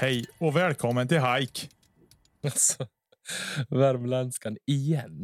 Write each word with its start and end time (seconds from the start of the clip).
Hej 0.00 0.26
och 0.38 0.56
välkommen 0.56 1.08
till 1.08 1.20
Hike. 1.20 1.68
Alltså, 2.42 2.88
värmländskan 3.68 4.56
igen. 4.66 5.22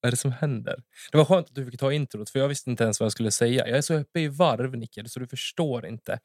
Vad 0.00 0.08
är 0.08 0.10
det 0.10 0.16
som 0.16 0.32
händer? 0.32 0.82
Det 1.12 1.18
var 1.18 1.24
skönt 1.24 1.48
att 1.48 1.54
du 1.54 1.70
fick 1.70 1.80
ta 1.80 1.92
introt, 1.92 2.30
för 2.30 2.38
jag 2.38 2.48
visste 2.48 2.70
inte 2.70 2.84
ens 2.84 3.00
vad 3.00 3.04
jag 3.04 3.12
skulle 3.12 3.30
säga. 3.30 3.68
Jag 3.68 3.78
är 3.78 3.82
så 3.82 3.94
uppe 3.94 4.20
i 4.20 4.28
varv, 4.28 4.76
Nicke, 4.76 5.08
så 5.08 5.20
du 5.20 5.26
förstår 5.26 5.86
inte. 5.86 6.18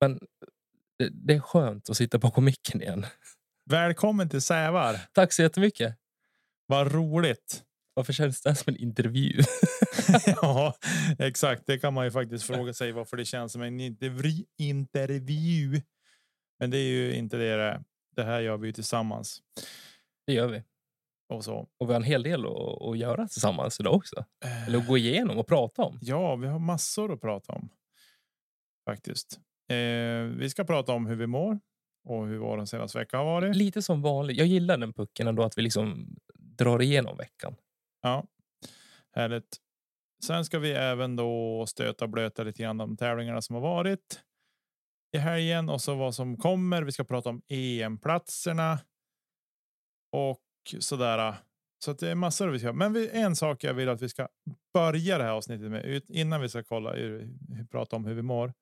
Men 0.00 0.18
det, 0.98 1.08
det 1.12 1.34
är 1.34 1.40
skönt 1.40 1.90
att 1.90 1.96
sitta 1.96 2.18
bakom 2.18 2.44
micken 2.44 2.82
igen. 2.82 3.06
Välkommen 3.70 4.28
till 4.28 4.42
Sävar. 4.42 5.00
Tack 5.12 5.32
så 5.32 5.42
jättemycket. 5.42 5.96
Vad 6.66 6.92
roligt. 6.92 7.62
Varför 7.94 8.12
känns 8.12 8.42
det 8.42 8.54
som 8.54 8.74
en 8.74 8.80
intervju? 8.80 9.42
ja, 10.26 10.74
exakt. 11.18 11.62
Det 11.66 11.78
kan 11.78 11.94
man 11.94 12.04
ju 12.04 12.10
faktiskt 12.10 12.44
fråga 12.44 12.74
sig 12.74 12.92
varför 12.92 13.16
det 13.16 13.24
känns 13.24 13.52
som 13.52 13.62
en 13.62 13.80
intervju. 13.80 14.44
intervju. 14.58 15.82
Men 16.58 16.70
det 16.70 16.78
är 16.78 16.88
ju 16.88 17.14
inte 17.14 17.36
det 17.36 17.56
det 17.56 17.62
är. 17.62 17.84
Det 18.16 18.24
här 18.24 18.40
gör 18.40 18.56
vi 18.56 18.66
ju 18.66 18.72
tillsammans. 18.72 19.42
Det 20.26 20.32
gör 20.32 20.48
vi. 20.48 20.62
Och 21.28 21.44
så. 21.44 21.68
Och 21.78 21.88
vi 21.88 21.92
har 21.92 22.00
en 22.00 22.02
hel 22.02 22.22
del 22.22 22.46
att, 22.46 22.82
att 22.82 22.98
göra 22.98 23.28
tillsammans 23.28 23.80
idag 23.80 23.94
också. 23.94 24.24
Eller 24.66 24.78
att 24.78 24.86
gå 24.86 24.98
igenom 24.98 25.38
och 25.38 25.46
prata 25.46 25.82
om. 25.82 25.98
Ja, 26.02 26.36
vi 26.36 26.46
har 26.46 26.58
massor 26.58 27.12
att 27.12 27.20
prata 27.20 27.52
om. 27.52 27.68
Faktiskt. 28.88 29.40
Eh, 29.70 30.22
vi 30.22 30.50
ska 30.50 30.64
prata 30.64 30.92
om 30.92 31.06
hur 31.06 31.16
vi 31.16 31.26
mår 31.26 31.60
och 32.04 32.26
hur 32.26 32.38
vår 32.38 32.64
senaste 32.64 32.98
vecka 32.98 33.16
har 33.16 33.24
varit. 33.24 33.56
Lite 33.56 33.82
som 33.82 34.02
vanligt. 34.02 34.38
Jag 34.38 34.46
gillar 34.46 34.76
den 34.76 34.92
pucken 34.92 35.26
ändå 35.26 35.42
att 35.42 35.58
vi 35.58 35.62
liksom 35.62 36.16
drar 36.34 36.82
igenom 36.82 37.16
veckan. 37.16 37.56
Ja, 38.02 38.24
härligt. 39.12 39.56
Sen 40.24 40.44
ska 40.44 40.58
vi 40.58 40.72
även 40.72 41.16
då 41.16 41.64
stöta 41.66 42.04
och 42.04 42.10
blöta 42.10 42.42
lite 42.42 42.62
grann 42.62 42.76
de 42.76 42.96
tävlingarna 42.96 43.42
som 43.42 43.54
har 43.54 43.62
varit 43.62 44.20
i 45.12 45.18
helgen 45.18 45.68
och 45.68 45.80
så 45.80 45.94
vad 45.94 46.14
som 46.14 46.36
kommer. 46.36 46.82
Vi 46.82 46.92
ska 46.92 47.04
prata 47.04 47.28
om 47.28 47.42
EM-platserna. 47.48 48.78
Och 50.12 50.40
sådär. 50.78 51.34
Så 51.84 51.92
det 51.92 52.10
är 52.10 52.14
massor 52.14 52.48
vi 52.48 52.58
ska. 52.58 52.72
Men 52.72 53.08
en 53.12 53.36
sak 53.36 53.64
jag 53.64 53.74
vill 53.74 53.88
att 53.88 54.02
vi 54.02 54.08
ska 54.08 54.28
börja 54.74 55.18
det 55.18 55.24
här 55.24 55.30
avsnittet 55.30 55.70
med 55.70 56.02
innan 56.08 56.40
vi 56.40 56.48
ska 56.48 56.62
kolla 56.62 56.94
prata 57.70 57.96
om 57.96 58.04
hur 58.04 58.14
vi 58.14 58.22
mår. 58.22 58.52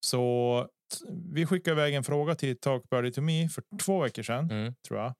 Så 0.00 0.68
vi 1.32 1.46
skickade 1.46 1.80
iväg 1.80 1.94
en 1.94 2.04
fråga 2.04 2.34
till 2.34 2.60
Talk 2.60 2.90
Birdie 2.90 3.12
to 3.12 3.20
me 3.20 3.48
för 3.48 3.62
två 3.84 4.02
veckor 4.02 4.22
sedan 4.22 4.50
mm. 4.50 4.74
tror 4.88 5.00
jag 5.00 5.14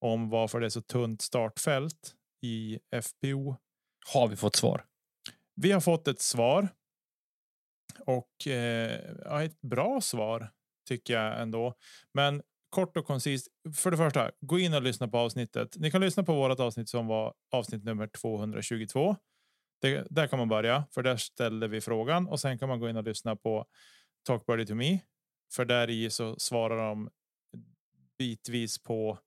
om 0.00 0.28
varför 0.28 0.60
det 0.60 0.66
är 0.66 0.70
så 0.70 0.82
tunt 0.82 1.22
startfält 1.22 2.14
i 2.42 2.78
FPO. 3.02 3.56
Har 4.12 4.28
vi 4.28 4.36
fått 4.36 4.56
svar? 4.56 4.84
Vi 5.54 5.72
har 5.72 5.80
fått 5.80 6.08
ett 6.08 6.20
svar 6.20 6.68
och 7.98 8.46
eh, 8.46 9.42
ett 9.44 9.60
bra 9.60 10.00
svar 10.00 10.50
tycker 10.88 11.14
jag 11.14 11.42
ändå. 11.42 11.74
Men 12.14 12.42
kort 12.70 12.96
och 12.96 13.06
koncist. 13.06 13.48
För 13.74 13.90
det 13.90 13.96
första, 13.96 14.30
gå 14.40 14.58
in 14.58 14.74
och 14.74 14.82
lyssna 14.82 15.08
på 15.08 15.18
avsnittet. 15.18 15.76
Ni 15.76 15.90
kan 15.90 16.00
lyssna 16.00 16.22
på 16.22 16.34
vårt 16.34 16.60
avsnitt 16.60 16.88
som 16.88 17.06
var 17.06 17.34
avsnitt 17.50 17.84
nummer 17.84 18.06
222. 18.06 19.16
Det, 19.80 20.06
där 20.10 20.26
kan 20.26 20.38
man 20.38 20.48
börja, 20.48 20.84
för 20.94 21.02
där 21.02 21.16
ställde 21.16 21.68
vi 21.68 21.80
frågan 21.80 22.28
och 22.28 22.40
sen 22.40 22.58
kan 22.58 22.68
man 22.68 22.80
gå 22.80 22.88
in 22.88 22.96
och 22.96 23.04
lyssna 23.04 23.36
på 23.36 23.66
Talk 24.26 24.46
Birdie 24.46 24.66
to 24.66 24.74
me. 24.74 24.98
För 25.54 25.64
där 25.64 25.90
i 25.90 26.10
så 26.10 26.38
svarar 26.38 26.88
de 26.88 27.10
bitvis 28.18 28.82
på 28.82 29.18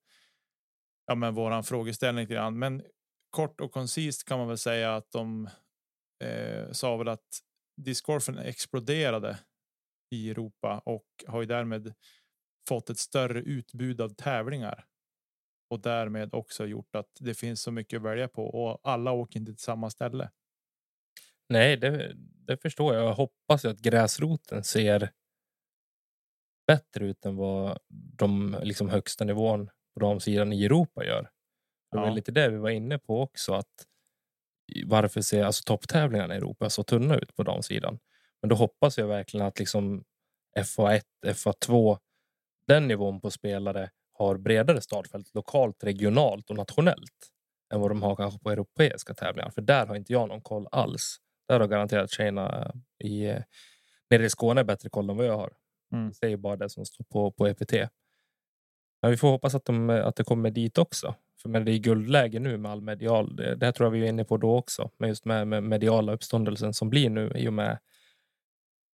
ja, 1.08 1.16
men 1.16 1.34
våran 1.34 1.64
frågeställning 1.64 2.28
Grann. 2.28 2.60
Men 2.60 2.84
kort 3.30 3.62
och 3.62 3.72
koncist 3.72 4.26
kan 4.26 4.40
man 4.40 4.48
väl 4.48 4.58
säga 4.58 4.96
att 4.96 5.12
de 5.12 5.50
eh, 6.24 6.72
sa 6.72 6.98
väl 6.98 7.08
att 7.08 7.42
discgolfen 7.76 8.38
exploderade 8.38 9.40
i 10.12 10.30
Europa 10.30 10.82
och 10.86 11.06
har 11.28 11.42
ju 11.42 11.48
därmed 11.48 11.94
fått 12.68 12.90
ett 12.90 13.00
större 13.00 13.40
utbud 13.40 14.02
av 14.02 14.10
tävlingar. 14.10 14.86
Och 15.70 15.80
därmed 15.80 16.34
också 16.34 16.66
gjort 16.66 16.96
att 16.96 17.10
det 17.20 17.34
finns 17.34 17.62
så 17.62 17.72
mycket 17.72 17.98
att 17.98 18.04
välja 18.04 18.28
på 18.28 18.46
och 18.46 18.80
alla 18.84 19.12
åker 19.12 19.40
inte 19.40 19.52
till 19.52 19.64
samma 19.64 19.90
ställe. 19.90 20.32
Nej, 21.50 21.78
det, 21.78 22.14
det 22.18 22.58
förstår 22.58 22.96
jag. 22.96 23.06
Jag 23.06 23.14
hoppas 23.14 23.66
att 23.66 23.80
gräsroten 23.80 24.64
ser 24.64 25.12
bättre 26.68 27.06
ut 27.06 27.26
än 27.26 27.36
vad 27.36 27.80
de 27.90 28.58
liksom 28.64 28.90
högsta 28.90 29.26
nivån 29.26 29.70
på 29.94 30.00
de 30.00 30.20
sidan 30.20 30.54
i 30.54 30.66
Europa 30.66 31.06
gör. 31.06 31.30
Det 31.92 31.98
var 31.98 32.08
ja. 32.08 32.14
lite 32.14 32.32
det 32.32 32.50
vi 32.50 32.58
var 32.58 32.70
inne 32.70 33.00
på 33.00 33.22
också. 33.22 33.54
att 33.54 33.88
varför 34.86 35.22
ser 35.22 35.44
alltså 35.44 35.64
topptävlingarna 35.64 36.34
i 36.34 36.38
Europa 36.38 36.70
så 36.70 36.84
tunna 36.84 37.16
ut 37.16 37.36
på 37.36 37.44
damsidan? 37.44 38.00
Men 38.42 38.50
då 38.50 38.56
hoppas 38.56 38.98
jag 38.98 39.08
verkligen 39.08 39.46
att 39.46 39.60
liksom 39.60 40.04
FA1, 40.60 41.02
FA2, 41.26 41.98
den 42.68 42.88
nivån 42.88 43.22
på 43.22 43.32
spelare 43.32 43.90
har 44.14 44.38
bredare 44.38 44.82
startfält 44.82 45.34
lokalt, 45.34 45.84
regionalt 45.84 46.50
och 46.50 46.56
nationellt 46.56 47.32
än 47.74 47.82
vad 47.82 47.92
de 47.92 48.04
har 48.04 48.16
kanske 48.16 48.40
på 48.40 48.52
europeiska 48.52 49.14
tävlingar. 49.14 49.50
För 49.50 49.62
där 49.62 49.86
har 49.86 49.96
inte 49.96 50.14
jag 50.14 50.28
någon 50.28 50.42
koll 50.42 50.68
alls. 50.72 51.18
Där 51.48 51.60
har 51.60 51.68
garanterat 51.68 52.12
tjejerna 52.12 52.74
i, 53.04 53.26
nere 54.10 54.26
i 54.26 54.30
Skåne 54.30 54.64
bättre 54.64 54.90
koll 54.90 55.10
än 55.10 55.18
vad 55.18 55.26
jag 55.26 55.38
har. 55.38 55.54
Mm. 55.94 56.12
Det 56.22 56.28
är 56.28 56.38
bara 56.38 56.56
det 56.56 56.70
som 56.70 56.86
står 56.86 57.04
på, 57.04 57.32
på 57.32 57.48
EPT. 57.48 57.74
Men 59.02 59.12
vi 59.12 59.18
får 59.18 59.28
hoppas 59.28 59.56
att, 59.56 59.66
de, 59.66 59.90
att 59.90 60.16
det 60.16 60.24
kommer 60.24 60.52
dit 60.52 60.78
också. 60.78 61.16
För 61.46 61.50
men 61.50 61.66
det 61.66 61.72
är 61.72 61.78
guldläge 61.78 62.40
nu 62.40 62.58
med 62.58 62.72
all 62.72 62.82
medial. 62.82 63.36
Det, 63.36 63.56
det 63.56 63.66
här 63.66 63.74
tror 63.74 63.86
jag 63.86 63.92
vi 63.92 64.00
var 64.00 64.08
inne 64.08 64.24
på 64.24 64.38
då 64.38 64.56
också. 64.56 64.90
Men 64.98 65.10
just 65.10 65.26
med, 65.26 65.48
med 65.48 65.64
mediala 65.64 66.14
uppståndelsen 66.14 66.74
som 66.74 66.90
blir 66.90 67.10
nu 67.10 67.32
i 67.36 67.48
och 67.48 67.54
med 67.54 67.78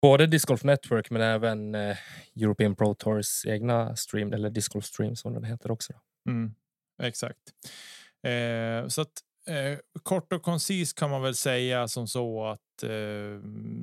både 0.02 0.26
Disc 0.26 0.44
Golf 0.44 0.64
Network 0.64 1.10
men 1.10 1.22
även 1.22 1.74
eh, 1.74 1.96
European 2.36 2.76
Pro 2.76 2.94
Tours 2.94 3.46
egna 3.46 3.96
stream 3.96 4.32
eller 4.32 4.50
Disc 4.50 4.68
Golf 4.68 4.84
Stream 4.84 5.16
som 5.16 5.34
den 5.34 5.44
heter 5.44 5.70
också. 5.70 5.92
Mm, 6.28 6.54
exakt. 7.02 7.40
Eh, 8.26 8.88
så 8.88 9.00
att 9.00 9.12
eh, 9.46 9.78
kort 10.02 10.32
och 10.32 10.42
koncist 10.42 10.98
kan 10.98 11.10
man 11.10 11.22
väl 11.22 11.34
säga 11.34 11.88
som 11.88 12.08
så 12.08 12.44
att 12.46 12.82
eh, 12.82 13.40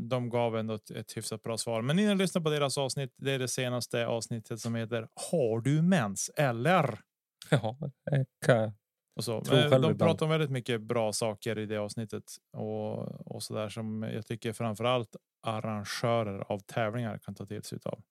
de 0.09 0.29
gav 0.29 0.57
ändå 0.57 0.73
ett, 0.73 0.91
ett 0.91 1.17
hyfsat 1.17 1.43
bra 1.43 1.57
svar. 1.57 1.81
Men 1.81 1.99
innan 1.99 2.17
lyssnar 2.17 2.41
på 2.41 2.49
deras 2.49 2.77
avsnitt. 2.77 3.13
Det 3.17 3.31
är 3.31 3.39
det 3.39 3.47
senaste 3.47 4.07
avsnittet 4.07 4.59
som 4.59 4.75
heter 4.75 5.07
Har 5.31 5.61
du 5.61 5.81
mens 5.81 6.31
eller? 6.35 7.08
Ja, 7.61 7.77
det 8.11 8.25
kan 8.45 8.73
och 9.19 9.25
så. 9.25 9.39
de 9.39 9.75
ibland. 9.75 9.99
pratar 9.99 10.25
om 10.25 10.29
väldigt 10.29 10.49
mycket 10.49 10.81
bra 10.81 11.13
saker 11.13 11.59
i 11.59 11.65
det 11.65 11.77
avsnittet 11.77 12.23
och, 12.53 12.97
och 13.35 13.43
så 13.43 13.53
där 13.53 13.69
som 13.69 14.03
jag 14.03 14.25
tycker 14.25 14.53
framförallt 14.53 15.15
arrangörer 15.47 16.51
av 16.51 16.59
tävlingar 16.59 17.17
kan 17.17 17.35
ta 17.35 17.45
till 17.45 17.63
sig 17.63 17.79
av. 17.85 18.01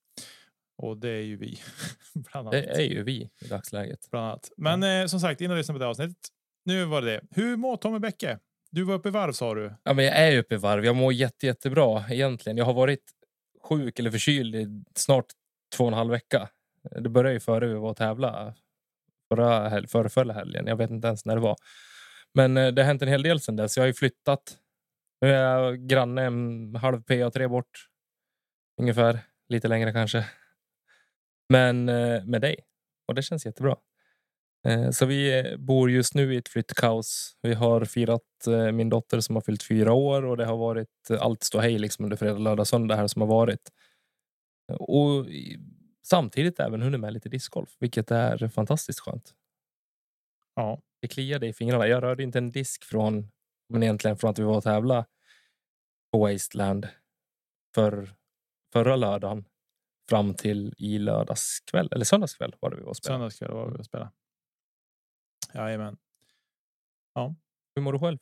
Och 0.83 0.99
det 0.99 1.09
är 1.09 1.23
ju 1.23 1.37
vi. 1.37 1.59
bland 2.15 2.49
annat. 2.49 2.53
Det 2.53 2.83
är 2.83 2.89
ju 2.89 3.03
vi 3.03 3.31
i 3.41 3.49
dagsläget. 3.49 4.09
Bland 4.11 4.27
annat. 4.27 4.51
Men 4.57 4.83
mm. 4.83 5.03
eh, 5.03 5.07
som 5.07 5.21
sagt, 5.21 5.41
in 5.41 5.51
och 5.51 5.57
lyssna 5.57 5.75
på 5.75 5.79
det 5.79 5.87
avsnittet. 5.87 6.29
Nu 6.65 6.85
var 6.85 7.03
det 7.03 7.11
det. 7.11 7.21
Hur 7.31 7.57
mår 7.57 7.77
Tommy 7.77 7.99
Bäcke? 7.99 8.39
Du 8.71 8.85
var 8.85 8.95
uppe 8.95 9.09
i 9.09 9.13
varv 9.13 9.33
sa 9.33 9.55
du. 9.55 9.75
Ja, 9.83 9.93
men 9.93 10.05
jag 10.05 10.19
är 10.19 10.39
uppe 10.39 10.55
i 10.55 10.59
varv. 10.59 10.85
Jag 10.85 10.97
mår 10.97 11.13
jätte, 11.13 11.47
jättebra 11.47 12.05
egentligen. 12.11 12.57
Jag 12.57 12.65
har 12.65 12.75
varit 12.75 13.05
sjuk 13.63 13.99
eller 13.99 14.11
förkyld 14.11 14.55
i 14.55 14.85
snart 14.95 15.27
två 15.77 15.85
och 15.85 15.89
en 15.89 15.95
halv 15.95 16.11
vecka. 16.11 16.49
Det 17.01 17.09
började 17.09 17.35
ju 17.35 17.41
före 17.41 17.67
vi 17.67 17.75
var 17.75 17.91
och 17.91 17.97
tävla 17.97 18.55
förra, 19.29 19.69
hel 19.69 19.87
förra, 19.87 20.09
förra 20.09 20.33
helgen. 20.33 20.67
Jag 20.67 20.77
vet 20.77 20.91
inte 20.91 21.07
ens 21.09 21.25
när 21.25 21.35
det 21.35 21.41
var. 21.43 21.57
Men 22.35 22.57
eh, 22.57 22.69
det 22.69 22.83
har 22.83 22.87
hänt 22.87 23.03
en 23.03 23.09
hel 23.09 23.23
del 23.23 23.41
sedan 23.41 23.57
dess. 23.57 23.77
Jag 23.77 23.83
har 23.83 23.87
ju 23.89 23.95
flyttat. 23.95 24.59
Nu 25.21 25.31
är 25.33 25.43
jag 25.43 25.89
granne 25.89 26.23
en 26.23 26.75
halv 26.77 27.03
PA3 27.03 27.49
bort. 27.49 27.89
Ungefär. 28.81 29.21
Lite 29.49 29.69
längre 29.69 29.93
kanske. 29.93 30.27
Men 31.49 31.89
eh, 31.89 32.25
med 32.25 32.41
dig. 32.41 32.57
Och 33.09 33.15
det 33.15 33.23
känns 33.23 33.47
jättebra. 33.47 33.77
Eh, 34.69 34.91
Så 34.91 35.07
vi 35.07 35.39
eh, 35.39 35.57
bor 35.57 35.91
just 35.91 36.15
nu 36.15 36.35
i 36.35 36.37
ett 36.37 36.49
flyttkaos. 36.49 37.37
Vi 37.43 37.55
har 37.55 37.85
firat 37.85 38.47
eh, 38.47 38.73
min 38.73 38.89
dotter 38.89 39.21
som 39.21 39.37
har 39.37 39.43
fyllt 39.43 39.63
fyra 39.63 39.93
år 39.93 40.25
och 40.25 40.37
det 40.37 40.45
har 40.45 40.57
varit 40.57 41.11
allt 41.21 41.43
stå 41.43 41.61
hej 41.61 41.79
liksom 41.79 42.05
under 42.05 42.17
fredag, 42.17 42.39
lördag, 42.39 42.67
söndag 42.67 42.97
här 42.97 43.07
som 43.07 43.23
har 43.23 43.29
varit. 43.29 43.71
Och 44.79 45.27
samtidigt 46.11 46.61
även 46.61 46.83
hunnit 46.83 47.01
med 47.01 47.13
lite 47.13 47.29
discgolf, 47.29 47.77
vilket 47.79 48.11
är 48.11 48.49
fantastiskt 48.49 49.01
skönt. 49.01 49.35
Ja, 50.55 50.83
Det 51.01 51.09
kliade 51.09 51.47
i 51.47 51.53
fingrarna. 51.53 51.87
Jag 51.87 52.03
rörde 52.03 52.23
inte 52.23 52.39
en 52.39 52.53
disk 52.53 52.85
från, 52.85 53.31
men 53.69 53.83
egentligen 53.83 54.17
från 54.17 54.31
att 54.31 54.39
vi 54.39 54.43
var 54.43 54.57
och 54.57 54.63
tävla 54.63 55.07
på 56.13 56.19
Wasteland 56.19 56.89
för 57.75 58.15
förra 58.73 58.97
lördagen 58.97 59.45
fram 60.09 60.35
till 60.35 60.75
i 60.79 60.99
lördagskväll, 60.99 61.89
eller 61.93 62.05
söndagskväll 62.05 62.57
var 62.61 62.71
det 62.71 62.77
vi 62.77 62.83
var 62.83 62.91
och 62.91 62.97
spelade. 62.97 63.19
söndagskväll 63.19 63.51
var 63.51 63.71
vi 63.71 63.79
och 63.79 63.85
spelade. 63.85 64.11
Jajamän. 65.55 65.97
Hur 67.75 67.83
mår 67.83 67.93
du 67.93 67.99
själv? 67.99 68.19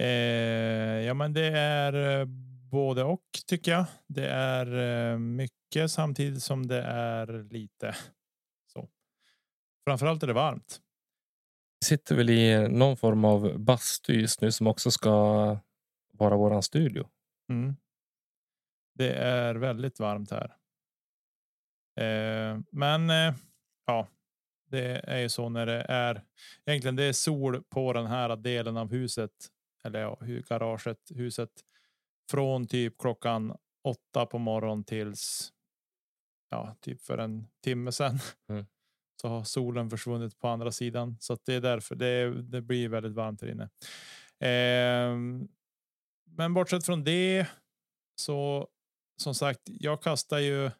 Eh, 0.00 1.06
ja, 1.06 1.14
men 1.14 1.32
det 1.32 1.46
är 1.58 2.20
eh, 2.20 2.26
både 2.70 3.04
och 3.04 3.24
tycker 3.46 3.70
jag. 3.70 3.86
Det 4.06 4.28
är 4.28 4.66
eh, 5.12 5.18
mycket 5.18 5.90
samtidigt 5.90 6.42
som 6.42 6.66
det 6.66 6.82
är 6.82 7.42
lite. 7.50 7.96
Så. 8.72 8.88
Framförallt 9.84 10.22
är 10.22 10.26
det 10.26 10.32
varmt. 10.32 10.80
Vi 11.80 11.86
sitter 11.86 12.14
väl 12.14 12.30
i 12.30 12.68
någon 12.68 12.96
form 12.96 13.24
av 13.24 13.58
bastu 13.58 14.12
just 14.12 14.40
nu 14.40 14.52
som 14.52 14.66
också 14.66 14.90
ska 14.90 15.10
vara 16.12 16.36
våran 16.36 16.62
studio. 16.62 17.08
Mm. 17.48 17.76
Det 18.94 19.12
är 19.12 19.54
väldigt 19.54 20.00
varmt 20.00 20.30
här. 20.30 20.56
Eh, 21.96 22.60
men 22.70 23.10
eh, 23.10 23.34
ja, 23.86 24.08
det 24.70 25.00
är 25.04 25.18
ju 25.18 25.28
så 25.28 25.48
när 25.48 25.66
det 25.66 25.86
är 25.88 26.22
egentligen 26.66 26.96
det 26.96 27.04
är 27.04 27.12
sol 27.12 27.62
på 27.68 27.92
den 27.92 28.06
här 28.06 28.36
delen 28.36 28.76
av 28.76 28.90
huset 28.90 29.30
eller 29.84 30.00
ja, 30.00 30.18
garaget, 30.48 30.98
huset 31.14 31.50
från 32.30 32.66
typ 32.66 32.98
klockan 32.98 33.56
åtta 33.84 34.26
på 34.26 34.38
morgonen 34.38 34.84
tills 34.84 35.52
ja, 36.50 36.76
typ 36.80 37.02
för 37.02 37.18
en 37.18 37.46
timme 37.64 37.92
sedan. 37.92 38.18
Mm. 38.48 38.66
Så 39.20 39.28
har 39.28 39.44
solen 39.44 39.90
försvunnit 39.90 40.38
på 40.38 40.48
andra 40.48 40.72
sidan 40.72 41.16
så 41.20 41.38
det 41.44 41.54
är 41.54 41.60
därför 41.60 41.94
det, 41.94 42.42
det 42.42 42.62
blir 42.62 42.88
väldigt 42.88 43.12
varmt 43.12 43.42
här 43.42 43.48
inne. 43.48 43.70
Ehm, 44.40 45.48
men 46.24 46.54
bortsett 46.54 46.86
från 46.86 47.04
det 47.04 47.46
så 48.20 48.68
som 49.16 49.34
sagt, 49.34 49.60
jag 49.64 50.02
kastar 50.02 50.38
ju. 50.38 50.70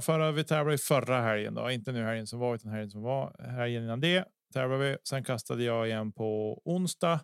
Förra 0.00 0.32
vi 0.32 0.44
tävlade 0.44 0.74
i 0.74 0.78
förra 0.78 1.20
helgen 1.20 1.54
då, 1.54 1.70
inte 1.70 1.92
nu 1.92 2.02
helgen 2.02 2.26
som 2.26 2.38
var 2.38 2.54
utan 2.54 2.70
helgen 2.70 2.90
som 2.90 3.02
var 3.02 3.36
helgen 3.56 3.84
innan 3.84 4.00
det 4.00 4.24
tävlade 4.52 4.90
vi. 4.90 4.96
Sen 5.04 5.24
kastade 5.24 5.64
jag 5.64 5.88
igen 5.88 6.12
på 6.12 6.60
onsdag 6.64 7.20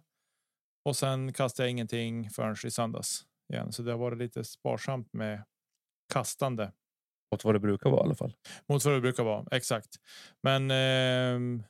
och 0.84 0.96
sen 0.96 1.32
kastade 1.32 1.66
jag 1.66 1.70
ingenting 1.70 2.30
förrän 2.30 2.56
i 2.64 2.70
söndags 2.70 3.24
igen, 3.52 3.72
så 3.72 3.82
det 3.82 3.90
har 3.90 3.98
varit 3.98 4.18
lite 4.18 4.44
sparsamt 4.44 5.12
med 5.12 5.44
kastande 6.12 6.72
Mot 7.32 7.44
vad 7.44 7.54
det 7.54 7.58
brukar 7.60 7.90
vara 7.90 8.00
i 8.00 8.04
alla 8.04 8.14
fall. 8.14 8.34
mot 8.68 8.84
vad 8.84 8.94
det 8.94 9.00
brukar 9.00 9.22
vara. 9.24 9.46
Exakt. 9.50 9.88
Men 10.42 10.70
ehm, 10.70 11.62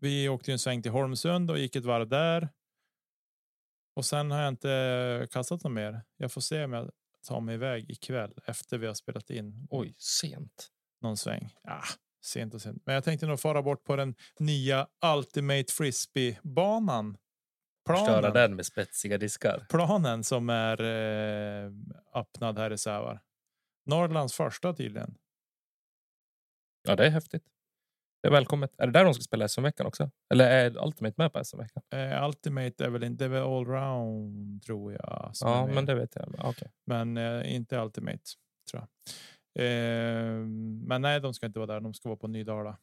vi 0.00 0.28
åkte 0.28 0.50
ju 0.50 0.52
en 0.52 0.58
sväng 0.58 0.82
till 0.82 0.90
Holmsund 0.92 1.50
och 1.50 1.58
gick 1.58 1.76
ett 1.76 1.84
varv 1.84 2.08
där. 2.08 2.48
Och 3.96 4.04
sen 4.04 4.30
har 4.30 4.38
jag 4.40 4.48
inte 4.48 5.28
kastat 5.30 5.64
något 5.64 5.72
mer. 5.72 6.02
Jag 6.16 6.32
får 6.32 6.40
se 6.40 6.64
om 6.64 6.72
jag 6.72 6.90
tar 7.28 7.40
mig 7.40 7.54
iväg 7.54 7.90
ikväll 7.90 8.32
efter 8.46 8.78
vi 8.78 8.86
har 8.86 8.94
spelat 8.94 9.30
in 9.30 9.66
Oj, 9.70 9.94
sent. 9.98 10.68
någon 11.00 11.16
sväng. 11.16 11.54
Ah, 11.64 11.84
sent 12.24 12.54
och 12.54 12.62
sent. 12.62 12.82
Men 12.86 12.94
jag 12.94 13.04
tänkte 13.04 13.26
nog 13.26 13.40
fara 13.40 13.62
bort 13.62 13.84
på 13.84 13.96
den 13.96 14.14
nya 14.38 14.86
Ultimate 15.16 15.72
Frisbee 15.72 16.38
banan. 16.42 17.16
Förstöra 17.88 18.20
Planen, 18.20 18.32
den 18.32 18.56
med 18.56 18.66
spetsiga 18.66 19.18
diskar. 19.18 19.66
planen 19.68 20.24
som 20.24 20.50
är 20.50 20.82
eh, 20.82 21.70
öppnad 22.14 22.58
här 22.58 22.70
i 22.72 22.78
Sävar. 22.78 23.20
Norrlands 23.86 24.34
första 24.34 24.72
tydligen. 24.74 25.14
Ja, 26.88 26.96
det 26.96 27.06
är 27.06 27.10
häftigt. 27.10 27.44
Det 28.22 28.28
är 28.28 28.32
välkommet. 28.32 28.74
Är 28.78 28.86
det 28.86 28.92
där 28.92 29.04
de 29.04 29.14
ska 29.14 29.22
spela 29.22 29.48
SM-veckan 29.48 29.86
också? 29.86 30.10
Eller 30.32 30.50
är 30.50 30.84
Ultimate 30.86 31.14
med 31.16 31.32
på 31.32 31.44
SM-veckan? 31.44 31.82
Eh, 31.90 32.24
Ultimate 32.26 32.84
är 32.84 32.88
väl 32.90 33.04
inte, 33.04 33.24
det 33.24 33.24
är 33.24 33.28
väl 33.28 33.42
allround 33.42 34.62
tror 34.62 34.92
jag. 34.92 35.32
Ja, 35.40 35.66
men 35.66 35.84
det 35.86 35.94
vet 35.94 36.14
jag. 36.16 36.34
Okej. 36.38 36.72
men 36.86 37.16
eh, 37.16 37.54
inte 37.54 37.76
Ultimate 37.78 38.22
tror 38.70 38.82
jag. 38.82 38.88
Eh, 39.64 40.38
men 40.86 41.02
nej, 41.02 41.20
de 41.20 41.34
ska 41.34 41.46
inte 41.46 41.58
vara 41.58 41.66
där. 41.74 41.80
De 41.80 41.94
ska 41.94 42.08
vara 42.08 42.18
på 42.18 42.28
Nydala 42.28 42.78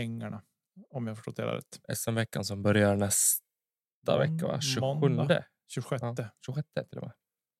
ängarna. 0.00 0.42
Om 0.90 1.06
jag 1.06 1.16
förstått 1.16 1.36
det 1.36 1.46
rätt. 1.46 1.98
SM-veckan 1.98 2.44
som 2.44 2.62
börjar 2.62 2.96
nästa 4.06 4.18
vecka, 4.18 4.46
va? 4.46 4.52
Mån- 4.52 4.60
27. 4.60 5.08
måndag. 5.16 5.44
26 5.68 6.02
Ja, 6.02 6.14
26 6.46 6.68
till 6.90 6.98
och 6.98 7.02
med. 7.06 7.12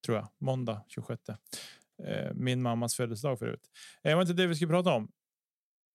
tror 0.07 0.17
jag. 0.17 0.29
Måndag 0.41 0.85
26. 0.89 1.23
Eh, 2.05 2.33
min 2.35 2.63
mammas 2.63 2.95
födelsedag 2.95 3.39
förut. 3.39 3.61
Eh, 4.03 4.09
det 4.09 4.15
var 4.15 4.23
inte 4.23 4.35
det 4.35 4.47
vi 4.47 4.55
skulle 4.55 4.71
prata 4.71 4.91
om. 4.93 5.13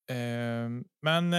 Eh, 0.09 0.69
men 1.01 1.33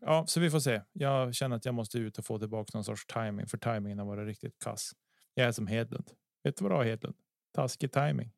ja, 0.00 0.24
så 0.26 0.40
vi 0.40 0.50
får 0.50 0.60
se. 0.60 0.82
Jag 0.92 1.34
känner 1.34 1.56
att 1.56 1.64
jag 1.64 1.74
måste 1.74 1.98
ut 1.98 2.18
och 2.18 2.26
få 2.26 2.38
tillbaka 2.38 2.70
någon 2.74 2.84
sorts 2.84 3.06
timing 3.06 3.46
för 3.46 3.58
timingen 3.58 3.98
har 3.98 4.06
varit 4.06 4.26
riktigt 4.26 4.58
kass. 4.58 4.92
Jag 5.34 5.46
är 5.48 5.52
som 5.52 5.66
Hedlund. 5.66 6.10
Vet 6.42 6.56
du 6.56 6.62
vad 6.62 6.72
du 6.72 6.76
har 6.76 6.84
Hedlund? 6.84 7.16
Taskig 7.54 7.92
timing. 7.92 8.32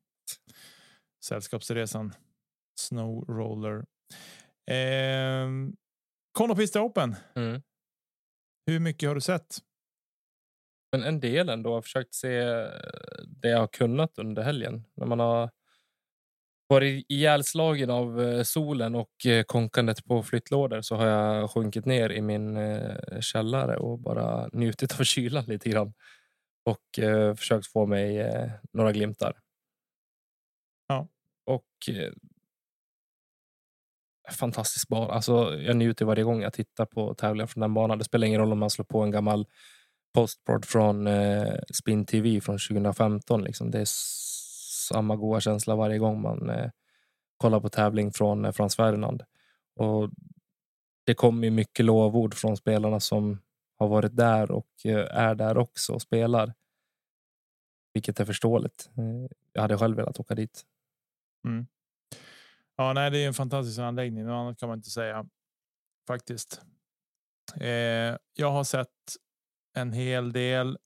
Sällskapsresan. 1.25 2.13
Snow 2.79 3.25
roller. 3.25 3.85
Eh, 4.71 5.47
Konopista 6.31 6.81
Open. 6.81 7.15
Mm. 7.35 7.61
Hur 8.65 8.79
mycket 8.79 9.07
har 9.09 9.15
du 9.15 9.21
sett? 9.21 9.57
Men 10.97 11.07
en 11.07 11.19
del 11.19 11.49
ändå. 11.49 11.69
Jag 11.69 11.75
har 11.75 11.81
försökt 11.81 12.13
se 12.13 12.37
eh, 12.37 12.67
det 13.27 13.49
jag 13.49 13.59
har 13.59 13.67
kunnat 13.67 14.19
under 14.19 14.43
helgen. 14.43 14.83
När 14.93 15.05
man 15.05 15.19
har 15.19 15.49
varit 16.67 17.05
ihjälslagen 17.09 17.89
av 17.89 18.21
eh, 18.21 18.43
solen 18.43 18.95
och 18.95 19.25
eh, 19.25 19.43
konkandet 19.43 20.05
på 20.05 20.23
flyttlådor 20.23 20.81
så 20.81 20.95
har 20.95 21.07
jag 21.07 21.49
sjunkit 21.49 21.85
ner 21.85 22.09
i 22.09 22.21
min 22.21 22.59
källare 23.21 23.77
och 23.77 23.99
bara 23.99 24.49
njutit 24.53 24.99
av 24.99 25.03
kylan 25.03 25.43
lite 25.45 25.69
grann. 25.69 25.93
Och 26.65 26.99
eh, 26.99 27.35
försökt 27.35 27.67
få 27.67 27.85
mig 27.85 28.19
eh, 28.19 28.51
några 28.73 28.91
glimtar. 28.91 29.39
Ja. 30.87 31.07
Och 31.45 31.89
eh, 31.89 32.13
fantastisk 34.31 34.87
bana. 34.87 35.13
Alltså, 35.13 35.59
jag 35.59 35.75
njuter 35.75 36.05
varje 36.05 36.23
gång 36.23 36.41
jag 36.41 36.53
tittar 36.53 36.85
på 36.85 37.13
tävlingar 37.13 37.47
från 37.47 37.61
den 37.61 37.73
banan. 37.73 37.97
Det 37.97 38.05
spelar 38.05 38.27
ingen 38.27 38.41
roll 38.41 38.51
om 38.51 38.59
man 38.59 38.69
slår 38.69 38.85
på 38.85 39.01
en 39.01 39.11
gammal 39.11 39.45
postprod 40.17 40.65
från 40.65 41.07
eh, 41.07 41.53
Spin 41.73 42.05
TV 42.05 42.41
från 42.41 42.57
2015. 42.57 43.43
Liksom. 43.43 43.71
Det 43.71 43.79
är 43.79 43.87
samma 44.87 45.15
goda 45.15 45.39
känsla 45.39 45.75
varje 45.75 45.97
gång 45.97 46.21
man 46.21 46.49
eh, 46.49 46.69
kollar 47.37 47.59
på 47.59 47.69
tävling 47.69 48.11
från 48.11 48.45
eh, 48.45 48.51
Frans 48.51 48.75
Ferdinand. 48.75 49.23
Och 49.75 50.09
det 51.05 51.13
kommer 51.13 51.49
mycket 51.49 51.85
lovord 51.85 52.33
från 52.33 52.57
spelarna 52.57 52.99
som 52.99 53.41
har 53.77 53.87
varit 53.87 54.15
där 54.15 54.51
och 54.51 54.67
eh, 54.85 55.17
är 55.17 55.35
där 55.35 55.57
också 55.57 55.93
och 55.93 56.01
spelar. 56.01 56.53
Vilket 57.93 58.19
är 58.19 58.25
förståeligt. 58.25 58.89
Eh, 58.97 59.29
jag 59.53 59.61
hade 59.61 59.77
själv 59.77 59.97
velat 59.97 60.19
åka 60.19 60.35
dit. 60.35 60.65
Mm. 61.45 61.67
Ja, 62.75 62.93
nej, 62.93 63.11
det 63.11 63.17
är 63.17 63.27
en 63.27 63.33
fantastisk 63.33 63.79
anläggning. 63.79 64.25
Något 64.25 64.33
annat 64.33 64.59
kan 64.59 64.69
man 64.69 64.77
inte 64.77 64.89
säga 64.89 65.25
faktiskt. 66.07 66.61
Eh, 67.59 68.17
jag 68.33 68.51
har 68.51 68.63
sett 68.63 68.89
en 69.77 69.93
hel 69.93 70.31
del 70.31 70.77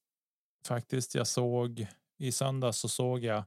faktiskt. 0.67 1.15
Jag 1.15 1.27
såg 1.27 1.87
i 2.17 2.31
söndags 2.31 2.77
så 2.77 2.89
såg 2.89 3.23
jag 3.23 3.43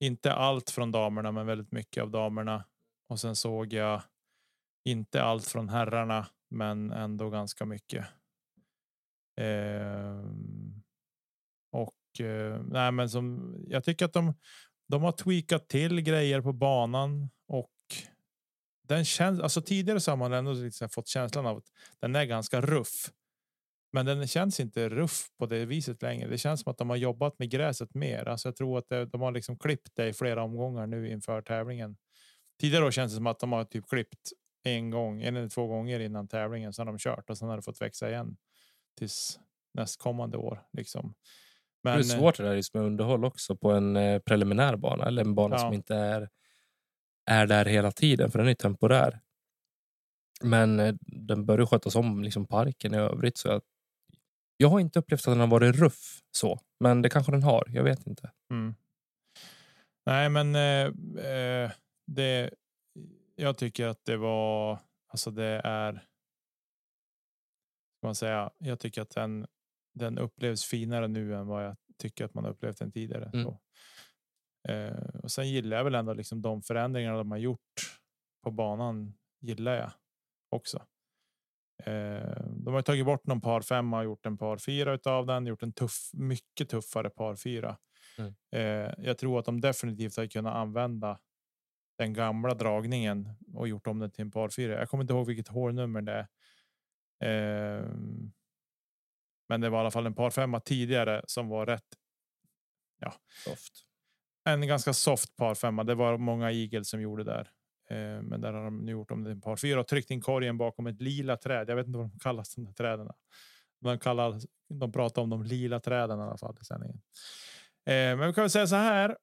inte 0.00 0.32
allt 0.32 0.70
från 0.70 0.92
damerna, 0.92 1.32
men 1.32 1.46
väldigt 1.46 1.72
mycket 1.72 2.02
av 2.02 2.10
damerna. 2.10 2.64
Och 3.08 3.20
sen 3.20 3.36
såg 3.36 3.72
jag 3.72 4.02
inte 4.84 5.22
allt 5.22 5.46
från 5.46 5.68
herrarna, 5.68 6.26
men 6.48 6.90
ändå 6.92 7.30
ganska 7.30 7.64
mycket. 7.64 8.06
Eh, 9.36 10.24
och 11.72 12.20
eh, 12.20 12.62
nej, 12.62 12.92
men 12.92 13.10
som 13.10 13.56
jag 13.68 13.84
tycker 13.84 14.04
att 14.04 14.12
de 14.12 14.34
de 14.90 15.02
har 15.02 15.12
tweakat 15.12 15.68
till 15.68 16.00
grejer 16.00 16.40
på 16.40 16.52
banan 16.52 17.30
och 17.46 17.70
den 18.88 19.04
känns 19.04 19.40
alltså 19.40 19.62
tidigare 19.62 20.00
så 20.00 20.10
har 20.10 20.16
man 20.16 20.32
ändå 20.32 20.52
liksom 20.52 20.88
fått 20.88 21.08
känslan 21.08 21.46
av 21.46 21.56
att 21.56 21.72
den 22.00 22.16
är 22.16 22.24
ganska 22.24 22.60
ruff. 22.60 23.10
Men 23.92 24.06
den 24.06 24.26
känns 24.26 24.60
inte 24.60 24.88
ruff 24.88 25.26
på 25.38 25.46
det 25.46 25.64
viset 25.66 26.02
längre. 26.02 26.28
Det 26.28 26.38
känns 26.38 26.60
som 26.60 26.70
att 26.70 26.78
de 26.78 26.90
har 26.90 26.96
jobbat 26.96 27.38
med 27.38 27.50
gräset 27.50 27.94
mer. 27.94 28.28
Alltså 28.28 28.48
jag 28.48 28.56
tror 28.56 28.78
att 28.78 28.88
det, 28.88 29.06
de 29.06 29.20
har 29.20 29.32
liksom 29.32 29.58
klippt 29.58 29.88
det 29.94 30.08
i 30.08 30.12
flera 30.12 30.42
omgångar 30.42 30.86
nu 30.86 31.10
inför 31.10 31.42
tävlingen. 31.42 31.96
Tidigare 32.60 32.84
då 32.84 32.90
känns 32.90 33.12
det 33.12 33.16
som 33.16 33.26
att 33.26 33.38
de 33.40 33.52
har 33.52 33.64
typ 33.64 33.88
klippt 33.88 34.30
en 34.64 34.90
gång, 34.90 35.22
en 35.22 35.36
eller 35.36 35.48
två 35.48 35.66
gånger 35.66 36.00
innan 36.00 36.28
tävlingen. 36.28 36.72
Så 36.72 36.80
har 36.82 36.86
de 36.86 36.98
kört 36.98 37.30
och 37.30 37.38
sen 37.38 37.48
har 37.48 37.56
det 37.56 37.62
fått 37.62 37.80
växa 37.80 38.10
igen 38.10 38.36
tills 38.98 39.38
nästkommande 39.74 40.36
år 40.36 40.62
liksom. 40.72 41.14
det 41.82 41.90
är 41.90 42.02
svårt 42.02 42.36
det 42.36 42.42
där 42.42 42.54
just 42.54 42.74
med 42.74 42.82
underhåll 42.82 43.24
också 43.24 43.56
på 43.56 43.70
en 43.70 43.96
eh, 43.96 44.18
preliminär 44.18 44.76
bana 44.76 45.04
eller 45.04 45.22
en 45.22 45.34
bana 45.34 45.56
Ja. 45.56 45.60
som 45.60 45.72
inte 45.72 45.94
är, 45.96 46.28
är 47.26 47.46
där 47.46 47.64
hela 47.64 47.92
tiden 47.92 48.30
för 48.30 48.38
den 48.38 48.48
är 48.48 48.54
temporär. 48.54 49.20
Men 50.42 50.80
eh, 50.80 50.94
den 51.06 51.46
börjar 51.46 51.66
skötas 51.66 51.96
om 51.96 52.22
liksom 52.22 52.46
parken 52.46 52.94
i 52.94 52.96
övrigt. 52.96 53.38
Så 53.38 53.48
jag, 53.48 53.62
jag 54.60 54.68
har 54.68 54.80
inte 54.80 54.98
upplevt 54.98 55.20
att 55.20 55.32
den 55.32 55.40
har 55.40 55.46
varit 55.46 55.76
ruff 55.76 56.22
så, 56.30 56.60
men 56.80 57.02
det 57.02 57.08
kanske 57.08 57.32
den 57.32 57.42
har. 57.42 57.64
Jag 57.68 57.84
vet 57.84 58.06
inte. 58.06 58.30
Mm. 58.50 58.74
Nej, 60.06 60.28
men 60.28 60.54
eh, 60.54 60.86
eh, 61.24 61.70
det. 62.06 62.50
Jag 63.36 63.56
tycker 63.56 63.86
att 63.86 64.04
det 64.04 64.16
var 64.16 64.78
alltså 65.08 65.30
det 65.30 65.60
är. 65.64 66.04
Man 68.02 68.14
säga? 68.14 68.50
Jag 68.58 68.80
tycker 68.80 69.02
att 69.02 69.10
den 69.10 69.46
den 69.94 70.18
upplevs 70.18 70.64
finare 70.64 71.08
nu 71.08 71.34
än 71.34 71.46
vad 71.46 71.64
jag 71.64 71.76
tycker 71.98 72.24
att 72.24 72.34
man 72.34 72.46
upplevt 72.46 72.78
den 72.78 72.92
tidigare. 72.92 73.30
Mm. 73.34 73.54
Eh, 74.68 75.20
och 75.22 75.30
sen 75.30 75.48
gillar 75.48 75.76
jag 75.76 75.84
väl 75.84 75.94
ändå 75.94 76.12
liksom 76.12 76.42
de 76.42 76.62
förändringar 76.62 77.14
de 77.14 77.30
har 77.30 77.38
gjort 77.38 78.00
på 78.44 78.50
banan 78.50 79.14
gillar 79.40 79.74
jag 79.74 79.92
också. 80.50 80.86
Eh, 81.86 82.42
de 82.46 82.74
har 82.74 82.82
tagit 82.82 83.04
bort 83.04 83.26
någon 83.26 83.40
par 83.40 83.60
femma 83.60 83.98
och 83.98 84.04
gjort 84.04 84.26
en 84.26 84.38
par 84.38 84.56
fyra 84.56 84.94
utav 84.94 85.26
den, 85.26 85.46
gjort 85.46 85.62
en 85.62 85.72
tuff, 85.72 86.10
mycket 86.12 86.68
tuffare 86.68 87.10
par 87.10 87.36
fyra. 87.36 87.76
Mm. 88.18 88.34
Eh, 88.52 88.94
jag 88.98 89.18
tror 89.18 89.38
att 89.38 89.44
de 89.44 89.60
definitivt 89.60 90.16
har 90.16 90.26
kunnat 90.26 90.54
använda 90.54 91.18
den 91.98 92.12
gamla 92.12 92.54
dragningen 92.54 93.28
och 93.54 93.68
gjort 93.68 93.86
om 93.86 93.98
den 93.98 94.10
till 94.10 94.22
en 94.22 94.30
par 94.30 94.48
fyra. 94.48 94.78
Jag 94.78 94.88
kommer 94.88 95.04
inte 95.04 95.14
ihåg 95.14 95.26
vilket 95.26 95.48
hårnummer 95.48 96.02
det 96.02 96.26
är. 97.20 97.78
Eh, 97.78 97.86
men 99.48 99.60
det 99.60 99.70
var 99.70 99.78
i 99.78 99.80
alla 99.80 99.90
fall 99.90 100.06
en 100.06 100.14
par 100.14 100.30
femma 100.30 100.60
tidigare 100.60 101.22
som 101.26 101.48
var 101.48 101.66
rätt. 101.66 101.96
Ja, 102.98 103.14
Soft. 103.44 103.72
en 104.44 104.66
ganska 104.66 104.92
soft 104.92 105.36
par 105.36 105.54
femma. 105.54 105.84
Det 105.84 105.94
var 105.94 106.18
många 106.18 106.52
Eagles 106.52 106.88
som 106.88 107.00
gjorde 107.00 107.24
där, 107.24 107.50
men 108.22 108.40
där 108.40 108.52
har 108.52 108.64
de 108.64 108.78
nu 108.78 108.92
gjort 108.92 109.10
om 109.10 109.24
det 109.24 109.36
par 109.36 109.56
fyra 109.56 109.80
och 109.80 109.88
tryckt 109.88 110.10
in 110.10 110.20
korgen 110.20 110.58
bakom 110.58 110.86
ett 110.86 111.00
lila 111.00 111.36
träd. 111.36 111.68
Jag 111.68 111.76
vet 111.76 111.86
inte 111.86 111.98
vad 111.98 112.10
de 112.10 112.18
kallas 112.18 112.54
de 112.54 112.66
här 112.66 112.72
träden. 112.72 113.10
De 113.80 113.98
kallar. 113.98 114.40
De 114.68 114.92
pratar 114.92 115.22
om 115.22 115.30
de 115.30 115.42
lila 115.42 115.80
träden 115.80 116.18
i 116.18 116.22
alla 116.22 116.36
fall 116.38 116.56
i 116.60 116.64
sändningen. 116.64 117.00
Eh, 117.86 118.16
men 118.16 118.26
vi 118.26 118.32
kan 118.32 118.42
väl 118.42 118.50
säga 118.50 118.66
så 118.66 118.76
här 118.76 119.16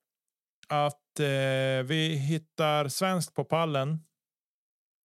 att 0.68 1.20
eh, 1.20 1.86
vi 1.86 2.16
hittar 2.16 2.88
svenskt 2.88 3.34
på 3.34 3.44
pallen. 3.44 4.04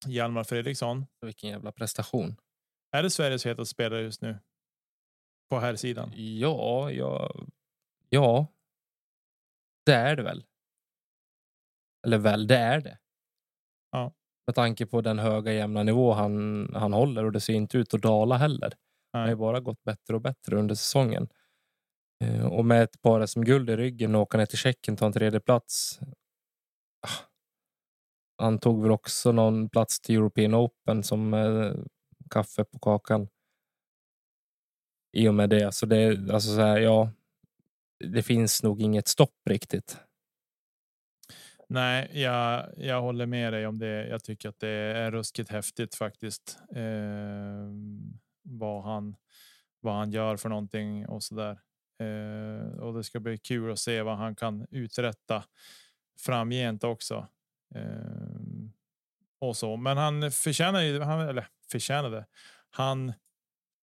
Hjalmar 0.07 0.45
Fredriksson. 0.45 1.07
Vilken 1.21 1.50
jävla 1.50 1.73
prestation. 1.73 2.37
Är 2.92 3.02
det 3.02 3.11
Sveriges 3.11 3.47
hetaste 3.47 3.75
spelare 3.75 4.02
just 4.02 4.23
nu? 4.23 4.38
På 5.50 5.59
här 5.59 5.76
sidan. 5.76 6.12
Ja, 6.14 6.90
ja, 6.90 7.35
ja. 8.09 8.47
Det 9.87 9.95
är 9.95 10.16
det 10.16 10.23
väl. 10.23 10.45
Eller 12.07 12.19
väl, 12.19 12.47
det 12.47 12.57
är 12.57 12.81
det. 12.81 12.99
Ja. 13.93 14.13
Med 14.47 14.55
tanke 14.55 14.87
på 14.87 15.01
den 15.01 15.19
höga 15.19 15.53
jämna 15.53 15.83
nivå 15.83 16.13
han, 16.13 16.69
han 16.75 16.93
håller 16.93 17.25
och 17.25 17.33
det 17.33 17.41
ser 17.41 17.55
inte 17.55 17.79
ut 17.79 17.95
att 17.95 18.03
dala 18.03 18.37
heller. 18.37 18.73
Han 19.13 19.21
har 19.21 19.27
Nej. 19.27 19.33
ju 19.33 19.37
bara 19.37 19.61
gått 19.61 19.83
bättre 19.85 20.15
och 20.15 20.21
bättre 20.21 20.57
under 20.57 20.75
säsongen. 20.75 21.29
Eh, 22.25 22.47
Och 22.47 22.65
med 22.65 22.83
ett 22.83 23.03
par 23.03 23.27
SM-guld 23.27 23.71
i 23.71 23.77
ryggen 23.77 24.15
och 24.15 24.23
åka 24.23 24.39
ner 24.39 24.47
till 24.47 24.59
Tjeckien 24.59 24.97
ta 24.97 25.07
en 25.07 25.13
tredje 25.13 25.41
plats. 25.41 26.01
Ah. 27.07 27.27
Han 28.37 28.59
tog 28.59 28.83
väl 28.83 28.91
också 28.91 29.33
någon 29.33 29.69
plats 29.69 30.01
till 30.01 30.17
European 30.17 30.55
Open 30.55 31.03
som 31.03 31.35
eh, 31.35 31.73
kaffe 32.31 32.65
på 32.65 32.79
kakan. 32.79 33.29
I 35.13 35.29
och 35.29 35.35
med 35.35 35.51
det. 35.51 35.75
Så 35.75 35.87
det 35.87 35.97
är 35.97 36.33
alltså 36.33 36.55
så 36.55 36.61
här, 36.61 36.79
ja. 36.81 37.11
Det 38.13 38.23
finns 38.23 38.63
nog 38.63 38.81
inget 38.83 39.09
stopp 39.09 39.35
riktigt. 39.51 39.97
Nej, 41.73 42.11
jag, 42.12 42.75
jag 42.76 43.02
håller 43.02 43.26
med 43.26 43.52
dig 43.52 43.67
om 43.67 43.79
det. 43.79 44.09
Jag 44.09 44.25
tycker 44.25 44.49
att 44.49 44.59
det 44.59 44.69
är 44.69 45.11
ruskigt 45.11 45.50
häftigt 45.50 45.95
faktiskt. 45.95 46.59
Eh, 46.75 47.71
vad 48.43 48.85
han 48.85 49.17
vad 49.81 49.95
han 49.95 50.11
gör 50.11 50.37
för 50.37 50.49
någonting 50.49 51.07
och 51.07 51.23
så 51.23 51.35
där. 51.35 51.61
Eh, 51.99 52.79
och 52.79 52.95
det 52.95 53.05
ska 53.05 53.21
bli 53.21 53.38
kul 53.38 53.73
att 53.73 53.79
se 53.79 54.02
vad 54.02 54.17
han 54.17 54.37
kan 54.37 54.67
uträtta 54.71 55.45
framgent 56.21 56.85
också. 56.85 57.29
Eh, 57.75 58.71
och 59.38 59.57
så, 59.57 59.76
men 59.76 59.97
han 59.97 60.31
förtjänar 60.31 60.81
ju, 60.81 61.00
han, 61.00 61.29
eller 61.29 61.47
förtjänade. 61.71 62.26
Han 62.71 63.12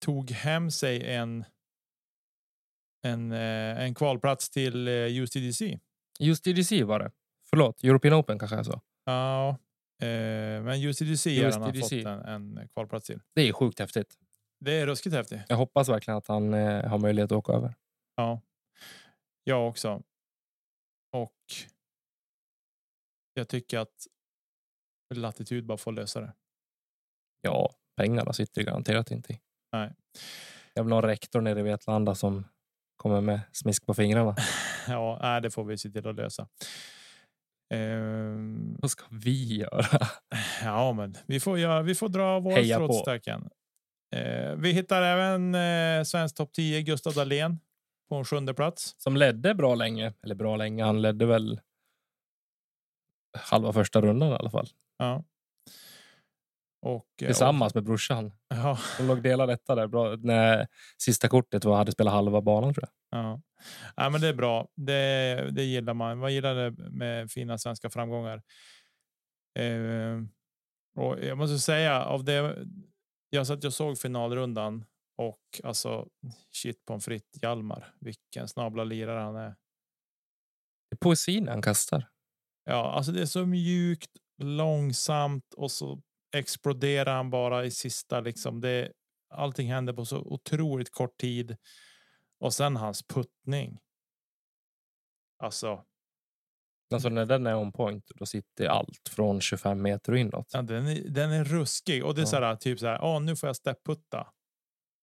tog 0.05 0.31
hem 0.31 0.71
sig 0.71 1.13
en. 1.13 1.45
En, 3.01 3.31
eh, 3.31 3.83
en 3.83 3.95
kvalplats 3.95 4.49
till 4.49 4.87
eh, 4.87 4.93
USDC. 4.93 5.79
Just 6.19 6.47
var 6.83 6.99
det. 6.99 7.11
Förlåt, 7.49 7.83
European 7.83 8.13
Open 8.13 8.39
kanske 8.39 8.55
jag 8.57 8.65
sa. 8.65 8.81
Ja, 9.05 9.49
eh, 9.49 10.07
men 10.07 10.65
har 10.65 11.51
han 11.51 11.61
har 11.61 11.73
fått 11.73 11.91
en, 11.91 12.57
en 12.57 12.67
kvalplats 12.73 13.05
till. 13.05 13.19
Det 13.35 13.41
är 13.41 13.53
sjukt 13.53 13.79
häftigt. 13.79 14.17
Det 14.59 14.71
är 14.79 14.87
ruskigt 14.87 15.15
häftigt. 15.15 15.41
Jag 15.47 15.57
hoppas 15.57 15.89
verkligen 15.89 16.17
att 16.17 16.27
han 16.27 16.53
eh, 16.53 16.85
har 16.85 16.97
möjlighet 16.97 17.31
att 17.31 17.37
åka 17.37 17.53
över. 17.53 17.75
Ja, 18.15 18.41
jag 19.43 19.67
också. 19.67 20.03
Och. 21.11 21.35
Jag 23.33 23.47
tycker 23.47 23.79
att. 23.79 24.07
Latitud 25.15 25.65
bara 25.65 25.77
får 25.77 25.91
lösa 25.91 26.21
det. 26.21 26.33
Ja, 27.41 27.73
pengarna 27.97 28.33
sitter 28.33 28.63
garanterat 28.63 29.11
inte 29.11 29.33
i. 29.33 29.39
Nej. 29.71 29.93
Jag 30.73 30.83
vill 30.83 30.93
ha 30.93 30.99
en 30.99 31.05
rektor 31.09 31.41
nere 31.41 31.59
i 31.59 31.63
Vetlanda 31.63 32.15
som 32.15 32.47
kommer 32.95 33.21
med 33.21 33.39
smisk 33.51 33.85
på 33.85 33.93
fingrarna. 33.93 34.35
Ja, 34.87 35.19
nej, 35.21 35.41
det 35.41 35.51
får 35.51 35.63
vi 35.63 35.77
se 35.77 35.89
till 35.89 36.07
att 36.07 36.15
lösa. 36.15 36.47
Ehm, 37.69 38.77
Vad 38.79 38.91
ska 38.91 39.03
vi 39.11 39.57
göra? 39.57 40.07
ja, 40.63 40.93
men 40.93 41.15
vi 41.25 41.39
får 41.39 41.59
göra. 41.59 41.81
Vi 41.81 41.95
får 41.95 42.09
dra 42.09 42.39
vår 42.39 42.51
Heja 42.51 42.75
stråtstacken. 42.75 43.49
Eh, 44.15 44.55
vi 44.55 44.71
hittar 44.71 45.01
även 45.01 45.55
eh, 45.55 46.03
svensk 46.03 46.35
topp 46.35 46.53
10 46.53 46.81
Gustav 46.81 47.13
Dahlén 47.13 47.59
på 48.09 48.15
en 48.15 48.25
sjunde 48.25 48.53
plats. 48.53 48.95
Som 48.97 49.17
ledde 49.17 49.55
bra 49.55 49.75
länge. 49.75 50.13
Eller 50.23 50.35
bra 50.35 50.55
länge. 50.55 50.83
Han 50.83 51.01
ledde 51.01 51.25
väl 51.25 51.59
halva 53.37 53.73
första 53.73 54.01
rundan 54.01 54.29
i 54.29 54.33
alla 54.33 54.49
fall. 54.49 54.67
Ja. 54.97 55.23
Och 56.81 57.07
eh, 57.21 57.25
Tillsammans 57.25 57.75
med 57.75 57.83
brorsan. 57.83 58.31
Ja, 58.47 58.77
De 58.97 59.07
låg 59.07 59.23
delad 59.23 59.49
etta 59.49 59.75
där. 59.75 59.87
Bra. 59.87 60.15
När 60.15 60.67
sista 60.97 61.27
kortet 61.27 61.65
var 61.65 61.77
hade 61.77 61.91
spelat 61.91 62.13
halva 62.13 62.41
banan 62.41 62.73
tror 62.73 62.87
jag. 62.87 63.19
Ja, 63.19 63.41
ja 63.95 64.09
men 64.09 64.21
det 64.21 64.27
är 64.27 64.33
bra. 64.33 64.67
Det, 64.75 65.49
det 65.51 65.63
gillar 65.63 65.93
man. 65.93 66.17
Man 66.17 66.33
gillar 66.33 66.55
det 66.55 66.71
med 66.91 67.31
fina 67.31 67.57
svenska 67.57 67.89
framgångar. 67.89 68.41
Eh, 69.59 70.21
och 70.95 71.19
jag 71.23 71.37
måste 71.37 71.59
säga 71.59 72.03
av 72.03 72.23
det. 72.23 72.67
Jag 73.29 73.47
satt 73.47 73.63
jag 73.63 73.73
såg 73.73 73.97
finalrundan 73.97 74.85
och 75.17 75.39
alltså 75.63 76.07
shit 76.51 76.85
på 76.85 76.93
en 76.93 77.01
fritt 77.01 77.37
Hjalmar. 77.41 77.93
Vilken 77.99 78.47
snabla 78.47 78.83
lirare 78.83 79.19
han 79.19 79.35
är. 79.35 79.55
Det 80.89 80.95
är 80.95 80.97
poesin 80.97 81.47
han 81.47 81.61
kastar. 81.61 82.07
Ja, 82.65 82.91
alltså 82.91 83.11
det 83.11 83.21
är 83.21 83.25
så 83.25 83.45
mjukt, 83.45 84.11
långsamt 84.41 85.53
och 85.53 85.71
så 85.71 86.01
exploderar 86.37 87.15
han 87.15 87.29
bara 87.29 87.65
i 87.65 87.71
sista 87.71 88.19
liksom. 88.19 88.61
Det 88.61 88.91
allting 89.29 89.71
händer 89.71 89.93
på 89.93 90.05
så 90.05 90.17
otroligt 90.19 90.91
kort 90.91 91.17
tid 91.17 91.57
och 92.39 92.53
sen 92.53 92.75
hans 92.75 93.07
puttning. 93.07 93.79
Alltså, 95.43 95.85
Alltså 96.93 97.09
när 97.09 97.25
den 97.25 97.47
är 97.47 97.55
on 97.55 97.71
point 97.71 98.11
då 98.15 98.25
sitter 98.25 98.65
allt 98.67 99.07
från 99.09 99.41
25 99.41 99.81
meter 99.81 100.11
och 100.11 100.17
inåt. 100.17 100.49
Ja, 100.53 100.61
den, 100.61 100.87
är, 100.87 101.09
den 101.09 101.31
är 101.31 101.43
ruskig 101.43 102.05
och 102.05 102.15
det 102.15 102.21
är 102.21 102.23
Ja. 102.23 102.27
så 102.27 102.35
här 102.35 102.55
typ 102.55 102.79
så 102.79 102.87
här. 102.87 102.95
Ja, 102.95 103.19
nu 103.19 103.35
får 103.35 103.49
jag 103.49 103.55
stepputta. 103.55 104.27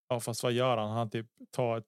Ja, 0.09 0.21
fast 0.21 0.43
vad 0.43 0.53
gör 0.53 0.77
han? 0.77 0.91
Han 0.91 1.11
typ 1.11 1.27
tar 1.51 1.79
ett 1.79 1.85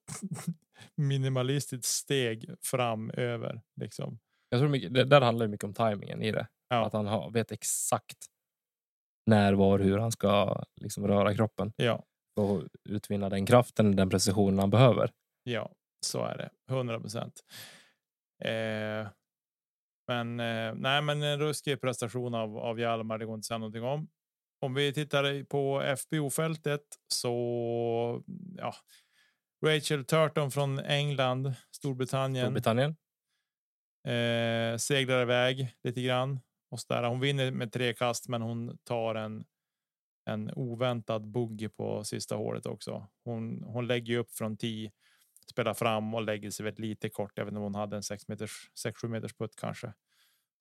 minimalistiskt 0.95 1.85
steg 1.85 2.49
fram 2.61 3.09
över 3.11 3.61
liksom. 3.81 4.19
Jag 4.49 4.59
tror 4.59 4.69
mycket, 4.69 4.93
det 4.93 5.03
där 5.03 5.21
handlar 5.21 5.47
mycket 5.47 5.63
om 5.63 5.73
tajmingen 5.73 6.21
i 6.21 6.31
det. 6.31 6.47
Ja. 6.69 6.85
Att 6.85 6.93
han 6.93 7.07
har, 7.07 7.31
vet 7.31 7.51
exakt 7.51 8.17
när, 9.29 9.53
var, 9.53 9.79
hur 9.79 9.97
han 9.97 10.11
ska 10.11 10.63
liksom 10.81 11.07
röra 11.07 11.35
kroppen 11.35 11.73
Ja, 11.75 12.05
och 12.35 12.63
utvinna 12.89 13.29
den 13.29 13.45
kraften, 13.45 13.95
den 13.95 14.09
precisionen 14.09 14.59
han 14.59 14.69
behöver. 14.69 15.11
ja, 15.43 15.71
så 16.05 16.23
är 16.23 16.37
det. 16.37 16.49
100 16.73 16.99
procent. 16.99 17.33
Eh, 18.43 19.07
men 20.07 20.39
eh, 20.39 20.73
nej, 20.75 21.01
men 21.01 21.23
en 21.23 21.39
ruskig 21.39 21.81
prestation 21.81 22.35
av 22.35 22.57
av 22.57 22.79
Hjalmar. 22.79 23.17
Det 23.17 23.25
går 23.25 23.35
inte 23.35 23.41
att 23.41 23.45
säga 23.45 23.57
någonting 23.57 23.83
om. 23.83 24.07
Om 24.61 24.73
vi 24.73 24.93
tittar 24.93 25.43
på 25.43 25.81
FBO 25.97 26.29
fältet 26.29 26.81
så 27.07 28.23
ja. 28.57 28.73
Rachel 29.65 30.05
Turton 30.05 30.51
från 30.51 30.79
England, 30.79 31.53
Storbritannien. 31.75 32.45
Storbritannien. 32.45 32.95
Eh, 34.07 34.77
seglar 34.77 35.21
iväg 35.21 35.75
lite 35.83 36.01
grann 36.01 36.39
och 36.69 36.79
så 36.79 36.93
där. 36.93 37.03
Hon 37.03 37.19
vinner 37.19 37.51
med 37.51 37.71
tre 37.71 37.93
kast, 37.93 38.27
men 38.27 38.41
hon 38.41 38.77
tar 38.83 39.15
en. 39.15 39.45
En 40.25 40.51
oväntad 40.55 41.27
bugg 41.31 41.69
på 41.77 42.03
sista 42.03 42.35
hålet 42.35 42.65
också. 42.65 43.07
Hon, 43.23 43.63
hon 43.63 43.87
lägger 43.87 44.17
upp 44.17 44.31
från 44.31 44.57
10, 44.57 44.91
spelar 45.51 45.73
fram 45.73 46.13
och 46.13 46.21
lägger 46.21 46.51
sig 46.51 46.63
väldigt 46.63 46.79
lite 46.79 47.09
kort. 47.09 47.39
även 47.39 47.57
om 47.57 47.63
hon 47.63 47.75
hade 47.75 47.95
en 47.95 48.03
6 48.03 48.27
meters 48.27 48.69
6-7 48.85 49.07
meters 49.07 49.33
putt 49.33 49.55
kanske 49.55 49.93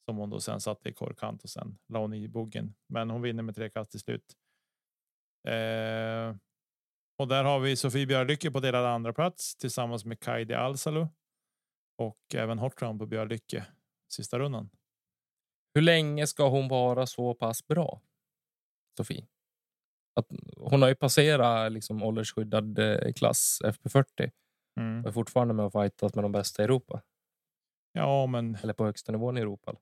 som 0.08 0.16
hon 0.16 0.30
då 0.30 0.40
sen 0.40 0.60
satte 0.60 0.88
i 0.88 0.92
korkant 0.92 1.42
och 1.42 1.50
sen 1.50 1.78
la 1.88 1.98
hon 1.98 2.14
i 2.14 2.28
buggen. 2.28 2.74
Men 2.86 3.10
hon 3.10 3.22
vinner 3.22 3.42
med 3.42 3.54
tre 3.54 3.70
kast 3.70 3.90
till 3.90 4.00
slut. 4.00 4.36
Eh, 5.48 6.36
och 7.18 7.28
där 7.28 7.44
har 7.44 7.60
vi 7.60 7.76
Sofie 7.76 8.06
Björlycke 8.06 8.50
på 8.50 8.60
delad 8.60 8.86
andra 8.86 9.12
plats 9.12 9.56
tillsammans 9.56 10.04
med 10.04 10.20
Kaidi 10.20 10.54
Alsalu. 10.54 11.06
Och 11.98 12.18
även 12.34 12.58
Hortron 12.58 12.98
på 12.98 13.06
Björlycke 13.06 13.66
sista 14.08 14.38
rundan. 14.38 14.70
Hur 15.78 15.82
länge 15.82 16.26
ska 16.26 16.48
hon 16.48 16.68
vara 16.68 17.06
så 17.06 17.34
pass 17.34 17.66
bra? 17.66 18.00
Sofie? 18.96 19.26
Att 20.16 20.26
hon 20.56 20.82
har 20.82 20.88
ju 20.88 20.94
passerat 20.94 21.72
liksom 21.72 22.02
åldersskyddad 22.02 22.78
eh, 22.78 23.12
klass 23.12 23.58
FP40 23.64 24.30
Mm. 24.80 25.00
och 25.00 25.08
är 25.08 25.12
fortfarande 25.12 25.54
med 25.54 25.66
och 25.66 25.72
fightas 25.72 26.14
med 26.14 26.24
de 26.24 26.32
bästa 26.32 26.62
i 26.62 26.64
Europa. 26.64 27.02
Ja, 27.92 28.26
men 28.26 28.54
Eller 28.62 28.72
på 28.72 28.84
högsta 28.84 29.12
nivån 29.12 29.38
i 29.38 29.40
Europa. 29.40 29.74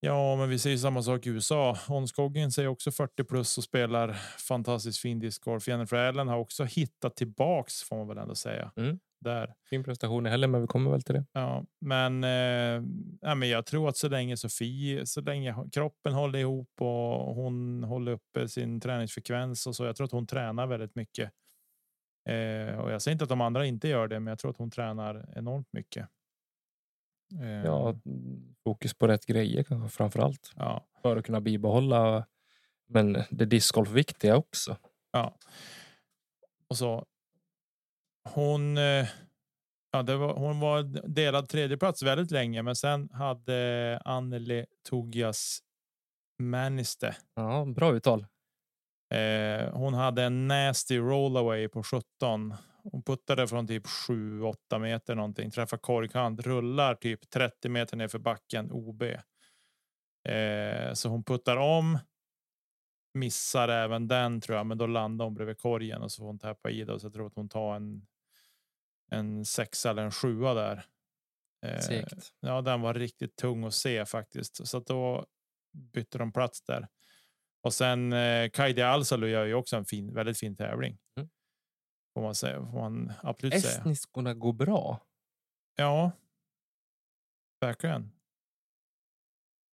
Ja, 0.00 0.36
men 0.36 0.48
vi 0.48 0.58
ser 0.58 0.70
ju 0.70 0.78
samma 0.78 1.02
sak 1.02 1.26
i 1.26 1.30
USA. 1.30 1.78
Onskogen 1.88 2.52
säger 2.52 2.68
också 2.68 2.90
40 2.92 3.24
plus 3.24 3.58
och 3.58 3.64
spelar 3.64 4.12
fantastiskt 4.48 4.98
fin 4.98 5.18
discgolf. 5.18 5.68
Jennifer 5.68 5.96
Allen 5.96 6.28
har 6.28 6.38
också 6.38 6.64
hittat 6.64 7.16
tillbaks 7.16 7.82
får 7.82 7.96
man 7.96 8.08
väl 8.08 8.18
ändå 8.18 8.34
säga. 8.34 8.72
Mm. 8.76 8.98
Där. 9.20 9.54
Fin 9.70 9.84
prestation 9.84 10.26
i 10.26 10.30
helgen, 10.30 10.50
men 10.50 10.60
vi 10.60 10.66
kommer 10.66 10.90
väl 10.90 11.02
till 11.02 11.14
det. 11.14 11.24
Ja, 11.32 11.64
men, 11.80 12.24
eh, 12.24 13.34
men 13.34 13.48
jag 13.48 13.66
tror 13.66 13.88
att 13.88 13.96
så 13.96 14.08
länge 14.08 14.36
Sofie, 14.36 15.06
så 15.06 15.20
länge 15.20 15.54
kroppen 15.72 16.12
håller 16.12 16.38
ihop 16.38 16.70
och 16.80 17.34
hon 17.34 17.84
håller 17.84 18.12
uppe 18.12 18.48
sin 18.48 18.80
träningsfrekvens 18.80 19.66
och 19.66 19.76
så. 19.76 19.84
Jag 19.84 19.96
tror 19.96 20.04
att 20.04 20.12
hon 20.12 20.26
tränar 20.26 20.66
väldigt 20.66 20.94
mycket. 20.94 21.30
Eh, 22.28 22.78
och 22.78 22.90
jag 22.90 23.02
säger 23.02 23.12
inte 23.12 23.22
att 23.24 23.28
de 23.28 23.40
andra 23.40 23.66
inte 23.66 23.88
gör 23.88 24.08
det, 24.08 24.20
men 24.20 24.30
jag 24.30 24.38
tror 24.38 24.50
att 24.50 24.56
hon 24.58 24.70
tränar 24.70 25.28
enormt 25.36 25.72
mycket. 25.72 26.08
Eh, 27.42 27.64
Ja, 27.64 27.88
mm, 27.90 28.54
fokus 28.64 28.94
på 28.94 29.06
rätt 29.08 29.26
grejer 29.26 29.62
kanske 29.62 29.96
framför 29.96 30.20
allt. 30.20 30.52
ja. 30.56 30.86
För 31.02 31.16
att 31.16 31.24
kunna 31.26 31.40
bibehålla 31.40 32.26
men 32.88 33.12
det 33.30 33.44
discgolf-viktiga 33.44 34.36
också. 34.36 34.76
Ja. 35.12 35.36
Och 36.68 36.76
så. 36.76 37.06
Hon. 38.34 38.78
eh, 38.78 39.06
Ja, 39.90 40.02
det 40.02 40.16
var, 40.16 40.34
hon 40.34 40.60
var 40.60 40.82
delad 41.08 41.48
tredjeplats 41.48 42.02
väldigt 42.02 42.30
länge, 42.30 42.62
men 42.62 42.76
sen 42.76 43.08
hade 43.12 44.00
Anneli 44.04 44.66
Togias 44.88 45.58
Maniste. 46.42 47.16
Ja, 47.36 47.64
bra 47.64 47.94
uttal. 47.96 48.26
Eh, 49.14 49.72
hon 49.74 49.94
hade 49.94 50.22
en 50.22 50.48
nasty 50.48 50.98
rollaway 50.98 51.68
på 51.68 51.82
17. 51.82 52.54
Hon 52.82 53.02
puttade 53.02 53.48
från 53.48 53.66
typ 53.66 53.86
7-8 53.86 54.78
meter 54.78 55.14
någonting, 55.14 55.50
träffar 55.50 55.76
korgkant, 55.76 56.40
rullar 56.40 56.94
typ 56.94 57.30
30 57.30 57.68
meter 57.68 57.96
ner 57.96 58.08
för 58.08 58.18
backen 58.18 58.72
OB. 58.72 59.02
Eh, 60.28 60.92
så 60.92 61.08
hon 61.08 61.24
puttar 61.24 61.56
om. 61.56 61.98
Missar 63.14 63.68
även 63.68 64.08
den 64.08 64.40
tror 64.40 64.56
jag, 64.56 64.66
men 64.66 64.78
då 64.78 64.86
landar 64.86 65.24
hon 65.24 65.34
bredvid 65.34 65.58
korgen 65.58 66.02
och 66.02 66.12
så 66.12 66.20
får 66.20 66.26
hon 66.26 66.38
täppa 66.38 66.70
i 66.70 66.84
det. 66.84 67.00
Så 67.00 67.06
jag 67.06 67.12
tror 67.14 67.26
att 67.26 67.34
hon 67.34 67.48
tar 67.48 67.74
en. 67.76 68.06
En 69.10 69.44
sexa 69.44 69.90
eller 69.90 70.02
en 70.02 70.10
sjua 70.10 70.54
där. 70.54 70.84
Eh, 71.66 71.80
Segt. 71.80 72.32
Ja, 72.40 72.60
den 72.60 72.80
var 72.80 72.94
riktigt 72.94 73.36
tung 73.36 73.64
att 73.64 73.74
se 73.74 74.06
faktiskt, 74.06 74.66
så 74.68 74.80
då 74.80 75.26
bytte 75.92 76.18
de 76.18 76.32
plats 76.32 76.62
där. 76.62 76.88
Och 77.62 77.74
sen 77.74 78.12
eh, 78.12 78.50
Kaidi 78.50 78.82
Alsalu 78.82 79.28
gör 79.28 79.44
ju 79.44 79.54
också 79.54 79.76
en 79.76 79.84
fin, 79.84 80.14
väldigt 80.14 80.38
fin 80.38 80.56
tävling. 80.56 80.98
Mm. 81.16 81.28
Får 82.14 82.22
man 82.22 82.34
säga, 82.34 82.66
får 82.70 82.80
man 82.80 83.12
absolut 83.22 83.60
säga. 83.60 83.78
Estniskorna 83.78 84.34
går 84.34 84.52
bra. 84.52 85.00
Ja. 85.76 86.10
Verkligen. 87.60 88.12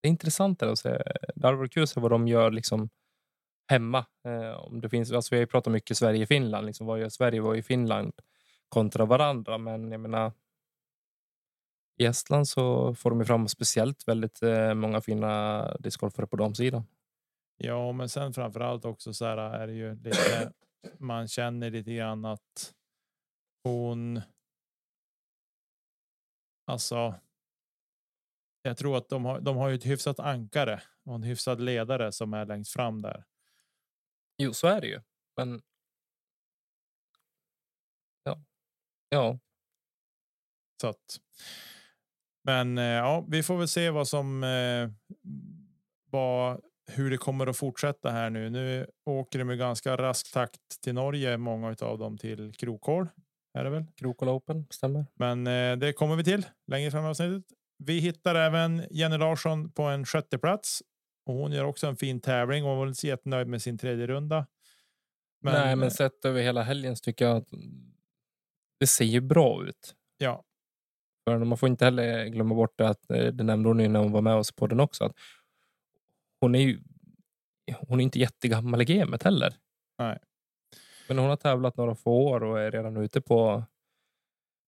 Det 0.01 0.07
är 0.07 0.09
intressant 0.09 0.63
att 0.63 0.79
se. 0.79 0.89
Det 1.35 1.47
hade 1.47 1.57
varit 1.57 1.73
kul 1.73 1.83
att 1.83 1.89
se 1.89 1.99
vad 1.99 2.11
de 2.11 2.27
gör 2.27 2.51
liksom 2.51 2.89
hemma. 3.71 4.05
Eh, 4.27 4.53
om 4.53 4.81
det 4.81 4.89
finns, 4.89 5.11
alltså 5.11 5.35
vi 5.35 5.37
har 5.37 5.41
ju 5.41 5.47
pratat 5.47 5.73
mycket 5.73 5.97
Sverige-Finland. 5.97 6.65
Liksom, 6.65 6.87
vad 6.87 6.99
gör 6.99 7.09
Sverige 7.09 7.41
vad 7.41 7.55
gör 7.55 7.61
Finland 7.63 8.13
kontra 8.73 9.05
varandra? 9.05 9.57
Men 9.57 9.91
jag 9.91 10.01
menar, 10.01 10.31
i 11.97 12.05
Estland 12.05 12.47
så 12.47 12.95
får 12.95 13.09
de 13.09 13.19
ju 13.19 13.25
fram 13.25 13.47
speciellt 13.47 14.07
väldigt 14.07 14.41
eh, 14.41 14.73
många 14.73 15.01
fina 15.01 15.77
discgolfare 15.79 16.27
på 16.27 16.35
damsidan. 16.35 16.83
Ja, 17.57 17.91
men 17.91 18.09
sen 18.09 18.33
framför 18.33 18.59
allt 18.59 18.85
också 18.85 19.13
så 19.13 19.25
här 19.25 19.37
är 19.37 19.67
det 19.67 19.73
ju 19.73 19.95
lite. 19.95 20.53
man 20.97 21.27
känner 21.27 21.71
lite 21.71 21.93
grann 21.93 22.25
att 22.25 22.73
hon. 23.63 24.21
Alltså. 26.65 27.15
Jag 28.61 28.77
tror 28.77 28.97
att 28.97 29.09
de 29.09 29.25
har, 29.25 29.41
de 29.41 29.57
har 29.57 29.69
ju 29.69 29.75
ett 29.75 29.85
hyfsat 29.85 30.19
ankare 30.19 30.81
och 31.05 31.15
en 31.15 31.23
hyfsad 31.23 31.61
ledare 31.61 32.11
som 32.11 32.33
är 32.33 32.45
längst 32.45 32.73
fram 32.73 33.01
där. 33.01 33.23
Jo, 34.37 34.53
så 34.53 34.67
är 34.67 34.81
det 34.81 34.87
ju. 34.87 35.01
Men... 35.37 35.61
Ja. 38.23 38.39
Ja. 39.13 39.39
Så 40.81 40.87
att. 40.87 41.19
Men 42.43 42.77
eh, 42.77 42.83
ja, 42.83 43.25
vi 43.29 43.43
får 43.43 43.57
väl 43.57 43.67
se 43.67 43.89
vad 43.89 44.07
som. 44.07 44.43
Eh, 44.43 44.89
vad, 46.11 46.61
hur 46.91 47.11
det 47.11 47.17
kommer 47.17 47.47
att 47.47 47.57
fortsätta 47.57 48.09
här 48.11 48.29
nu. 48.29 48.49
Nu 48.49 48.87
åker 49.05 49.39
de 49.39 49.45
med 49.45 49.57
ganska 49.57 49.97
rask 49.97 50.33
takt 50.33 50.81
till 50.83 50.93
Norge. 50.93 51.37
Många 51.37 51.75
av 51.81 51.97
dem 51.97 52.17
till 52.17 52.53
Krokhål 52.53 53.07
är 53.53 53.63
det 53.63 53.69
väl? 53.69 53.85
Krokol 53.95 54.29
Open, 54.29 54.65
stämmer. 54.69 55.05
Men 55.15 55.47
eh, 55.47 55.77
det 55.77 55.93
kommer 55.93 56.15
vi 56.15 56.23
till 56.23 56.45
längre 56.67 56.91
fram 56.91 57.05
i 57.05 57.07
avsnittet. 57.07 57.43
Vi 57.77 57.99
hittar 57.99 58.35
även 58.35 58.83
Jenny 58.91 59.17
Larsson 59.17 59.71
på 59.71 59.83
en 59.83 60.05
sjätte 60.05 60.37
plats 60.37 60.81
och 61.25 61.33
hon 61.33 61.51
gör 61.51 61.63
också 61.63 61.87
en 61.87 61.95
fin 61.95 62.21
tävling 62.21 62.65
och 62.65 62.77
var 62.77 62.87
inte 62.87 63.07
jättenöjd 63.07 63.47
med 63.47 63.61
sin 63.61 63.77
tredje 63.77 64.07
runda. 64.07 64.47
Men, 65.41 65.53
Nej, 65.53 65.75
men 65.75 65.87
eh, 65.87 65.93
sett 65.93 66.25
över 66.25 66.41
hela 66.41 66.63
helgen 66.63 66.95
så 66.95 67.01
tycker 67.01 67.25
jag 67.25 67.37
att 67.37 67.47
det 68.83 68.87
ser 68.87 69.05
ju 69.05 69.21
bra 69.21 69.65
ut. 69.65 69.95
ja, 70.17 70.43
För 71.25 71.37
man 71.37 71.57
får 71.57 71.69
inte 71.69 71.85
heller 71.85 72.25
glömma 72.25 72.55
bort 72.55 72.81
att 72.81 73.09
eh, 73.09 73.25
det 73.25 73.43
nämnde 73.43 73.69
hon 73.69 73.79
ju 73.79 73.87
när 73.87 73.99
hon 73.99 74.11
var 74.11 74.21
med 74.21 74.35
oss 74.35 74.51
på 74.51 74.67
den 74.67 74.79
också. 74.79 75.03
Att 75.03 75.15
hon 76.39 76.55
är 76.55 76.59
ju 76.59 76.79
hon 77.87 77.99
är 77.99 78.03
inte 78.03 78.19
jättegammal 78.19 78.81
i 78.81 78.85
gamet 78.85 79.23
heller. 79.23 79.53
Nej. 79.99 80.19
Men 81.07 81.17
hon 81.17 81.29
har 81.29 81.35
tävlat 81.35 81.77
några 81.77 81.95
få 81.95 82.11
år 82.11 82.43
och 82.43 82.59
är 82.59 82.71
redan 82.71 82.97
ute 82.97 83.21
på, 83.21 83.63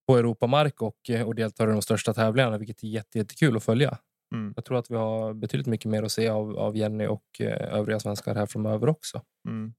på 0.08 0.16
Europamark 0.16 0.82
och, 0.82 1.10
eh, 1.10 1.26
och 1.26 1.34
deltar 1.34 1.68
i 1.68 1.72
de 1.72 1.82
största 1.82 2.14
tävlingarna, 2.14 2.58
vilket 2.58 2.82
är 2.82 2.88
jätte, 2.88 3.18
jättekul 3.18 3.56
att 3.56 3.64
följa. 3.64 3.98
Mm. 4.34 4.52
Jag 4.56 4.64
tror 4.64 4.78
att 4.78 4.90
vi 4.90 4.96
har 4.96 5.34
betydligt 5.34 5.66
mycket 5.66 5.90
mer 5.90 6.02
att 6.02 6.12
se 6.12 6.28
av, 6.28 6.58
av 6.58 6.76
Jenny 6.76 7.06
och 7.06 7.40
eh, 7.40 7.74
övriga 7.74 8.00
svenskar 8.00 8.34
här 8.34 8.46
framöver 8.46 8.88
också. 8.88 9.22
Mm. 9.48 9.74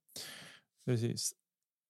Precis. 0.85 1.33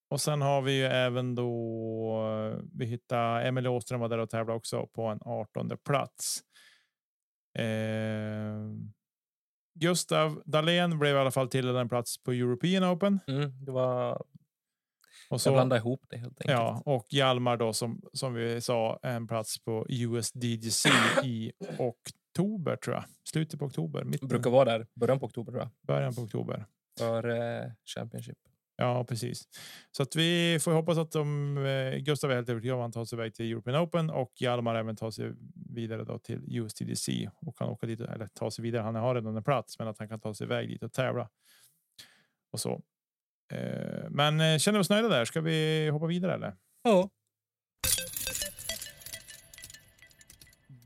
Och 0.09 0.21
sen 0.21 0.41
har 0.41 0.61
vi 0.61 0.77
ju 0.77 0.83
även 0.85 1.35
då. 1.35 2.61
Vi 2.73 2.85
hittar 2.85 3.41
Emelie 3.41 3.69
Åström 3.69 3.99
var 3.99 4.09
där 4.09 4.17
och 4.17 4.29
tävlade 4.29 4.57
också 4.57 4.87
på 4.87 5.05
en 5.05 5.19
18 5.21 5.71
plats. 5.85 6.41
Eh, 7.59 7.65
Gustav 9.79 10.41
Dahlén 10.45 10.99
blev 10.99 11.15
i 11.15 11.19
alla 11.19 11.31
fall 11.31 11.49
tilldelad 11.49 11.81
en 11.81 11.89
plats 11.89 12.23
på 12.23 12.31
European 12.31 12.83
Open. 12.83 13.19
Mm, 13.27 13.65
det 13.65 13.71
var, 13.71 14.23
Och 15.29 15.41
så, 15.41 15.51
blandade 15.51 15.79
ihop 15.79 16.05
det 16.09 16.17
helt 16.17 16.41
enkelt. 16.41 16.59
ja, 16.59 16.81
och 16.85 17.05
Hjalmar 17.09 17.57
då 17.57 17.73
som, 17.73 18.01
som 18.13 18.33
vi 18.33 18.61
sa 18.61 18.99
en 19.01 19.27
plats 19.27 19.59
på 19.63 19.85
USDGC 19.89 20.89
i 21.23 21.51
oktober 21.77 22.75
tror 22.75 22.95
jag. 22.95 23.03
Slutet 23.23 23.59
på 23.59 23.65
oktober, 23.65 24.03
mitten, 24.03 24.27
brukar 24.27 24.49
vara 24.49 24.65
där, 24.77 24.87
början 24.93 25.19
på 25.19 25.25
oktober 25.25 25.51
tror 25.51 25.61
jag. 25.63 25.69
början 25.87 26.15
på 26.15 26.21
oktober. 26.21 26.65
För 26.99 27.29
eh, 27.29 27.71
Championship. 27.95 28.37
Ja, 28.77 29.03
precis. 29.03 29.43
Så 29.91 30.03
att 30.03 30.15
vi 30.15 30.59
får 30.61 30.71
hoppas 30.71 30.97
att 30.97 31.11
de, 31.11 31.57
eh, 31.57 31.97
Gustav 31.97 32.31
är 32.31 32.35
helt 32.35 32.49
övertygad 32.49 32.75
om 32.75 32.79
att 32.81 32.83
han 32.83 32.91
tar 32.91 33.05
sig 33.05 33.15
iväg 33.19 33.33
till 33.33 33.51
European 33.51 33.83
Open 33.83 34.09
och 34.09 34.31
Hjalmar 34.35 34.75
även 34.75 34.95
tar 34.95 35.11
sig 35.11 35.31
vidare 35.69 36.03
då 36.03 36.19
till 36.19 36.41
USTDC 36.47 37.29
och 37.41 37.57
kan 37.57 37.69
åka 37.69 37.87
dit 37.87 37.99
eller 37.99 38.27
ta 38.27 38.51
sig 38.51 38.63
vidare. 38.63 38.81
Han 38.81 38.95
har 38.95 39.15
redan 39.15 39.37
en 39.37 39.43
plats, 39.43 39.79
men 39.79 39.87
att 39.87 39.99
han 39.99 40.09
kan 40.09 40.19
ta 40.19 40.33
sig 40.33 40.45
iväg 40.45 40.69
dit 40.69 40.83
och 40.83 40.93
tävla. 40.93 41.29
Och 42.51 42.59
så. 42.59 42.81
Eh, 43.53 44.09
Men 44.09 44.41
eh, 44.41 44.57
känner 44.57 44.79
vi 44.79 44.81
oss 44.81 44.89
nöjda 44.89 45.07
där? 45.07 45.25
Ska 45.25 45.41
vi 45.41 45.89
hoppa 45.89 46.05
vidare 46.05 46.33
eller? 46.33 46.55
Ja. 46.83 47.09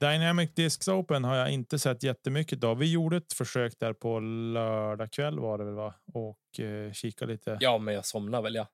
Dynamic 0.01 0.53
Discs 0.53 0.87
Open 0.87 1.23
har 1.23 1.35
jag 1.35 1.51
inte 1.51 1.79
sett 1.79 2.03
jättemycket 2.03 2.63
av. 2.63 2.77
Vi 2.77 2.91
gjorde 2.91 3.17
ett 3.17 3.33
försök 3.33 3.73
där 3.79 3.93
på 3.93 4.19
lördag 4.19 5.11
kväll 5.11 5.39
var 5.39 5.57
det 5.57 5.63
väl 5.63 5.73
va? 5.73 5.93
Och 6.13 6.59
eh, 6.59 6.91
kika 6.91 7.25
lite. 7.25 7.57
ja, 7.59 7.77
men 7.77 7.93
jag 7.93 8.05
somnar 8.05 8.41
väl 8.41 8.55
ja. 8.55 8.67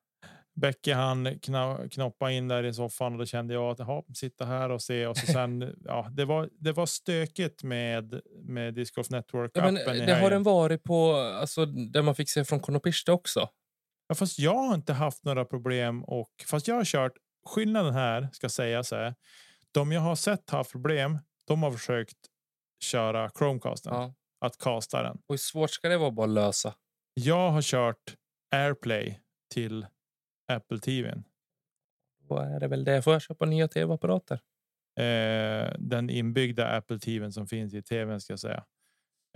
Becke 0.60 0.94
han 0.94 1.38
kna, 1.38 1.78
knoppa 1.90 2.30
in 2.30 2.48
där 2.48 2.64
i 2.64 2.74
soffan 2.74 3.12
och 3.12 3.18
då 3.18 3.26
kände 3.26 3.54
jag 3.54 3.70
att 3.70 3.78
jaha, 3.78 4.02
sitta 4.14 4.44
här 4.44 4.70
och 4.70 4.82
se 4.82 5.06
och 5.06 5.16
så 5.16 5.26
sen 5.26 5.74
ja, 5.84 6.08
det 6.10 6.24
var. 6.24 6.48
Det 6.52 6.72
var 6.72 6.86
stökigt 6.86 7.62
med 7.62 8.20
med 8.42 8.74
Disc 8.74 8.94
Golf 8.94 9.10
Network 9.10 9.50
ja 9.54 9.70
men, 9.70 9.74
det 10.06 10.14
har 10.14 10.30
den 10.30 10.42
varit 10.42 10.84
på, 10.84 11.12
alltså, 11.14 11.66
där 11.66 12.02
man 12.02 12.14
fick 12.14 12.30
se 12.30 12.44
från 12.44 12.60
Konopishta 12.60 13.12
också. 13.12 13.48
Ja, 14.08 14.14
fast 14.14 14.38
jag 14.38 14.54
har 14.54 14.74
inte 14.74 14.92
haft 14.92 15.24
några 15.24 15.44
problem 15.44 16.04
och 16.04 16.30
fast 16.46 16.68
jag 16.68 16.74
har 16.74 16.84
kört 16.84 17.12
skillnaden 17.46 17.94
här 17.94 18.28
ska 18.32 18.48
sägas 18.48 18.92
är 18.92 19.14
de 19.74 19.92
jag 19.92 20.00
har 20.00 20.14
sett 20.16 20.50
haft 20.50 20.72
problem. 20.72 21.18
De 21.46 21.62
har 21.62 21.70
försökt 21.72 22.16
köra 22.84 23.30
Chromecasten 23.38 23.94
Ja. 23.94 24.14
att 24.40 24.58
casta 24.58 25.02
den. 25.02 25.16
Och 25.16 25.22
hur 25.28 25.36
svårt 25.36 25.70
ska 25.70 25.88
det 25.88 25.98
vara 25.98 26.10
bara 26.10 26.24
att 26.26 26.30
lösa? 26.30 26.74
Jag 27.14 27.50
har 27.50 27.62
kört 27.62 28.14
AirPlay 28.54 29.20
till 29.54 29.86
Apple 30.52 30.78
TVn. 30.78 31.24
Vad 32.28 32.46
är 32.54 32.60
det 32.60 32.68
väl 32.68 32.84
det? 32.84 33.02
Får 33.02 33.12
jag 33.12 33.22
köpa 33.22 33.44
nya 33.46 33.68
tv-apparater? 33.68 34.40
Eh, 35.00 35.72
den 35.78 36.10
inbyggda 36.10 36.68
Apple 36.68 36.98
TVn 36.98 37.32
som 37.32 37.46
finns 37.46 37.74
i 37.74 37.82
tvn 37.82 38.20
ska 38.20 38.32
jag 38.32 38.40
säga. 38.40 38.64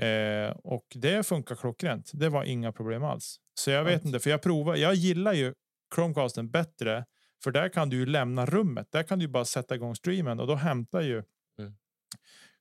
Eh, 0.02 0.50
och 0.56 0.86
det 0.94 1.26
funkar 1.26 1.54
klockrent. 1.54 2.10
Det 2.14 2.28
var 2.28 2.44
inga 2.44 2.72
problem 2.72 3.04
alls. 3.04 3.36
Så 3.60 3.70
jag 3.70 3.84
vet 3.84 4.04
inte, 4.04 4.20
för 4.20 4.30
jag 4.30 4.42
provar. 4.42 4.76
Jag 4.76 4.94
gillar 4.94 5.32
ju 5.32 5.54
Chromecasten 5.94 6.50
bättre, 6.50 7.04
för 7.44 7.50
där 7.50 7.68
kan 7.68 7.90
du 7.90 7.96
ju 7.96 8.06
lämna 8.06 8.46
rummet. 8.46 8.92
Där 8.92 9.02
kan 9.02 9.18
du 9.18 9.28
bara 9.28 9.44
sätta 9.44 9.74
igång 9.74 9.94
streamen 9.94 10.40
och 10.40 10.46
då 10.46 10.54
hämtar 10.54 11.00
ju. 11.00 11.22
Mm. 11.58 11.72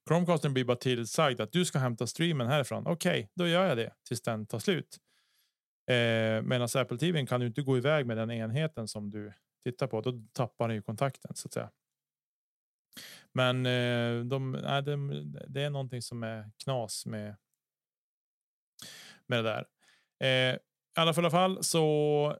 Chromecasten 0.07 0.53
blir 0.53 0.65
bara 0.65 0.77
tillsagd 0.77 1.41
att 1.41 1.51
du 1.51 1.65
ska 1.65 1.79
hämta 1.79 2.07
streamen 2.07 2.47
härifrån. 2.47 2.87
Okej, 2.87 3.31
då 3.35 3.47
gör 3.47 3.67
jag 3.67 3.77
det 3.77 3.93
tills 4.07 4.21
den 4.21 4.45
tar 4.45 4.59
slut. 4.59 4.97
Eh, 5.89 6.41
Medan 6.41 6.67
Apple 6.75 6.97
TVn 6.97 7.27
kan 7.27 7.39
du 7.39 7.47
inte 7.47 7.61
gå 7.61 7.77
iväg 7.77 8.05
med 8.05 8.17
den 8.17 8.31
enheten 8.31 8.87
som 8.87 9.09
du 9.11 9.33
tittar 9.63 9.87
på. 9.87 10.01
Då 10.01 10.23
tappar 10.33 10.67
den 10.67 10.75
ju 10.75 10.81
kontakten 10.81 11.35
så 11.35 11.47
att 11.47 11.53
säga. 11.53 11.69
Men 13.33 13.65
eh, 13.65 14.25
de, 14.25 14.51
nej, 14.51 14.83
de, 14.83 15.31
det 15.47 15.61
är 15.61 15.69
någonting 15.69 16.01
som 16.01 16.23
är 16.23 16.51
knas 16.63 17.05
med. 17.05 17.35
Med 19.27 19.43
det 19.43 19.49
där. 19.49 19.65
Eh, 20.19 20.55
i 20.97 20.99
alla 20.99 21.31
fall 21.31 21.63
så. 21.63 22.37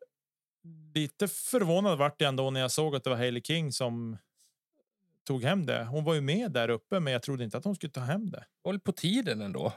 Lite 0.93 1.28
förvånad 1.28 1.97
vart 1.97 2.21
jag 2.21 2.28
ändå 2.28 2.50
när 2.50 2.60
jag 2.60 2.71
såg 2.71 2.95
att 2.95 3.04
det 3.04 3.10
var 3.10 3.17
Hailey 3.17 3.41
King 3.41 3.71
som. 3.71 4.17
Tog 5.24 5.43
hem 5.43 5.65
det. 5.65 5.84
Hon 5.84 6.04
var 6.04 6.13
ju 6.13 6.21
med 6.21 6.52
där 6.52 6.69
uppe, 6.69 7.00
men 7.00 7.13
jag 7.13 7.24
trodde 7.24 7.43
inte 7.43 7.58
att 7.58 7.65
hon 7.65 7.76
skulle 7.76 7.91
ta 7.91 8.00
hem 8.02 8.30
det. 8.30 8.45
Väl 8.63 8.80
på 8.80 8.91
tiden 8.91 9.41
ändå. 9.41 9.74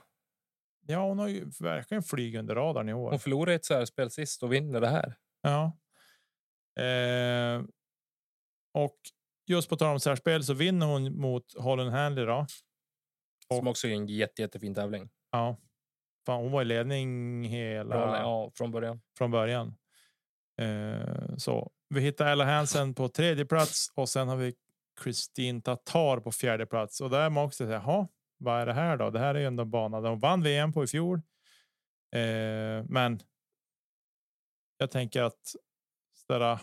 Ja, 0.86 1.08
hon 1.08 1.18
har 1.18 1.28
ju 1.28 1.50
verkligen 1.60 2.02
flugit 2.02 2.38
under 2.38 2.54
radarn 2.54 2.88
i 2.88 2.92
år. 2.92 3.10
Hon 3.10 3.18
förlorade 3.18 3.54
ett 3.54 3.64
särspel 3.64 4.10
sist 4.10 4.42
och 4.42 4.52
vinner 4.52 4.80
det 4.80 4.88
här. 4.88 5.14
Ja. 5.42 5.72
Eh, 6.82 7.62
och 8.72 8.98
just 9.46 9.68
på 9.68 9.76
tal 9.76 9.92
om 9.92 10.00
särspel 10.00 10.44
så 10.44 10.54
vinner 10.54 10.86
hon 10.86 11.20
mot 11.20 11.54
Holland 11.58 11.90
Hanley 11.90 12.24
då. 12.24 12.46
Som 13.48 13.68
också 13.68 13.88
är 13.88 13.92
en 13.92 14.06
jätte, 14.06 14.42
jättefin 14.42 14.74
tävling. 14.74 15.10
Ja. 15.30 15.56
Fan, 16.26 16.42
hon 16.42 16.52
var 16.52 16.62
i 16.62 16.64
ledning 16.64 17.44
hela 17.44 17.96
ja, 17.96 18.50
från 18.54 18.70
början. 18.70 19.00
från 19.18 19.30
början. 19.30 19.74
Eh, 20.62 21.36
så 21.36 21.70
vi 21.88 22.00
hittar 22.00 22.26
Ella 22.26 22.44
Hansen 22.44 22.94
på 22.94 23.08
tredje 23.08 23.44
plats 23.44 23.90
och 23.94 24.08
sen 24.08 24.28
har 24.28 24.36
vi 24.36 24.54
Kristin 25.00 25.62
Tatar 25.62 26.20
på 26.20 26.32
fjärde 26.32 26.66
plats 26.66 27.00
och 27.00 27.10
där 27.10 27.30
man 27.30 27.44
också 27.44 27.66
säga, 27.66 27.82
jaha, 27.86 28.08
vad 28.38 28.60
är 28.60 28.66
det 28.66 28.72
här 28.72 28.96
då? 28.96 29.10
Det 29.10 29.18
här 29.18 29.34
är 29.34 29.38
ju 29.38 29.46
ändå 29.46 29.62
en 29.62 29.70
bana 29.70 30.00
de 30.00 30.18
vann 30.18 30.42
VM 30.42 30.72
på 30.72 30.84
i 30.84 30.86
fjol. 30.86 31.22
Eh, 32.14 32.84
men. 32.88 33.20
Jag 34.76 34.90
tänker 34.90 35.22
att. 35.22 35.54
Sådär, 36.26 36.58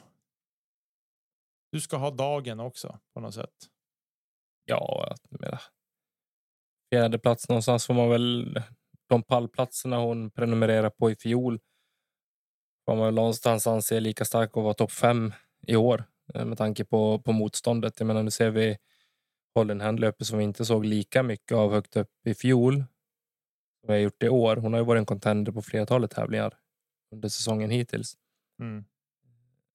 du 1.72 1.82
ska 1.82 1.98
ha 1.98 2.12
dagen 2.12 2.60
också 2.60 3.00
på 3.14 3.20
något 3.20 3.34
sätt. 3.34 3.56
Ja, 4.66 5.16
jag 5.30 5.42
menar. 5.42 5.62
Fjärde 6.94 7.20
plats 7.20 7.50
någonstans 7.50 7.86
får 7.86 7.94
man 7.94 8.10
väl 8.10 8.60
de 9.10 9.24
pallplatserna 9.24 9.98
hon 9.98 10.32
prenumererar 10.32 10.90
på 10.90 11.12
i 11.12 11.16
fjol. 11.16 11.60
Får 12.92 12.96
man 12.96 13.06
väl 13.06 13.14
någonstans 13.14 13.68
anse 13.68 14.00
lika 14.00 14.26
stark 14.26 14.50
att 14.50 14.64
vara 14.64 14.74
topp 14.74 14.92
fem 14.92 15.34
i 15.68 15.76
år 15.76 16.04
eh, 16.34 16.46
med 16.46 16.58
tanke 16.58 16.86
på, 16.86 17.20
på 17.20 17.32
motståndet. 17.32 18.00
Jag 18.00 18.08
menar, 18.08 18.24
nu 18.24 18.32
ser 18.32 18.50
vi 18.50 18.78
Holden 19.56 19.82
Handley 19.82 20.10
uppe 20.10 20.26
som 20.26 20.38
vi 20.38 20.44
inte 20.44 20.66
såg 20.66 20.86
lika 20.86 21.24
mycket 21.24 21.58
av 21.58 21.72
högt 21.72 21.98
upp 21.98 22.10
i 22.26 22.34
fjol. 22.34 22.76
Som 22.76 23.88
vi 23.88 23.94
har 23.94 24.00
gjort 24.00 24.24
i 24.24 24.30
år. 24.30 24.56
Hon 24.56 24.74
har 24.74 24.80
ju 24.80 24.86
varit 24.86 25.00
en 25.00 25.06
contender 25.06 25.52
på 25.52 25.62
flertalet 25.62 26.12
tävlingar 26.12 26.54
under 27.14 27.30
säsongen 27.30 27.70
hittills. 27.70 28.18
Mm. 28.62 28.86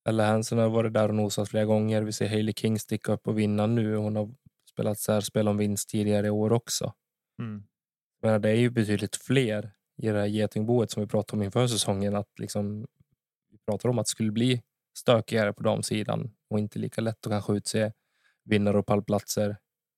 Ella 0.09 0.25
Hansen 0.25 0.57
har 0.57 0.69
varit 0.69 0.93
där 0.93 1.09
och 1.09 1.15
nosat 1.15 1.49
flera 1.49 1.65
gånger. 1.65 2.01
Vi 2.01 2.13
ser 2.13 2.29
Hailey 2.29 2.53
King 2.53 2.79
sticka 2.79 3.11
upp 3.11 3.27
och 3.27 3.39
vinna 3.39 3.67
nu. 3.67 3.95
Hon 3.95 4.15
har 4.15 4.33
spelat 4.71 4.99
särspel 4.99 5.47
om 5.47 5.57
vinst 5.57 5.89
tidigare 5.89 6.27
i 6.27 6.29
år 6.29 6.53
också. 6.53 6.93
Mm. 7.39 7.63
Men 8.21 8.41
det 8.41 8.49
är 8.49 8.55
ju 8.55 8.69
betydligt 8.69 9.15
fler 9.15 9.71
i 9.97 10.07
det 10.07 10.19
här 10.19 10.25
getingboet 10.25 10.91
som 10.91 11.03
vi 11.03 11.07
pratade 11.07 11.39
om 11.39 11.43
inför 11.43 11.67
säsongen. 11.67 12.15
Att 12.15 12.39
liksom, 12.39 12.87
pratar 13.67 13.89
om 13.89 13.99
att 13.99 14.05
det 14.05 14.09
skulle 14.09 14.31
bli 14.31 14.61
stökigare 14.97 15.53
på 15.53 15.63
damsidan 15.63 16.31
och 16.49 16.59
inte 16.59 16.79
lika 16.79 17.01
lätt 17.01 17.25
att 17.25 17.31
kanske 17.31 17.53
utse 17.53 17.91
vinnare 18.43 18.77
och 18.77 18.85
pallplatser 18.85 19.57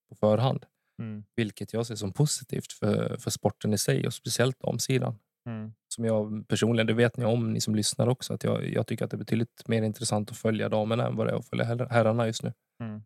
på 0.10 0.16
förhand. 0.16 0.66
Mm. 1.00 1.24
Vilket 1.36 1.74
jag 1.74 1.86
ser 1.86 1.96
som 1.96 2.14
positivt 2.14 2.74
för, 2.74 3.18
för 3.18 3.32
sporten 3.32 3.74
i 3.74 3.78
sig 3.78 4.08
och 4.08 4.14
speciellt 4.14 4.60
damsidan. 4.60 5.20
Mm. 5.46 5.74
Som 5.88 6.06
jag 6.06 6.48
personligen, 6.48 6.88
det 6.88 6.94
vet 6.94 7.18
ni 7.18 7.26
om 7.26 7.54
ni 7.54 7.62
som 7.62 7.76
lyssnar 7.76 8.08
också, 8.10 8.34
att 8.34 8.44
jag, 8.44 8.70
jag 8.74 8.88
tycker 8.88 9.06
att 9.06 9.12
det 9.12 9.16
är 9.16 9.20
betydligt 9.20 9.68
mer 9.68 9.84
intressant 9.84 10.32
att 10.32 10.38
följa 10.38 10.70
damerna 10.70 11.08
än 11.08 11.16
vad 11.16 11.28
det 11.28 11.32
är 11.32 11.36
att 11.36 11.50
följa 11.50 11.66
herr- 11.66 11.90
herrarna 11.90 12.28
just 12.28 12.44
nu. 12.44 12.54
Mm. 12.84 13.02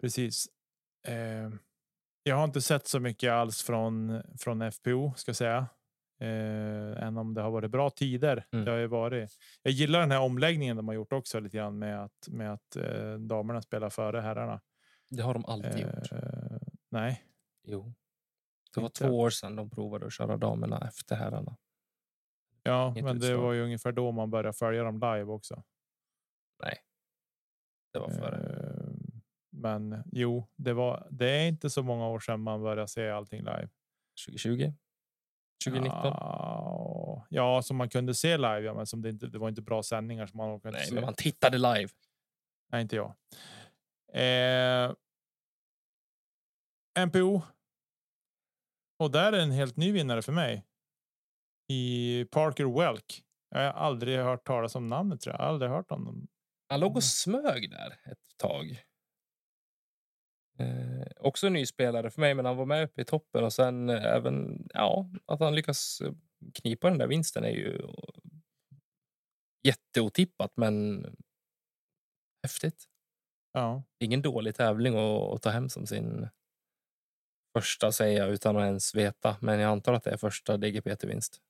Precis. 0.00 0.46
Eh, 1.06 1.50
jag 2.22 2.36
har 2.36 2.44
inte 2.44 2.62
sett 2.62 2.86
så 2.86 3.00
mycket 3.00 3.32
alls 3.32 3.62
från 3.62 4.22
från 4.38 4.72
FPO 4.72 5.12
ska 5.16 5.28
jag 5.28 5.36
säga. 5.36 5.66
Eh, 6.18 7.02
än 7.06 7.16
om 7.18 7.34
det 7.34 7.40
har 7.42 7.50
varit 7.50 7.70
bra 7.70 7.90
tider. 7.90 8.46
Mm. 8.52 8.64
Det 8.64 8.70
har 8.70 8.78
ju 8.78 8.86
varit. 8.86 9.30
Jag 9.62 9.72
gillar 9.72 10.00
den 10.00 10.10
här 10.10 10.20
omläggningen 10.20 10.76
de 10.76 10.88
har 10.88 10.94
gjort 10.94 11.12
också 11.12 11.40
lite 11.40 11.56
grann 11.56 11.78
med 11.78 12.04
att 12.04 12.28
med 12.28 12.52
att 12.52 12.76
eh, 12.76 13.14
damerna 13.14 13.62
spelar 13.62 13.90
före 13.90 14.20
herrarna. 14.20 14.60
Det 15.10 15.22
har 15.22 15.34
de 15.34 15.44
alltid 15.44 15.78
gjort. 15.78 16.12
Eh, 16.12 16.58
nej, 16.90 17.22
Jo. 17.62 17.94
Det 18.74 18.80
var 18.80 18.86
inte. 18.88 18.98
två 19.08 19.18
år 19.18 19.30
sedan 19.30 19.56
de 19.56 19.70
provade 19.70 20.06
att 20.06 20.12
köra 20.12 20.36
damerna 20.36 20.78
efter 20.88 21.16
herrarna. 21.16 21.56
ja, 22.62 22.90
Inget 22.90 23.04
men 23.04 23.18
det 23.18 23.26
utslag. 23.26 23.42
var 23.42 23.52
ju 23.52 23.62
ungefär 23.62 23.92
då 23.92 24.12
man 24.12 24.30
började 24.30 24.52
följa 24.52 24.82
dem 24.82 24.94
live 24.94 25.24
också. 25.24 25.62
Nej. 26.62 26.78
Det 27.92 27.98
var 27.98 28.08
före. 28.10 28.36
Eh, 28.36 28.90
men 29.50 30.02
jo, 30.12 30.48
det 30.56 30.72
var. 30.72 31.08
Det 31.10 31.30
är 31.30 31.48
inte 31.48 31.70
så 31.70 31.82
många 31.82 32.08
år 32.08 32.20
sedan 32.20 32.40
man 32.40 32.62
började 32.62 32.88
se 32.88 33.10
allting 33.10 33.40
live. 33.40 33.68
2020? 34.26 34.72
2019? 35.64 36.00
Ja, 36.04 37.26
ja, 37.30 37.62
som 37.62 37.76
man 37.76 37.88
kunde 37.88 38.14
se 38.14 38.36
live, 38.36 38.60
ja, 38.60 38.74
men 38.74 38.86
som 38.86 39.02
det 39.02 39.08
inte. 39.10 39.26
Det 39.26 39.38
var 39.38 39.48
inte 39.48 39.62
bra 39.62 39.82
sändningar 39.82 40.26
som 40.26 40.36
man 40.36 40.56
orkade 40.56 40.76
Nej, 40.76 40.86
se. 40.86 40.94
men 40.94 41.04
man 41.04 41.14
tittade 41.14 41.58
live. 41.58 41.88
Nej, 42.72 42.82
inte 42.82 42.96
jag. 42.96 43.14
Eh, 44.12 44.92
NPO. 47.06 47.42
Och 48.98 49.10
där 49.10 49.32
är 49.32 49.38
en 49.40 49.50
helt 49.50 49.76
ny 49.76 49.92
vinnare 49.92 50.22
för 50.22 50.32
mig. 50.32 50.64
I 51.68 52.24
Parker 52.30 52.78
Welk. 52.80 53.22
Jag 53.50 53.60
har 53.60 53.70
aldrig 53.70 54.18
hört 54.18 54.46
talas 54.46 54.74
om 54.74 54.88
namnet 54.88 55.20
tror 55.20 55.32
jag. 55.32 55.40
jag 55.40 55.44
har 55.44 55.52
aldrig 55.52 55.70
hört 55.70 55.90
om 55.90 56.04
dem. 56.04 56.28
Han 56.68 56.80
låg 56.80 56.96
och 56.96 57.04
smög 57.04 57.70
där 57.70 57.90
ett 57.90 58.18
tag. 58.36 58.82
Eh, 60.58 60.85
också 61.20 61.46
en 61.46 61.52
ny 61.52 61.66
spelare 61.66 62.10
för 62.10 62.20
mig, 62.20 62.34
men 62.34 62.44
han 62.44 62.56
var 62.56 62.66
med 62.66 62.84
uppe 62.84 63.02
i 63.02 63.04
toppen 63.04 63.44
och 63.44 63.52
sen 63.52 63.90
eh, 63.90 64.04
även 64.04 64.68
ja, 64.74 65.10
att 65.26 65.40
han 65.40 65.54
lyckas 65.54 66.00
eh, 66.00 66.12
knipa 66.54 66.88
den 66.88 66.98
där 66.98 67.06
vinsten 67.06 67.44
är 67.44 67.50
ju 67.50 67.88
jätteotippat, 69.62 70.52
men 70.56 71.06
häftigt. 72.42 72.84
Ja, 73.52 73.82
Ingen 73.98 74.22
dålig 74.22 74.54
tävling 74.54 74.94
att, 74.94 75.34
att 75.34 75.42
ta 75.42 75.50
hem 75.50 75.68
som 75.68 75.86
sin 75.86 76.28
första 77.58 77.92
säger 77.92 78.18
jag 78.18 78.30
utan 78.30 78.56
att 78.56 78.64
ens 78.64 78.94
veta, 78.94 79.36
men 79.40 79.60
jag 79.60 79.70
antar 79.70 79.92
att 79.92 80.04
det 80.04 80.10
är 80.10 80.16
första 80.16 80.56
DGPT-vinst. 80.56 81.40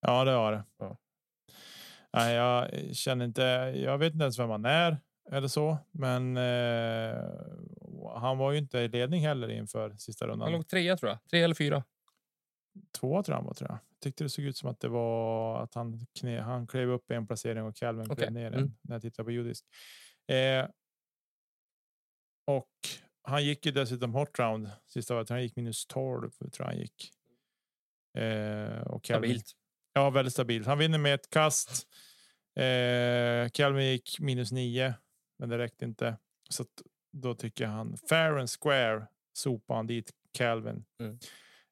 ja, 0.00 0.24
det 0.24 0.34
var 0.36 0.52
det. 0.52 0.64
Ja. 0.78 0.96
Nej, 2.12 2.34
jag 2.34 2.70
känner 2.96 3.24
inte. 3.24 3.42
Jag 3.76 3.98
vet 3.98 4.12
inte 4.12 4.22
ens 4.22 4.38
vem 4.38 4.50
han 4.50 4.64
är 4.64 4.98
eller 5.32 5.48
så, 5.48 5.78
men 5.90 6.36
eh, 6.36 7.24
han 8.06 8.38
var 8.38 8.52
ju 8.52 8.58
inte 8.58 8.78
i 8.78 8.88
ledning 8.88 9.26
heller 9.26 9.48
inför 9.48 9.96
sista 9.96 10.24
Han 10.24 10.30
rundan. 10.30 10.52
låg 10.52 10.68
trea 10.68 10.96
tror 10.96 11.10
jag, 11.10 11.18
tre 11.30 11.42
eller 11.42 11.54
fyra. 11.54 11.84
Två 13.00 13.22
tror 13.22 13.34
jag 13.34 13.36
han 13.36 13.46
var, 13.46 13.54
tror 13.54 13.70
jag. 13.70 13.78
Tyckte 14.00 14.24
det 14.24 14.30
såg 14.30 14.44
ut 14.44 14.56
som 14.56 14.70
att 14.70 14.80
det 14.80 14.88
var 14.88 15.62
att 15.62 15.74
han 15.74 16.06
knä, 16.18 16.40
han 16.40 16.66
klev 16.66 16.90
upp 16.90 17.10
en 17.10 17.26
placering 17.26 17.62
och 17.62 17.76
Calvin 17.76 18.06
Okej, 18.10 18.16
klev 18.16 18.32
ner 18.32 18.46
en 18.46 18.54
mm. 18.54 18.72
när 18.82 18.94
jag 18.94 19.02
tittar 19.02 19.24
på 19.24 19.30
judisk. 19.30 19.64
Eh, 20.26 20.68
och 22.46 22.70
han 23.22 23.44
gick 23.44 23.66
ju 23.66 23.72
dessutom 23.72 24.14
hot 24.14 24.38
round 24.38 24.70
sista 24.86 25.16
året. 25.16 25.28
Han 25.28 25.42
gick 25.42 25.56
minus 25.56 25.86
12 25.86 26.30
tror 26.30 26.52
jag 26.58 26.66
han 26.66 26.78
gick. 26.78 27.12
Eh, 28.18 28.82
och 28.82 29.04
Calvin, 29.04 29.30
Stabilt. 29.30 29.52
Ja, 29.92 30.10
väldigt 30.10 30.32
stabilt. 30.32 30.66
Han 30.66 30.78
vinner 30.78 30.98
med 30.98 31.14
ett 31.14 31.30
kast. 31.30 31.86
Eh, 32.56 33.48
Calvin 33.52 33.86
gick 33.86 34.20
minus 34.20 34.52
9, 34.52 34.94
men 35.38 35.48
det 35.48 35.58
räckte 35.58 35.84
inte. 35.84 36.16
Så 36.50 36.64
då 37.12 37.34
tycker 37.34 37.64
jag 37.64 37.70
han 37.70 37.96
fair 38.08 38.36
and 38.36 38.50
square 38.50 39.06
sopar 39.32 39.74
han 39.74 39.86
dit 39.86 40.10
Calvin. 40.32 40.84
Mm. 41.00 41.18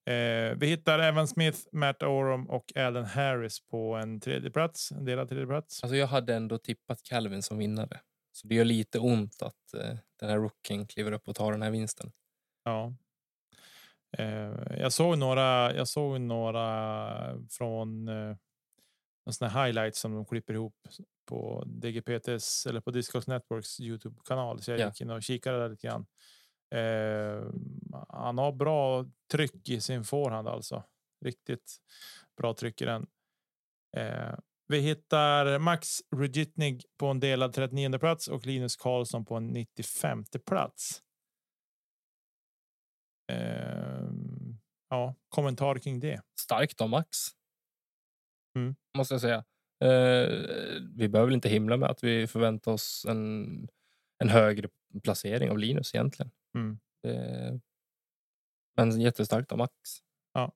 Eh, 0.07 0.59
vi 0.59 0.67
hittar 0.67 0.99
Evan 0.99 1.29
Smith, 1.29 1.59
Matt 1.73 2.03
Oram 2.03 2.51
och 2.51 2.77
Alan 2.77 3.05
Harris 3.05 3.67
på 3.67 3.95
en 3.95 4.21
tredje 4.21 4.51
plats, 4.51 4.93
en 4.93 5.05
delad 5.05 5.29
tredje 5.29 5.47
plats. 5.47 5.83
Alltså 5.83 5.97
jag 5.97 6.07
hade 6.07 6.35
ändå 6.35 6.59
tippat 6.59 7.03
Calvin 7.03 7.43
som 7.43 7.59
vinnare. 7.59 8.01
Så 8.33 8.47
det 8.47 8.55
gör 8.55 8.65
lite 8.65 8.99
ont 8.99 9.43
att 9.43 9.75
eh, 9.75 9.97
den 10.21 10.31
här 10.31 10.37
rookien 10.37 10.87
kliver 10.87 11.13
upp 11.13 11.29
och 11.29 11.37
tar 11.37 11.53
den 11.53 11.63
här 11.63 11.71
vinsten. 11.71 12.13
Ja. 12.65 12.95
Eh, 14.19 14.79
jag 14.79 14.93
såg 14.93 15.19
några. 15.19 15.75
Jag 15.75 15.89
såg 15.89 16.21
några 16.21 17.47
från. 17.51 18.09
En 19.27 19.33
sån 19.33 19.49
här 19.51 19.65
highlights 19.67 19.99
som 20.01 20.15
de 20.15 20.25
klipper 20.27 20.55
ihop 20.55 20.75
på 21.29 21.65
DGPTs 21.67 22.67
eller 22.67 22.81
på 22.81 22.91
Discogs 22.91 23.27
Networks 23.27 23.81
Youtube 23.81 24.17
kanal. 24.25 24.63
Så 24.63 24.71
jag 24.71 24.81
Ja. 24.81 24.87
gick 24.87 25.01
in 25.01 25.11
och 25.11 25.23
kikade 25.23 25.59
där 25.59 25.69
lite 25.69 25.87
grann. 25.87 26.07
Eh, 26.75 27.45
han 28.09 28.39
har 28.39 28.53
bra 28.53 29.05
tryck 29.33 29.69
i 29.69 29.81
sin 29.81 30.05
forehand 30.05 30.49
alltså. 30.49 30.85
Riktigt 31.25 31.77
bra 32.37 32.55
tryck 32.55 32.83
i 32.83 32.85
den. 32.85 33.07
Eh, 33.97 34.35
vi 34.69 34.79
hittar 34.81 35.59
Max 35.59 35.89
Rudjitnig 36.17 36.85
på 36.99 37.07
en 37.07 37.21
delad 37.21 37.53
39 37.53 37.99
plats 37.99 38.29
och 38.29 38.47
Linus 38.47 38.77
Karlsson 38.77 39.25
på 39.25 39.35
en 39.35 39.47
95 39.47 40.25
plats. 40.47 41.03
Eh, 43.33 44.09
ja, 44.91 45.15
kommentar 45.29 45.79
kring 45.79 46.01
det. 46.01 46.21
Starkt 46.41 46.81
av 46.81 46.89
Max. 46.89 47.09
Mm. 48.57 48.75
Måste 48.97 49.15
jag 49.15 49.21
säga. 49.21 49.45
Eh, 49.81 50.29
vi 50.95 51.09
behöver 51.09 51.27
väl 51.27 51.35
inte 51.35 51.49
himla 51.49 51.77
med 51.77 51.91
att 51.91 52.05
vi 52.05 52.27
förväntar 52.27 52.73
oss 52.73 53.07
en, 53.09 53.69
en 54.19 54.29
högre 54.29 54.69
placering 55.03 55.51
av 55.51 55.59
Linus 55.59 55.95
egentligen. 55.95 56.31
Mm. 56.55 56.79
Eh, 57.07 57.55
men 58.77 59.01
jättestarkt 59.01 59.53
av 59.53 59.59
Max. 59.59 59.73
Ja. 60.33 60.53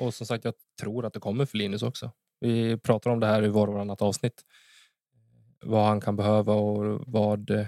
Och 0.00 0.14
som 0.14 0.26
sagt, 0.26 0.44
jag 0.44 0.54
tror 0.80 1.06
att 1.06 1.12
det 1.12 1.20
kommer 1.20 1.46
för 1.46 1.58
Linus 1.58 1.82
också. 1.82 2.10
Vi 2.40 2.76
pratar 2.78 3.10
om 3.10 3.20
det 3.20 3.26
här 3.26 3.44
i 3.44 3.48
var 3.48 3.66
och 3.66 3.74
varannat 3.74 4.02
avsnitt. 4.02 4.42
Vad 5.60 5.86
han 5.86 6.00
kan 6.00 6.16
behöva 6.16 6.54
och 6.54 7.04
vad 7.06 7.50
eh, 7.50 7.66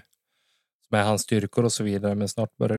som 0.88 0.98
är 0.98 1.04
hans 1.04 1.22
styrkor 1.22 1.64
och 1.64 1.72
så 1.72 1.84
vidare. 1.84 2.14
Men 2.14 2.28
snart 2.28 2.56
börjar 2.56 2.78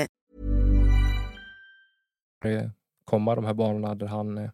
Det 2.41 2.71
komma 3.05 3.35
de 3.35 3.45
här 3.45 3.53
banorna 3.53 3.95
där 3.95 4.07
han 4.07 4.37
eh, 4.37 4.51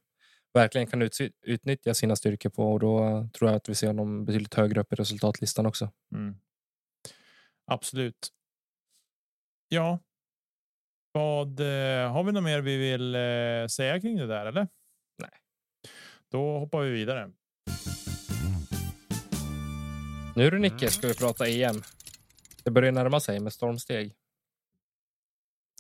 verkligen 0.54 0.88
kan 0.88 1.02
ut, 1.02 1.18
utnyttja 1.42 1.94
sina 1.94 2.16
styrkor 2.16 2.50
på 2.50 2.72
och 2.74 2.80
då 2.80 3.06
eh, 3.06 3.28
tror 3.28 3.50
jag 3.50 3.58
att 3.58 3.70
vi 3.70 3.76
ser 3.76 3.88
honom 3.88 4.26
betydligt 4.26 4.54
högre 4.54 4.82
upp 4.82 4.94
i 4.94 4.96
resultatlistan 4.96 5.66
också. 5.66 5.92
Mm. 6.16 6.36
Absolut. 7.66 8.30
Ja. 9.68 10.00
Vad 11.12 11.60
eh, 11.60 12.12
har 12.12 12.24
vi 12.24 12.32
något 12.32 12.44
mer 12.44 12.62
vi 12.62 12.78
vill 12.78 13.16
eh, 13.16 13.68
säga 13.68 14.02
kring 14.02 14.18
det 14.18 14.28
där 14.28 14.46
eller? 14.46 14.68
Nej. 15.18 15.32
Då 16.32 16.60
hoppar 16.60 16.82
vi 16.82 16.92
vidare. 16.92 17.32
Nu 20.36 20.50
du 20.50 20.60
Nicke 20.60 20.90
ska 20.90 21.08
vi 21.08 21.14
prata 21.14 21.48
EM. 21.48 21.82
Det 22.64 22.72
börjar 22.72 22.92
närma 22.92 23.20
sig 23.20 23.40
med 23.40 23.54
stormsteg. 23.54 24.16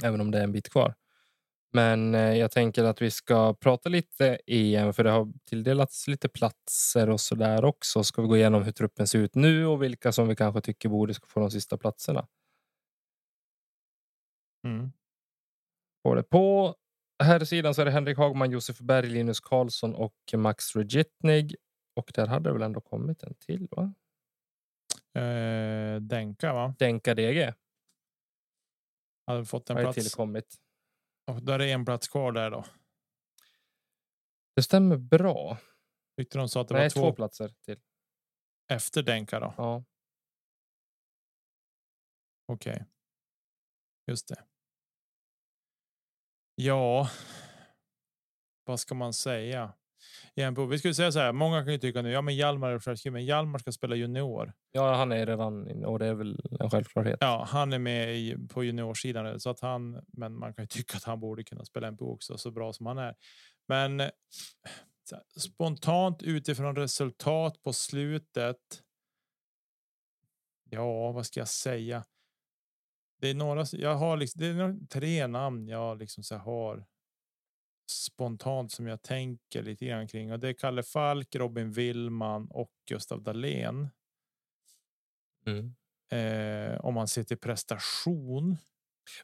Även 0.03 0.21
om 0.21 0.31
det 0.31 0.39
är 0.39 0.43
en 0.43 0.51
bit 0.51 0.69
kvar. 0.69 0.95
Men 1.73 2.15
eh, 2.15 2.37
jag 2.37 2.51
tänker 2.51 2.83
att 2.83 3.01
vi 3.01 3.11
ska 3.11 3.53
prata 3.53 3.89
lite 3.89 4.39
EM 4.47 4.93
för 4.93 5.03
det 5.03 5.11
har 5.11 5.33
tilldelats 5.45 6.07
lite 6.07 6.29
platser 6.29 7.09
och 7.09 7.21
så 7.21 7.35
där 7.35 7.65
också. 7.65 8.03
Ska 8.03 8.21
vi 8.21 8.27
gå 8.27 8.37
igenom 8.37 8.63
hur 8.63 8.71
truppen 8.71 9.07
ser 9.07 9.19
ut 9.19 9.35
nu 9.35 9.65
och 9.65 9.83
vilka 9.83 10.11
som 10.11 10.27
vi 10.27 10.35
kanske 10.35 10.61
tycker 10.61 10.89
borde 10.89 11.13
ska 11.13 11.25
få 11.27 11.39
de 11.39 11.51
sista 11.51 11.77
platserna. 11.77 12.27
Mm. 14.63 14.91
På, 16.03 16.15
det. 16.15 16.23
på 16.23 16.75
här 17.23 17.45
sidan 17.45 17.73
så 17.73 17.81
är 17.81 17.85
det 17.85 17.91
Henrik 17.91 18.17
Hagman, 18.17 18.51
Josef 18.51 18.79
Berg, 18.79 19.09
Linus 19.09 19.39
Karlsson 19.39 19.95
och 19.95 20.15
Max 20.35 20.75
Rejitnig. 20.75 21.55
Och 21.95 22.11
där 22.15 22.27
hade 22.27 22.49
det 22.49 22.53
väl 22.53 22.61
ändå 22.61 22.81
kommit 22.81 23.23
en 23.23 23.33
till 23.33 23.67
va? 23.71 23.93
Eh, 25.21 26.01
Denka 26.01 26.53
va? 26.53 26.75
Denka 26.79 27.15
DG 27.15 27.53
Hade 29.25 29.45
fått 29.45 29.69
en 29.69 29.75
har 29.75 29.83
plats. 29.83 29.95
tillkommit. 29.95 30.66
Och 31.27 31.43
där 31.43 31.59
är 31.61 31.73
en 31.73 31.85
plats 31.85 32.07
kvar 32.07 32.31
där 32.31 32.51
då. 32.51 32.65
Det 34.55 34.63
stämmer 34.63 34.97
bra. 34.97 35.57
Tyckte 36.17 36.37
de 36.37 36.49
sa 36.49 36.61
att 36.61 36.67
det 36.67 36.73
Nej, 36.73 36.83
var 36.83 36.89
två 36.89 36.99
två 37.01 37.13
platser 37.15 37.49
till. 37.61 37.79
efter 38.71 39.03
Denka 39.03 39.39
då. 39.39 39.53
Ja. 39.57 39.83
Okej. 42.45 42.85
Just 44.07 44.27
det. 44.27 44.43
Ja. 46.55 47.09
Vad 48.63 48.79
ska 48.79 48.95
man 48.95 49.13
säga? 49.13 49.73
Jämpo, 50.37 50.65
vi 50.65 50.79
skulle 50.79 50.93
säga 50.93 51.11
så 51.11 51.19
här. 51.19 51.31
Många 51.31 51.63
kan 51.63 51.73
ju 51.73 51.79
tycka 51.79 52.01
nu. 52.01 52.11
Ja, 52.11 52.21
men 52.21 52.35
Hjalmar 52.35 52.69
är 52.69 52.79
självskriven. 52.79 53.13
Men 53.13 53.25
Hjalmar 53.25 53.59
ska 53.59 53.71
spela 53.71 53.95
junior. 53.95 54.53
ja, 54.71 54.95
han 54.95 55.11
är 55.11 55.25
redan 55.25 55.85
och 55.85 55.99
det 55.99 56.05
är 56.05 56.13
väl 56.13 56.39
en 56.59 56.69
självklarhet. 56.69 57.17
Ja, 57.21 57.47
han 57.49 57.73
är 57.73 57.79
med 57.79 58.17
i, 58.17 58.37
på 58.49 58.63
juniorsidan 58.63 59.39
så 59.39 59.49
att 59.49 59.59
han. 59.59 60.05
Men 60.07 60.39
man 60.39 60.53
kan 60.53 60.63
ju 60.63 60.67
tycka 60.67 60.97
att 60.97 61.03
han 61.03 61.19
borde 61.19 61.43
kunna 61.43 61.65
spela 61.65 61.91
NPO 61.91 62.13
också 62.13 62.37
så 62.37 62.51
bra 62.51 62.73
som 62.73 62.85
han 62.85 62.97
är. 62.97 63.15
Men 63.67 64.01
spontant 65.37 66.23
utifrån 66.23 66.75
resultat 66.75 67.63
på 67.63 67.73
slutet. 67.73 68.83
Ja, 70.69 71.11
vad 71.11 71.25
ska 71.25 71.39
jag 71.39 71.47
säga? 71.47 72.03
Det 73.21 73.29
är 73.29 73.35
några. 73.35 73.65
Jag 73.71 73.95
har 73.95 74.17
liksom, 74.17 74.41
det 74.41 74.47
är 74.47 74.87
tre 74.87 75.27
namn 75.27 75.67
jag 75.67 75.97
liksom 75.97 76.23
så 76.23 76.35
har. 76.35 76.85
Spontant 77.89 78.71
som 78.71 78.87
jag 78.87 79.01
tänker 79.01 79.63
lite 79.63 79.85
grann 79.85 80.07
kring 80.07 80.31
och 80.31 80.39
det 80.39 80.47
är 80.49 80.53
Kalle 80.53 80.83
Falk, 80.83 81.35
Robin 81.35 81.71
Willman 81.71 82.47
och 82.51 82.71
Gustav 82.89 83.23
Dahlén. 83.23 83.89
Mm. 85.45 85.75
Eh, 86.11 86.79
om 86.79 86.93
man 86.93 87.07
ser 87.07 87.23
till 87.23 87.37
prestation. 87.37 88.57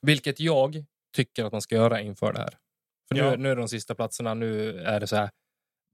Vilket 0.01 0.39
jag 0.39 0.85
tycker 1.15 1.45
att 1.45 1.51
man 1.51 1.61
ska 1.61 1.75
göra 1.75 2.01
inför 2.01 2.33
det 2.33 2.39
här. 2.39 2.57
För 3.07 3.15
nu, 3.15 3.21
Ja. 3.21 3.35
nu 3.35 3.49
är 3.51 3.55
de 3.55 3.67
sista 3.67 3.95
platserna. 3.95 4.33
Nu 4.33 4.79
är 4.79 4.99
det 4.99 5.07
så 5.07 5.15
här. 5.15 5.29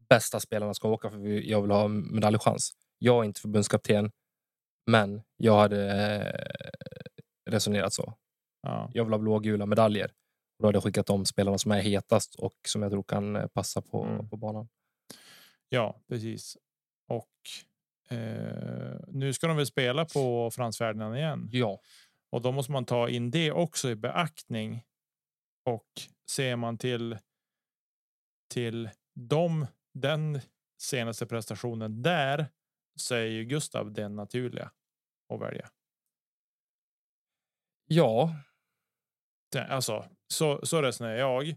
Bästa 0.10 0.40
spelarna 0.40 0.74
ska 0.74 0.90
åka 0.90 1.10
för 1.10 1.18
jag 1.28 1.62
vill 1.62 1.72
ha 1.72 1.88
medaljchans. 1.88 2.72
Jag 2.98 3.20
är 3.20 3.24
inte 3.24 3.42
förbundskapten, 3.42 4.12
men 4.88 5.22
jag 5.38 5.58
hade 5.58 5.92
eh, 5.92 7.52
resonerat 7.52 7.94
så. 7.94 8.14
Ja, 8.62 8.90
Jag 8.94 9.04
vill 9.04 9.14
ha 9.14 9.20
blågula 9.20 9.66
medaljer. 9.66 10.12
Då 10.60 10.68
hade 10.68 10.76
jag 10.76 10.84
skickat 10.84 11.06
de 11.08 11.26
spelarna 11.26 11.58
som 11.58 11.72
är 11.72 11.82
hetast 11.82 12.36
och 12.36 12.56
som 12.68 12.82
jag 12.82 12.92
tror 12.92 13.04
kan 13.04 13.36
eh, 13.36 13.48
passa 13.48 13.82
på, 13.82 14.04
Mm. 14.06 14.30
på 14.30 14.38
banan. 14.38 14.70
ja 15.70 16.02
precis. 16.08 16.58
Och 17.08 17.30
eh, 18.18 19.00
nu 19.08 19.34
ska 19.34 19.48
de 19.48 19.58
väl 19.58 19.66
spela 19.66 20.06
på 20.06 20.52
Frans 20.52 20.78
Ferdinand 20.78 21.16
igen 21.18 21.50
Ja, 21.52 21.82
och 22.32 22.42
då 22.42 22.52
måste 22.52 22.72
man 22.72 22.86
ta 22.86 23.10
in 23.10 23.32
det 23.32 23.52
också 23.52 23.90
i 23.90 23.96
beaktning. 23.96 24.84
Och 25.66 25.88
ser 26.32 26.56
man 26.56 26.78
till. 26.78 27.18
Till 28.54 28.90
dem 29.16 29.68
den 29.94 30.40
senaste 30.82 31.26
prestationen 31.26 32.02
där 32.02 32.46
så 32.96 33.16
är 33.16 33.26
ju 33.26 33.46
Gustav 33.46 33.92
den 33.94 34.16
naturliga 34.16 34.72
att 35.34 35.42
välja. 35.42 35.70
ja, 37.88 38.36
Alltså, 39.70 40.06
så, 40.34 40.66
så 40.66 40.82
resonerar 40.82 41.16
jag. 41.16 41.56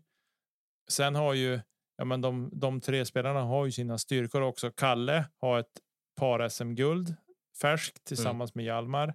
Sen 0.89 1.15
har 1.15 1.35
ju 1.35 1.61
ja, 1.97 2.05
men 2.05 2.21
de, 2.21 2.51
de 2.53 2.81
tre 2.81 3.05
spelarna 3.05 3.41
har 3.41 3.65
ju 3.65 3.73
sina 3.73 3.99
styrkor 3.99 4.43
också. 4.43 4.71
Kalle 4.71 5.25
har 5.41 5.59
ett 5.59 5.81
par 6.17 6.49
SM-guld 6.49 7.15
färskt 7.61 8.05
tillsammans 8.05 8.55
med 8.55 8.65
Hjalmar. 8.65 9.09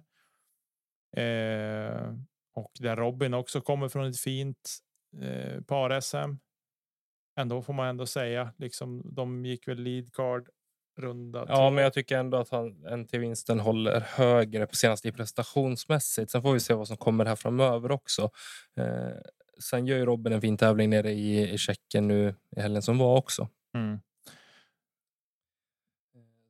Eh, 1.16 2.14
och 2.54 2.72
där 2.80 2.96
Robin 2.96 3.34
också 3.34 3.60
kommer 3.60 3.88
från 3.88 4.06
ett 4.06 4.20
fint 4.20 4.78
eh, 5.20 5.60
par 5.62 6.00
SM. 6.00 6.36
ändå 7.40 7.62
får 7.62 7.72
man 7.72 7.88
ändå 7.88 8.06
säga. 8.06 8.52
Liksom, 8.58 9.02
de 9.14 9.44
gick 9.44 9.68
väl 9.68 9.78
lead 9.78 10.12
card 10.12 10.48
runda. 10.98 11.44
Ja, 11.48 11.70
men 11.70 11.84
jag 11.84 11.92
tycker 11.92 12.18
ändå 12.18 12.36
att 12.38 12.50
han, 12.50 12.70
NT-vinsten 12.70 13.60
håller 13.60 14.00
högre 14.00 14.66
på 14.66 14.76
senaste 14.76 15.08
i 15.08 15.12
prestationsmässigt. 15.12 16.30
Sen 16.30 16.42
får 16.42 16.52
vi 16.52 16.60
se 16.60 16.74
vad 16.74 16.88
som 16.88 16.96
kommer 16.96 17.24
här 17.24 17.36
framöver 17.36 17.90
också. 17.90 18.30
Eh, 18.76 19.16
sen 19.58 19.86
gör 19.86 19.96
ju 19.96 20.04
Robin 20.04 20.32
en 20.32 20.40
fin 20.40 20.56
tävling 20.56 20.90
nere 20.90 21.12
i, 21.12 21.52
i 21.52 21.58
Tjeckien 21.58 22.08
nu 22.08 22.34
i 22.56 22.60
helgen 22.60 22.82
som 22.82 22.98
var 22.98 23.16
också. 23.16 23.48
Mm. 23.74 24.00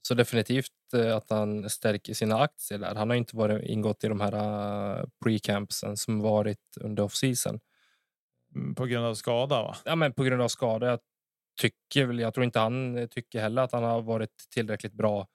Så 0.09 0.14
definitivt 0.14 0.73
eh, 0.94 1.16
att 1.16 1.31
han 1.31 1.71
stärker 1.71 2.14
sina 2.14 2.40
aktier 2.40 2.79
där. 2.79 2.94
Han 2.94 3.11
har 3.11 3.16
inte 3.16 3.37
varit 3.37 3.64
ingått 3.64 4.05
i 4.05 4.09
de 4.09 4.21
här 4.21 4.35
uh, 4.35 5.05
pre-campsen 5.25 5.97
som 5.97 6.21
varit 6.21 6.77
under 6.81 7.03
off-season. 7.03 7.61
Mm, 8.55 8.75
På 8.75 8.87
grund 8.87 9.07
av 9.07 9.14
skada 9.14 9.62
va? 9.62 9.77
Ja, 9.85 9.97
men 9.97 10.12
på 10.12 10.25
grund 10.25 10.42
av 10.42 10.49
skada. 10.49 10.87
Jag 10.87 10.99
tycker 11.61 12.07
väl, 12.07 12.18
jag 12.18 12.35
tror 12.35 12.44
inte 12.44 12.59
han 12.59 13.09
tycker 13.11 13.40
heller 13.40 13.62
att 13.62 13.73
han 13.73 13.83
har 13.83 14.03
varit 14.03 14.31
tillräckligt 14.55 14.92
bra 14.92 15.27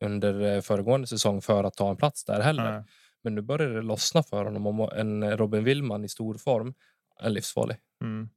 under 0.00 0.40
eh, 0.40 0.60
föregående 0.60 1.06
säsong 1.06 1.42
för 1.42 1.64
att 1.64 1.74
ta 1.74 1.90
en 1.90 1.96
plats 1.96 2.24
där 2.24 2.40
heller. 2.40 2.72
Nej. 2.72 2.84
Men 3.22 3.34
nu 3.34 3.40
börjar 3.40 3.70
det 3.70 3.82
lossna 3.82 4.22
för 4.22 4.44
honom. 4.44 4.66
Om 4.66 4.80
en 4.80 5.36
Robin 5.36 5.64
Willman 5.64 6.04
i 6.04 6.08
stor 6.08 6.34
form 6.34 6.74
är 7.20 7.30
livsfarlig. 7.30 7.76
Mm. 8.04 8.28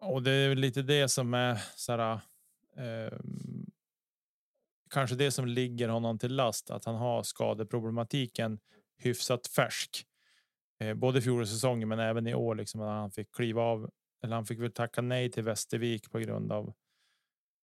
Och 0.00 0.22
det 0.22 0.30
är 0.32 0.54
lite 0.54 0.82
det 0.82 1.08
som 1.08 1.34
är 1.34 1.56
så 1.76 1.92
här, 1.92 2.20
ehm, 2.76 3.66
kanske 4.90 5.16
det 5.16 5.30
som 5.30 5.46
ligger 5.46 5.88
honom 5.88 6.18
till 6.18 6.34
last, 6.34 6.70
att 6.70 6.84
han 6.84 6.94
har 6.94 7.22
skadeproblematiken 7.22 8.60
hyfsat 8.98 9.46
färsk. 9.46 10.06
Eh, 10.80 10.94
både 10.94 11.22
fjolårssäsongen 11.22 11.88
men 11.88 11.98
även 11.98 12.26
i 12.26 12.34
år, 12.34 12.54
liksom, 12.54 12.80
när 12.80 12.86
han 12.88 13.10
fick 13.10 13.34
kliva 13.34 13.62
av. 13.62 13.90
Eller 14.24 14.34
han 14.34 14.46
fick 14.46 14.60
väl 14.60 14.72
tacka 14.72 15.00
nej 15.02 15.30
till 15.30 15.42
Västervik 15.42 16.10
på 16.10 16.18
grund 16.18 16.52
av 16.52 16.72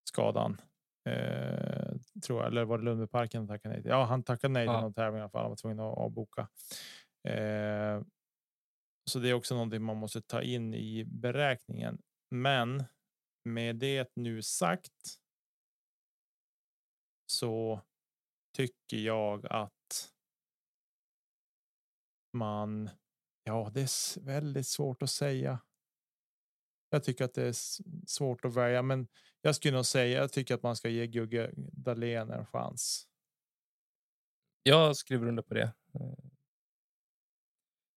skadan. 0.09 0.61
Eh, 1.09 1.91
tror 2.25 2.39
jag, 2.39 2.47
eller 2.47 2.65
var 2.65 2.77
det 2.77 2.83
Lundbyparken 2.83 3.39
han 3.41 3.47
tackade 3.47 3.73
nej 3.73 3.81
till? 3.83 3.91
Ja, 3.91 4.03
han 4.03 4.23
tackade 4.23 4.53
nej 4.53 4.65
till 4.67 4.73
Ja. 4.73 4.81
någon 4.81 4.93
tävling 4.93 5.19
i 5.19 5.21
alla 5.21 5.29
fall. 5.29 5.41
Han 5.41 5.51
var 5.51 5.55
tvungen 5.55 5.79
att 5.79 5.97
avboka. 5.97 6.47
Eh, 7.27 8.01
så 9.09 9.19
det 9.19 9.29
är 9.29 9.33
också 9.33 9.53
någonting 9.53 9.81
man 9.81 9.97
måste 9.97 10.21
ta 10.21 10.41
in 10.41 10.73
i 10.73 11.03
beräkningen. 11.05 12.01
Men 12.31 12.83
med 13.43 13.75
det 13.75 14.15
nu 14.15 14.41
sagt. 14.41 15.19
Så 17.31 17.81
tycker 18.57 18.97
jag 18.97 19.45
att. 19.45 20.13
Man. 22.33 22.89
Ja, 23.43 23.71
det 23.73 23.81
är 23.81 24.19
väldigt 24.19 24.67
svårt 24.67 25.01
att 25.01 25.09
säga. 25.09 25.59
Jag 26.89 27.03
tycker 27.03 27.25
att 27.25 27.33
det 27.33 27.43
är 27.43 27.55
svårt 28.07 28.45
att 28.45 28.53
välja, 28.53 28.81
men 28.81 29.07
jag 29.41 29.55
skulle 29.55 29.75
nog 29.75 29.85
säga. 29.85 30.19
Jag 30.19 30.31
tycker 30.31 30.55
att 30.55 30.63
man 30.63 30.75
ska 30.75 30.89
ge 30.89 31.07
Gugge 31.07 31.51
Dahlén 31.55 32.31
en 32.31 32.45
chans. 32.45 33.07
Jag 34.63 34.95
skriver 34.95 35.27
under 35.27 35.43
på 35.43 35.53
det. 35.53 35.73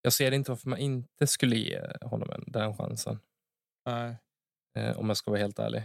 Jag 0.03 0.13
ser 0.13 0.33
inte 0.33 0.51
varför 0.51 0.69
man 0.69 0.79
inte 0.79 1.27
skulle 1.27 1.57
ge 1.57 1.81
honom 2.01 2.31
en, 2.31 2.45
den 2.47 2.77
chansen. 2.77 3.19
Nej. 3.87 4.17
eh, 4.77 4.99
Om 4.99 5.09
jag 5.09 5.17
ska 5.17 5.31
vara 5.31 5.41
helt 5.41 5.59
ärlig. 5.59 5.83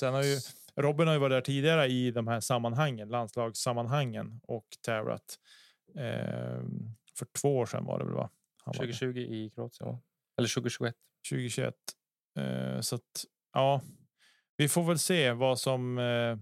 Sen 0.00 0.14
har 0.14 0.22
ju 0.22 0.36
Robin 0.76 1.06
har 1.06 1.14
ju 1.14 1.20
varit 1.20 1.34
där 1.34 1.40
tidigare 1.40 1.86
i 1.86 2.10
de 2.10 2.28
här 2.28 2.40
sammanhangen, 2.40 3.08
landslagssammanhangen 3.08 4.40
och 4.42 4.66
tävlat. 4.84 5.38
Eh, 5.94 6.62
för 7.18 7.26
två 7.40 7.56
år 7.56 7.66
sedan 7.66 7.84
var 7.84 7.98
det 7.98 8.04
väl 8.04 8.14
va? 8.14 8.30
Han 8.64 8.74
var 8.78 8.86
där. 8.86 8.92
2020 8.92 9.18
i 9.18 9.50
Kroatien, 9.50 9.88
va? 9.88 10.00
Eller 10.38 10.48
2021. 10.48 10.94
2021. 11.30 11.74
Eh, 12.38 12.80
så 12.80 12.94
att 12.96 13.24
ja, 13.52 13.82
vi 14.56 14.68
får 14.68 14.84
väl 14.84 14.98
se 14.98 15.32
vad 15.32 15.60
som 15.60 15.98
eh, 15.98 16.38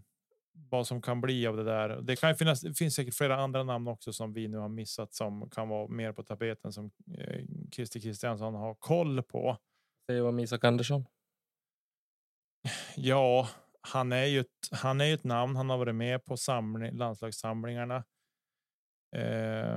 vad 0.71 0.87
som 0.87 1.03
kan 1.03 1.21
bli 1.21 1.47
av 1.47 1.57
det 1.57 1.65
där. 1.65 1.89
Det 1.89 2.17
kan 2.17 2.37
finnas. 2.37 2.61
Det 2.61 2.75
finns 2.75 2.95
säkert 2.95 3.15
flera 3.15 3.37
andra 3.37 3.63
namn 3.63 3.89
också 3.89 4.13
som 4.13 4.33
vi 4.33 4.49
nu 4.49 4.57
har 4.57 4.69
missat 4.69 5.15
som 5.15 5.51
kan 5.51 5.69
vara 5.69 5.89
mer 5.89 6.13
på 6.13 6.23
tapeten 6.23 6.73
som 6.73 6.91
eh, 7.19 7.45
Christer 7.73 8.01
Kristiansson 8.01 8.55
har 8.55 8.75
koll 8.75 9.23
på. 9.23 9.59
Det 10.09 10.21
var 10.21 10.41
Isak 10.41 10.65
Andersson. 10.65 11.05
Ja, 12.97 13.49
han 13.81 14.13
är 14.13 14.25
ju 14.25 14.41
ett, 14.41 14.69
han 14.71 15.01
är 15.01 15.05
ju 15.05 15.15
ett 15.15 15.25
namn. 15.25 15.57
Han 15.57 15.71
har 15.71 15.79
varit 15.79 15.95
med 15.95 16.25
på 16.25 16.37
samling, 16.37 16.97
landslagssamlingarna. 16.97 18.05
Eh, 19.17 19.77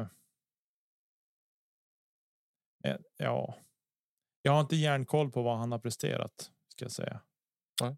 eh, 2.83 2.97
ja, 3.17 3.55
jag 4.41 4.51
har 4.51 4.61
inte 4.61 4.75
järnkoll 4.75 5.31
på 5.31 5.41
vad 5.41 5.57
han 5.57 5.71
har 5.71 5.79
presterat 5.79 6.51
ska 6.67 6.85
jag 6.85 6.91
säga. 6.91 7.21
Nej. 7.81 7.97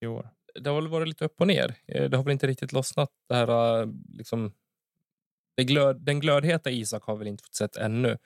I 0.00 0.06
år. 0.06 0.30
Det 0.60 0.70
har 0.70 0.74
väl 0.80 0.88
varit 0.90 1.08
lite 1.08 1.24
upp 1.24 1.40
och 1.40 1.46
ner. 1.46 1.74
Eh, 1.86 2.10
Det 2.10 2.16
har 2.16 2.24
väl 2.24 2.32
inte 2.32 2.46
riktigt 2.46 2.72
lossnat. 2.72 3.10
Det 3.28 3.34
här, 3.34 3.80
eh, 3.82 3.88
liksom, 4.08 4.52
det 5.56 5.64
glöd, 5.64 6.00
den 6.00 6.20
glödheta 6.20 6.70
Isak 6.70 7.02
har 7.04 7.16
väl 7.16 7.26
inte 7.28 7.44
fått 7.44 7.54
sett 7.54 7.76
ännu. 7.76 8.18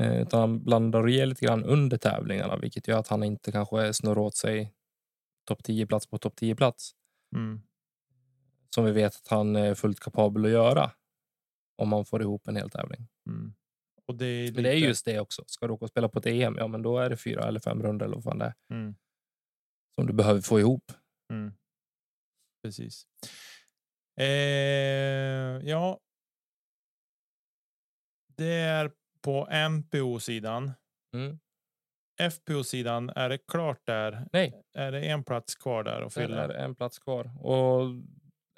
Eh, 0.00 0.22
Utan 0.22 0.40
han 0.40 0.64
blandar 0.64 1.02
och 1.02 1.10
ger 1.10 1.26
lite 1.26 1.44
grann 1.46 1.64
under 1.64 1.96
tävlingarna, 1.98 2.56
vilket 2.56 2.88
gör 2.88 2.98
att 2.98 3.08
han 3.08 3.22
inte 3.22 3.52
kanske 3.52 3.92
snurrar 3.94 4.18
åt 4.18 4.36
sig 4.36 4.74
topp 5.44 5.64
10 5.64 5.86
plats 5.86 6.06
på 6.06 6.18
topp 6.18 6.36
10 6.36 6.54
plats. 6.56 6.92
Mm. 7.36 7.60
Som 8.74 8.84
vi 8.84 8.92
vet 8.92 9.16
att 9.16 9.28
han 9.28 9.56
är 9.56 9.74
fullt 9.74 10.00
kapabel 10.00 10.44
att 10.44 10.50
göra. 10.50 10.90
Om 11.76 11.88
man 11.88 12.04
får 12.04 12.22
ihop 12.22 12.48
en 12.48 12.56
hel 12.56 12.70
tävling. 12.70 13.08
Mm. 13.26 13.52
Och 14.06 14.14
det 14.14 14.26
är, 14.26 14.52
Men 14.52 14.62
det 14.62 14.70
är 14.70 14.74
lite- 14.74 14.86
just 14.86 15.04
det 15.04 15.20
också. 15.20 15.42
Ska 15.46 15.66
du 15.66 15.72
åka 15.72 15.84
och 15.84 15.90
spela 15.90 16.08
på 16.08 16.18
ett 16.18 16.26
EM, 16.26 16.56
ja 16.58 16.66
men 16.66 16.82
då 16.82 16.98
är 16.98 17.10
det 17.10 17.16
fyra 17.16 17.48
eller 17.48 17.60
fem 17.60 17.82
runder 17.82 18.06
eller 18.06 18.14
vad 18.14 18.24
fan 18.24 18.38
det 18.38 18.44
är. 18.44 18.54
Mm. 18.76 18.94
Som 19.94 20.06
du 20.06 20.12
behöver 20.12 20.40
få 20.40 20.60
ihop. 20.60 20.92
Mm. 21.30 21.52
Precis. 22.62 23.06
Eh, 24.20 24.26
ja. 25.68 26.00
Det 28.36 28.52
är 28.54 28.92
på 29.20 29.48
MPO-sidan. 29.70 30.72
Mm. 31.14 31.38
FPO-sidan, 32.32 33.10
är 33.10 33.28
det 33.28 33.38
klart 33.38 33.86
där? 33.86 34.28
Nej, 34.32 34.62
Är 34.72 34.92
det 34.92 35.00
en 35.00 35.24
plats 35.24 35.54
kvar 35.54 35.84
där 35.84 36.02
att 36.02 36.14
det 36.14 36.20
fylla? 36.20 36.44
är 36.44 36.48
en 36.48 36.74
plats 36.74 36.98
kvar. 36.98 37.30
Och 37.46 37.82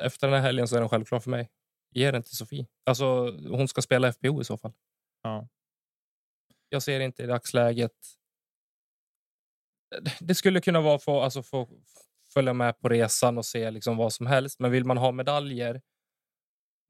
efter 0.03 0.27
den 0.27 0.37
här 0.37 0.43
helgen 0.43 0.69
så 0.69 0.77
är 0.77 0.81
den 0.81 0.89
självklar 0.89 1.21
för 1.21 1.31
mig. 1.31 1.51
Ge 1.91 2.11
den 2.11 2.23
till 2.23 2.37
Sofie. 2.37 2.67
Alltså, 2.87 3.31
hon 3.31 3.69
ska 3.69 3.83
spela 3.83 4.13
FPO 4.13 4.41
i 4.41 4.45
så 4.45 4.57
fall. 4.59 4.73
Ja. 5.23 5.49
Jag 6.69 6.83
ser 6.83 7.01
inte 7.01 7.23
i 7.23 7.27
dagsläget. 7.27 7.93
Det 10.21 10.35
skulle 10.35 10.61
kunna 10.61 10.81
vara 10.81 10.99
för 10.99 11.23
alltså 11.23 11.43
få 11.43 11.69
följa 12.35 12.53
med 12.53 12.79
på 12.79 12.89
resan 12.89 13.39
och 13.39 13.47
se 13.47 13.71
liksom 13.71 13.97
vad 13.97 14.13
som 14.13 14.27
helst. 14.27 14.61
Men 14.61 14.71
vill 14.71 14.85
man 14.85 14.97
ha 14.97 15.13
medaljer, 15.13 15.83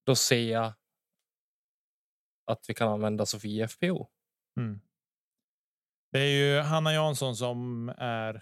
då 0.07 0.15
ser 0.17 0.53
jag 0.53 0.73
att 2.47 2.65
vi 2.69 2.75
kan 2.75 2.89
använda 2.89 3.27
Sofie 3.27 3.69
FPO. 3.69 4.09
Mm. 4.57 4.81
Det 6.13 6.19
är 6.19 6.55
ju 6.55 6.61
Hanna 6.61 6.93
Jansson 6.93 7.37
som 7.37 7.89
är, 7.99 8.35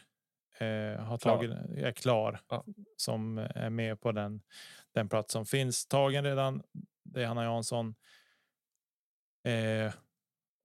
eh, 0.59 1.01
har 1.01 1.19
Klar. 1.19 1.37
tagit, 1.37 1.51
är 1.77 1.93
klar. 1.93 2.41
Ja. 2.49 2.65
Som 2.97 3.39
är 3.39 3.71
med 3.71 4.01
på 4.01 4.13
den, 4.13 4.43
den 4.93 5.09
plats 5.09 5.33
som 5.33 5.47
finns 5.47 5.87
tagen 5.87 6.25
redan. 6.25 6.63
Det 7.05 7.23
är 7.23 7.27
Hanna 7.27 7.45
Jansson. 7.45 7.95
Eh, 9.45 9.93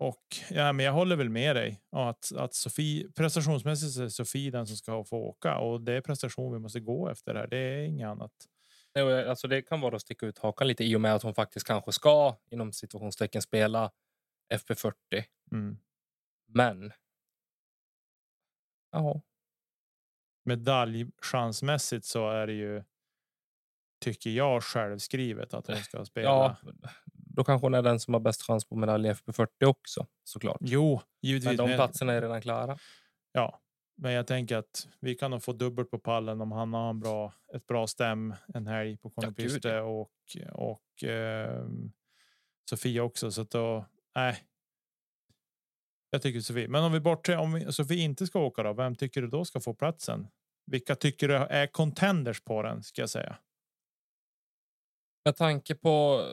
och 0.04 0.24
ja, 0.50 0.74
men 0.74 0.86
jag 0.86 0.94
håller 0.94 1.16
väl 1.16 1.30
med 1.30 1.56
dig 1.56 1.82
att, 1.92 2.32
att 2.32 2.54
Sofie 2.54 3.12
prestationsmässigt 3.12 4.00
är 4.00 4.10
Sofie 4.10 4.52
den 4.52 4.68
som 4.68 4.78
ska 4.78 5.04
få 5.04 5.18
åka 5.18 5.58
och 5.58 5.82
det 5.82 5.94
är 5.94 6.02
prestation 6.02 6.54
vi 6.54 6.60
måste 6.60 6.80
gå 6.80 7.10
efter 7.10 7.36
här. 7.36 7.48
Det 7.48 7.58
är 7.58 7.84
inget 7.84 8.08
annat. 8.08 8.32
Och, 8.96 9.30
Alltså 9.30 9.48
det 9.48 9.62
kan 9.62 9.82
vara 9.82 9.96
att 9.96 10.02
sticka 10.02 10.26
ut 10.26 10.40
hakan 10.40 10.68
lite 10.68 10.84
i 10.84 10.96
och 10.96 11.02
med 11.02 11.16
att 11.16 11.24
hon 11.24 11.34
faktiskt 11.34 11.68
kanske 11.68 11.92
ska 11.92 12.38
inom 12.52 12.74
situationstecken 12.74 13.42
spela 13.42 13.92
FP40. 14.54 14.94
Mm. 15.52 15.78
Men. 16.48 16.94
Ja, 18.92 19.22
Medaljchansmässigt 20.46 22.06
så 22.06 22.30
är 22.30 22.48
det 22.48 22.54
ju. 22.54 22.84
Tycker 24.00 24.30
jag 24.30 24.64
självskrivet 24.64 25.54
att 25.54 25.68
hon 25.68 25.76
ska 25.76 26.06
spela. 26.06 26.30
ja, 26.30 26.58
då 27.34 27.44
kanske 27.44 27.66
hon 27.66 27.74
är 27.74 27.82
den 27.82 28.00
som 28.00 28.14
har 28.14 28.22
bäst 28.22 28.42
chans 28.42 28.66
på 28.66 28.76
medalj 28.76 29.08
i 29.08 29.12
FP40 29.12 29.66
också 29.66 30.08
såklart. 30.24 30.58
Jo, 30.62 31.02
givetvis. 31.22 31.58
Men 31.58 31.70
de 31.70 31.76
platserna 31.76 32.14
är 32.14 32.22
redan 32.22 32.42
klara. 32.42 32.78
Ja, 33.32 33.62
men 33.96 34.12
jag 34.12 34.28
tänker 34.28 34.58
att 34.58 34.88
vi 35.00 35.16
kan 35.16 35.32
nog 35.32 35.44
få 35.44 35.54
dubbelt 35.54 35.92
på 35.92 36.00
pallen 36.00 36.42
om 36.42 36.52
han 36.52 36.74
har 36.74 36.90
en 36.90 37.00
bra, 37.00 37.34
ett 37.54 37.68
bra 37.68 37.88
stäm 37.88 38.34
en 38.54 38.68
helg 38.68 38.98
på 38.98 39.10
Konopiste 39.10 39.70
ja. 39.70 39.82
och, 39.82 40.12
och 40.52 41.04
ehm, 41.04 41.92
Sofia 42.70 43.04
också. 43.04 43.32
Så 43.32 43.42
att 43.42 43.50
då, 43.50 43.86
nej. 44.16 44.44
Jag 46.10 46.22
tycker 46.22 46.42
Sofie. 46.42 46.68
Men 46.68 46.84
om 46.84 46.92
vi 46.92 47.00
bortser, 47.00 47.38
om 47.38 47.54
vi, 47.54 47.72
Sofie 47.72 48.04
inte 48.04 48.28
ska 48.28 48.40
åka 48.40 48.64
då, 48.64 48.74
vem 48.74 48.96
tycker 48.96 49.22
du 49.22 49.28
då 49.28 49.46
ska 49.46 49.60
få 49.60 49.74
platsen? 49.74 50.28
Vilka 50.66 50.96
tycker 50.96 51.28
du 51.28 51.36
är 51.36 51.68
contenders 51.68 52.42
på 52.42 52.64
den 52.64 52.84
ska 52.84 53.02
jag 53.02 53.10
säga? 53.10 53.38
Med 55.26 55.36
tanke 55.36 55.76
på... 55.76 56.26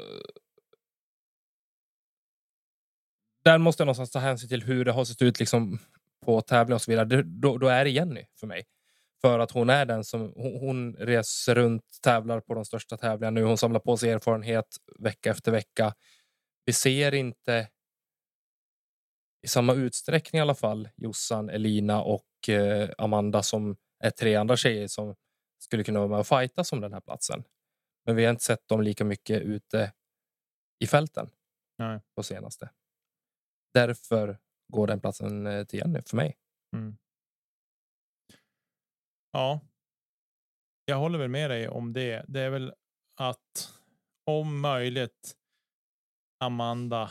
Där 3.44 3.58
måste 3.58 3.80
jag 3.80 3.86
någonstans 3.86 4.10
ta 4.10 4.18
hänsyn 4.18 4.48
till 4.48 4.62
hur 4.62 4.84
det 4.84 4.92
har 4.92 5.04
sett 5.04 5.22
ut 5.22 5.40
liksom 5.40 5.78
på 6.24 6.40
tävling 6.40 6.74
och 6.74 6.82
så 6.82 6.90
vidare, 6.90 7.04
det, 7.04 7.22
då, 7.22 7.58
då 7.58 7.68
är 7.68 7.84
det 7.84 7.90
Jenny 7.90 8.24
för 8.40 8.46
mig. 8.46 8.64
För 9.20 9.38
att 9.38 9.50
hon 9.50 9.70
är 9.70 9.86
den 9.86 10.04
som 10.04 10.32
hon, 10.36 10.60
hon 10.60 10.94
reser 10.94 11.54
runt, 11.54 11.84
tävlar 12.02 12.40
på 12.40 12.54
de 12.54 12.64
största 12.64 12.96
tävlingarna 12.96 13.40
nu. 13.40 13.46
Hon 13.46 13.58
samlar 13.58 13.80
på 13.80 13.96
sig 13.96 14.10
erfarenhet 14.10 14.76
vecka 14.98 15.30
efter 15.30 15.52
vecka. 15.52 15.94
Vi 16.64 16.72
ser 16.72 17.14
inte 17.14 17.68
i 19.42 19.48
samma 19.48 19.74
utsträckning 19.74 20.38
i 20.38 20.42
alla 20.42 20.54
fall 20.54 20.88
Jossan, 20.96 21.50
Elina 21.50 22.02
och 22.02 22.48
eh, 22.48 22.90
Amanda 22.98 23.42
som 23.42 23.76
är 24.04 24.10
tre 24.10 24.34
andra 24.36 24.56
tjejer 24.56 24.88
som 24.88 25.14
skulle 25.58 25.84
kunna 25.84 25.98
vara 25.98 26.08
med 26.08 26.18
och 26.18 26.26
fighta 26.26 26.64
om 26.72 26.80
den 26.80 26.92
här 26.92 27.00
platsen. 27.00 27.44
Men 28.06 28.16
vi 28.16 28.24
har 28.24 28.30
inte 28.30 28.44
sett 28.44 28.68
dem 28.68 28.82
lika 28.82 29.04
mycket 29.04 29.42
ute 29.42 29.92
i 30.78 30.86
fälten 30.86 31.30
Nej. 31.78 32.00
på 32.16 32.22
senaste. 32.22 32.70
Därför 33.74 34.38
går 34.68 34.86
den 34.86 35.00
platsen 35.00 35.46
eh, 35.46 35.64
till 35.64 35.78
Jenny 35.78 36.02
för 36.06 36.16
mig. 36.16 36.36
Mm. 36.76 36.96
Ja. 39.32 39.60
Jag 40.84 40.96
håller 40.96 41.18
väl 41.18 41.28
med 41.28 41.50
dig 41.50 41.68
om 41.68 41.92
det. 41.92 42.24
Det 42.28 42.40
är 42.40 42.50
väl 42.50 42.72
att 43.16 43.72
om 44.26 44.60
möjligt 44.60 45.34
Amanda 46.40 47.10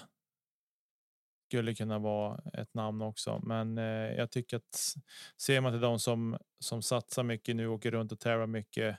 skulle 1.47 1.75
kunna 1.75 1.99
vara 1.99 2.41
ett 2.53 2.73
namn 2.73 3.01
också. 3.01 3.39
Men 3.43 3.77
eh, 3.77 3.83
jag 4.17 4.31
tycker 4.31 4.57
att 4.57 4.95
ser 5.37 5.61
man 5.61 5.71
till 5.73 5.81
de 5.81 5.99
som 5.99 6.37
som 6.59 6.81
satsar 6.81 7.23
mycket 7.23 7.55
nu, 7.55 7.67
åker 7.67 7.91
runt 7.91 8.11
och 8.11 8.19
tävlar 8.19 8.47
mycket 8.47 8.97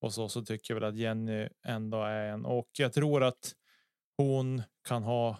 och 0.00 0.14
så, 0.14 0.28
så 0.28 0.42
tycker 0.44 0.74
jag 0.74 0.80
väl 0.80 0.88
att 0.90 0.96
Jenny 0.96 1.48
ändå 1.66 2.02
är 2.02 2.26
en. 2.28 2.44
Och 2.44 2.68
jag 2.78 2.92
tror 2.92 3.22
att 3.22 3.52
hon 4.16 4.62
kan 4.88 5.02
ha 5.02 5.38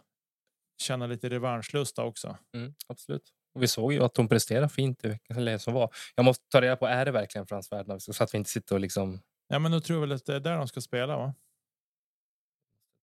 känna 0.82 1.06
lite 1.06 1.28
revanschlusta 1.28 2.04
också. 2.04 2.36
Mm, 2.54 2.74
absolut. 2.86 3.22
Och 3.54 3.62
vi 3.62 3.68
såg 3.68 3.92
ju 3.92 4.02
att 4.02 4.16
hon 4.16 4.28
presterade 4.28 4.68
fint 4.68 5.04
i 5.04 5.08
veckan 5.08 5.58
som 5.58 5.74
var. 5.74 5.90
Jag 6.14 6.24
måste 6.24 6.44
ta 6.48 6.60
reda 6.60 6.76
på, 6.76 6.86
är 6.86 7.04
det 7.04 7.10
verkligen 7.10 7.46
Frans 7.46 7.68
Ferdinand? 7.68 8.02
Så 8.02 8.24
att 8.24 8.34
vi 8.34 8.38
inte 8.38 8.50
sitter 8.50 8.74
och 8.74 8.80
liksom 8.80 9.20
Ja, 9.48 9.58
men 9.58 9.72
då 9.72 9.80
tror 9.80 9.96
jag 9.96 10.00
väl 10.00 10.16
att 10.16 10.26
det 10.26 10.34
är 10.34 10.40
där 10.40 10.56
de 10.56 10.68
ska 10.68 10.80
spela, 10.80 11.16
va? 11.16 11.34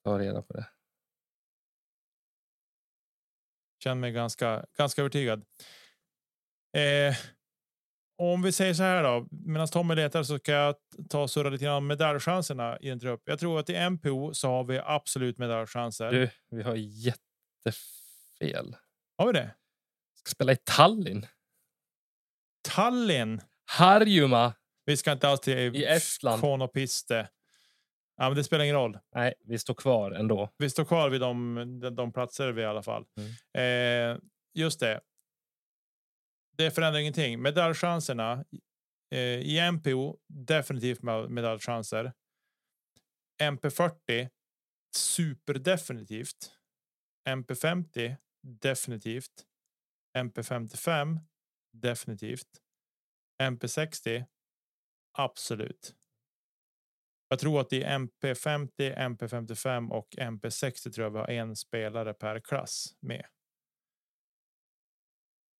tar 0.03 0.19
reda 0.19 0.41
på 0.41 0.53
det. 0.53 0.65
Känner 3.83 3.95
mig 3.95 4.11
ganska, 4.11 4.65
ganska 4.77 5.01
övertygad. 5.01 5.45
Eh, 6.77 7.15
om 8.21 8.41
vi 8.41 8.51
säger 8.51 8.73
så 8.73 8.83
här 8.83 9.03
då, 9.03 9.27
medan 9.31 9.67
Tommy 9.67 9.95
letar 9.95 10.23
så 10.23 10.39
ska 10.39 10.51
jag 10.51 10.75
ta 11.09 11.21
och 11.21 11.29
surra 11.29 11.49
lite 11.49 11.65
grann 11.65 11.75
om 11.75 11.87
medaljchanserna 11.87 12.77
i 12.79 12.89
en 12.89 12.99
trupp. 12.99 13.21
Jag 13.25 13.39
tror 13.39 13.59
att 13.59 13.69
i 13.69 13.89
MPO 13.89 14.33
så 14.33 14.47
har 14.47 14.63
vi 14.63 14.79
absolut 14.83 15.37
medaljchanser. 15.37 16.11
Du, 16.11 16.29
vi 16.49 16.63
har 16.63 16.75
jättefel. 17.65 18.75
Har 19.17 19.27
vi 19.27 19.33
det? 19.33 19.55
Ska 20.13 20.29
spela 20.29 20.51
i 20.51 20.57
Tallinn. 20.63 21.25
Tallinn. 22.61 23.41
Harjuma. 23.65 24.53
Vi 24.85 24.97
ska 24.97 25.11
inte 25.11 25.27
alls 25.27 25.39
till 25.39 25.57
I 25.57 25.85
Estland. 25.85 26.41
Konopiste. 26.41 27.29
Ja, 28.17 28.29
men 28.29 28.35
det 28.35 28.43
spelar 28.43 28.63
ingen 28.63 28.75
roll. 28.75 28.99
Nej, 29.15 29.33
vi 29.45 29.59
står 29.59 29.73
kvar 29.73 30.11
ändå. 30.11 30.49
Vi 30.57 30.69
står 30.69 30.85
kvar 30.85 31.09
vid 31.09 31.21
de, 31.21 31.55
de, 31.81 31.95
de 31.95 32.13
platser 32.13 32.51
vi 32.51 32.61
i 32.61 32.65
alla 32.65 32.83
fall. 32.83 33.05
Mm. 33.17 34.13
Eh, 34.13 34.19
just 34.53 34.79
det. 34.79 35.01
Det 36.57 36.71
förändrar 36.71 36.99
ingenting. 36.99 37.41
Medaljchanserna 37.41 38.45
eh, 39.11 39.19
i 39.19 39.71
MPO 39.71 40.17
definitivt 40.27 41.01
med 41.01 41.29
medaljchanser. 41.29 42.13
MP40 43.41 44.29
superdefinitivt. 44.95 46.58
MP50 47.35 48.15
definitivt. 48.41 49.45
MP55 50.17 51.19
definitivt. 51.73 52.61
MP60 53.43 54.25
absolut. 55.17 55.95
Jag 57.27 57.39
tror 57.39 57.61
att 57.61 57.69
det 57.69 57.83
är 57.83 57.99
MP50, 57.99 58.97
MP55 58.97 59.89
och 59.89 60.09
MP60 60.17 60.91
tror 60.91 61.05
jag 61.05 61.11
vi 61.11 61.19
har 61.19 61.29
en 61.29 61.55
spelare 61.55 62.13
per 62.13 62.39
klass 62.39 62.95
med. 62.99 63.25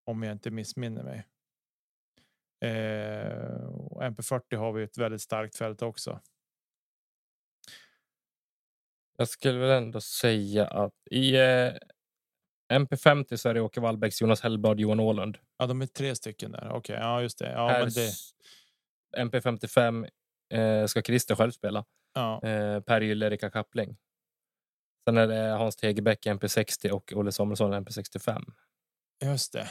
Om 0.06 0.24
jag 0.24 0.32
inte 0.32 0.52
missminner 0.52 1.04
mig. 1.04 1.28
Eh, 2.62 3.64
och 3.66 4.04
MP40 4.04 4.56
har 4.56 4.72
vi 4.74 4.84
ett 4.84 4.98
väldigt 4.98 5.22
starkt 5.22 5.56
fält 5.56 5.82
också. 5.82 6.22
Jag 9.20 9.28
skulle 9.30 9.60
väl 9.60 9.84
ändå 9.84 10.02
säga 10.02 10.68
att 10.68 10.94
i 11.12 11.36
eh, 11.36 11.74
MP50 12.74 13.36
så 13.36 13.50
är 13.50 13.54
det 13.54 13.62
Åke 13.62 13.80
Wallbäcks, 13.80 14.22
Jonas 14.22 14.42
Hellblad, 14.42 14.80
Johan 14.80 15.00
Åhlund. 15.00 15.38
Ja, 15.58 15.66
de 15.68 15.82
är 15.82 15.86
tre 15.86 16.16
stycken 16.16 16.52
där. 16.52 16.70
Okej, 16.72 16.96
ja 17.00 17.22
just 17.22 17.40
det. 17.40 17.52
Ja, 17.52 17.68
Här 17.70 17.80
men 17.80 17.90
det. 17.94 18.06
s- 18.08 18.32
MP55 19.18 20.10
eh, 20.54 20.86
ska 20.86 21.02
Christer 21.02 21.36
själv 21.36 21.52
spela. 21.52 21.86
Ja, 22.14 22.42
Eh, 22.44 22.80
per 22.82 23.02
Gyll, 23.02 23.24
Erika 23.24 23.50
Kappling. 23.52 23.98
Sen 25.08 25.18
är 25.18 25.28
det 25.28 25.36
Hans 25.50 25.76
Tegebäck 25.76 26.26
MP60 26.26 26.90
och 26.90 27.14
Olle 27.16 27.32
Samuelsson 27.32 27.74
MP65. 27.74 28.46
just 29.24 29.54
det. 29.54 29.70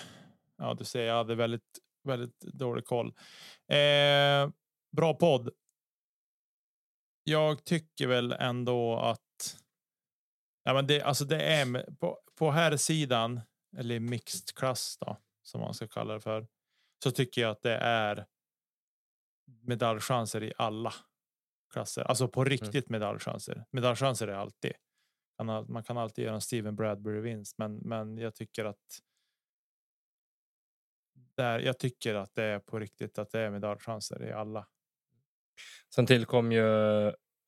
Ja, 0.59 0.75
du 0.75 0.85
ser, 0.85 1.03
jag 1.03 1.15
hade 1.15 1.35
väldigt, 1.35 1.79
väldigt 2.05 2.41
dålig 2.41 2.85
koll. 2.85 3.07
Eh, 3.69 4.51
bra 4.97 5.15
podd. 5.15 5.51
Jag 7.25 7.65
tycker 7.65 8.07
väl 8.07 8.33
ändå 8.33 8.99
att. 8.99 9.21
Ja, 10.69 10.75
men 10.75 10.87
det, 10.87 11.03
alltså 11.03 11.25
det 11.25 11.43
är 11.43 11.91
på, 11.97 12.21
på 12.35 12.51
här 12.51 12.77
sidan 12.77 13.41
eller 13.77 14.01
mixed 14.01 14.55
klass 14.55 14.97
då 15.01 15.17
som 15.43 15.61
man 15.61 15.75
ska 15.75 15.89
kalla 15.89 16.15
det 16.15 16.21
för. 16.21 16.47
Så 17.05 17.11
tycker 17.11 17.41
jag 17.41 17.51
att 17.51 17.63
det 17.63 17.77
är. 17.77 18.27
Medaljchanser 19.63 20.43
i 20.43 20.53
alla 20.57 20.95
klasser, 21.73 22.03
alltså 22.03 22.29
på 22.29 22.45
riktigt 22.45 22.89
medaljchanser. 22.89 23.65
Medaljchanser 23.71 24.29
är 24.29 24.33
alltid. 24.33 24.73
Man, 25.39 25.51
al- 25.51 25.69
man 25.69 25.85
kan 25.85 25.99
alltid 25.99 26.25
göra 26.25 26.35
en 26.35 26.41
Steven 26.41 26.77
Bradbury 26.77 27.21
vinst, 27.21 27.59
men, 27.59 27.77
men 27.77 28.19
jag 28.19 28.35
tycker 28.35 28.65
att. 28.65 29.01
Där, 31.35 31.61
jag 31.61 31.79
tycker 31.79 32.15
att 32.15 32.35
det 32.35 32.45
är 32.45 32.59
på 32.59 32.79
riktigt 32.79 33.19
att 33.19 33.31
det 33.31 33.41
är 33.41 33.51
medaljchanser 33.51 34.25
i 34.25 34.33
alla. 34.33 34.67
Sen 35.95 36.07
tillkom 36.07 36.53
ju 36.53 36.65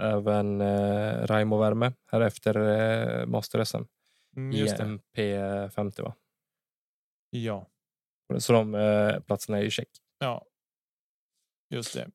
även 0.01 0.61
eh, 0.61 1.27
Raimo 1.27 1.59
Värme 1.59 1.93
här 2.07 2.21
efter 2.21 2.55
eh, 2.57 3.27
Master-SM 3.27 3.87
Mm, 4.37 4.53
i 4.53 4.61
just 4.61 4.77
det. 4.77 4.85
MP50. 5.17 6.03
Va? 6.03 6.15
Ja, 7.31 7.67
Så 8.39 8.53
de 8.53 8.75
eh, 8.75 9.21
platserna 9.21 9.59
är 9.59 9.63
ju 9.63 9.71
check. 9.71 9.89
ja. 10.19 10.47
Just 11.75 11.95
det. 11.95 12.11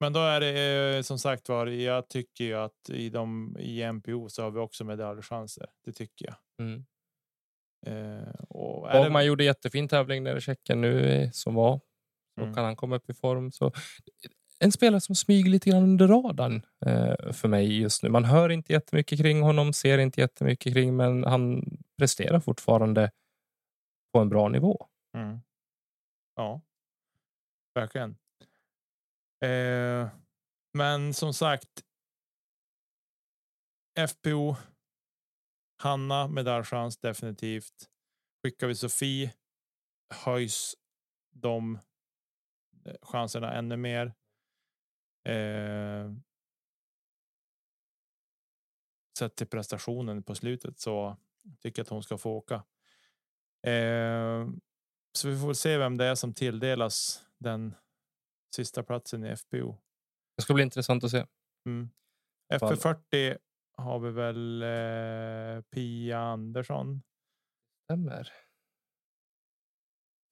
Men 0.00 0.12
då 0.12 0.20
är 0.20 0.40
det 0.40 0.96
eh, 0.96 1.02
som 1.02 1.18
sagt 1.18 1.48
var. 1.48 1.66
Jag 1.66 2.08
tycker 2.08 2.44
ju 2.44 2.54
att 2.54 2.90
i 2.90 3.08
de 3.10 3.56
i 3.58 3.92
MPO 3.92 4.28
så 4.28 4.42
har 4.42 4.50
vi 4.50 4.58
också 4.60 4.84
medaljchanser. 4.84 5.66
Det 5.84 5.92
tycker 5.92 6.26
jag. 6.26 6.34
Mm. 6.66 6.84
Eh, 7.86 8.34
och 8.48 8.90
är 8.90 9.02
Bogman 9.04 9.20
det, 9.22 9.26
gjorde 9.26 9.44
jättefin 9.44 9.88
tävling 9.88 10.22
nere 10.22 10.38
i 10.38 10.40
Tjeckien 10.40 10.80
nu 10.80 11.06
eh, 11.10 11.30
som 11.30 11.54
var. 11.54 11.80
Så 12.34 12.42
Mm. 12.42 12.54
kan 12.54 12.64
han 12.64 12.76
komma 12.76 12.96
upp 12.96 13.10
i 13.10 13.14
form. 13.14 13.52
Så 13.52 13.72
en 14.64 14.72
spelare 14.72 15.00
som 15.00 15.14
smyger 15.14 15.50
lite 15.50 15.70
grann 15.70 15.82
under 15.82 16.08
radarn 16.08 16.66
eh, 16.86 17.32
för 17.32 17.48
mig 17.48 17.80
just 17.80 18.02
nu. 18.02 18.08
Man 18.08 18.24
hör 18.24 18.48
inte 18.48 18.72
jättemycket 18.72 19.18
kring 19.18 19.42
honom, 19.42 19.72
ser 19.72 19.98
inte 19.98 20.20
jättemycket 20.20 20.72
kring, 20.72 20.96
men 20.96 21.24
han 21.24 21.64
presterar 21.98 22.40
fortfarande 22.40 23.10
på 24.12 24.18
en 24.20 24.28
bra 24.28 24.48
nivå. 24.48 24.86
mm. 25.16 25.40
Ja, 26.36 26.60
verkligen. 27.74 28.16
Eh, 29.44 30.08
men 30.72 31.14
som 31.14 31.34
sagt. 31.34 31.84
FPO. 34.08 34.56
Hanna 35.82 36.28
medaljchans 36.28 36.98
definitivt. 36.98 37.88
Skickar 38.42 38.66
vi 38.66 38.74
Sofie 38.74 39.34
höjs 40.24 40.76
de 41.30 41.78
eh, 42.84 42.94
chanserna 43.02 43.54
ännu 43.54 43.76
mer. 43.76 44.14
Eh, 45.24 46.12
sett 49.18 49.36
till 49.36 49.46
prestationen 49.46 50.22
på 50.22 50.34
slutet 50.34 50.78
så 50.80 51.16
tycker 51.60 51.80
jag 51.80 51.84
att 51.84 51.90
hon 51.90 52.02
ska 52.02 52.18
få 52.18 52.30
åka. 52.30 52.54
Eh, 53.66 54.48
så 55.18 55.28
vi 55.28 55.40
får 55.40 55.54
se 55.54 55.78
vem 55.78 55.96
det 55.96 56.04
är 56.04 56.14
som 56.14 56.34
tilldelas 56.34 57.26
den 57.38 57.74
sista 58.56 58.82
platsen 58.82 59.24
i 59.24 59.36
FPO. 59.36 59.76
Det 60.36 60.42
ska 60.42 60.54
bli 60.54 60.62
intressant 60.62 61.04
att 61.04 61.10
se. 61.10 61.26
Mm. 61.66 61.88
Fall. 62.60 62.74
FP40 62.74 63.38
har 63.76 63.98
vi 63.98 64.10
väl 64.10 64.62
eh, 64.62 65.62
Pia 65.62 66.18
Andersson 66.18 67.02
Stämmer. 67.84 68.32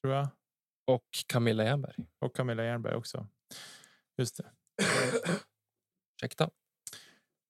tror 0.03 0.15
jag 0.15 0.29
Och 0.87 1.09
Camilla 1.27 1.65
Jernberg. 1.65 1.95
och 2.19 2.37
Camilla 2.37 2.65
Jernberg 2.65 2.95
också. 2.95 3.29
Just 4.19 4.37
det. 4.37 4.51
Ursäkta. 6.17 6.51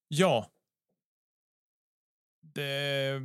Ja. 0.09 0.51
Det. 2.43 3.21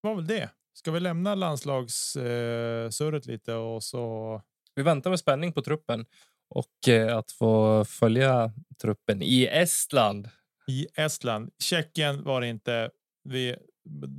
Var 0.00 0.14
väl 0.14 0.26
det 0.26 0.50
ska 0.76 0.90
vi 0.90 1.00
lämna 1.00 1.34
landslagssurret 1.34 3.26
lite 3.26 3.54
och 3.54 3.82
så 3.84 4.42
Vi 4.74 4.82
väntar 4.82 5.10
med 5.10 5.18
spänning 5.18 5.52
på 5.52 5.62
truppen 5.62 6.06
och 6.48 6.88
eh, 6.88 7.16
att 7.16 7.32
få 7.32 7.84
följa 7.84 8.52
truppen 8.82 9.22
i 9.22 9.46
Estland. 9.46 10.28
i 10.66 10.86
Estland. 10.94 11.50
Tjeckien 11.58 12.24
var 12.24 12.40
det 12.40 12.46
inte. 12.46 12.90
Vi 13.24 13.50
är 13.50 13.58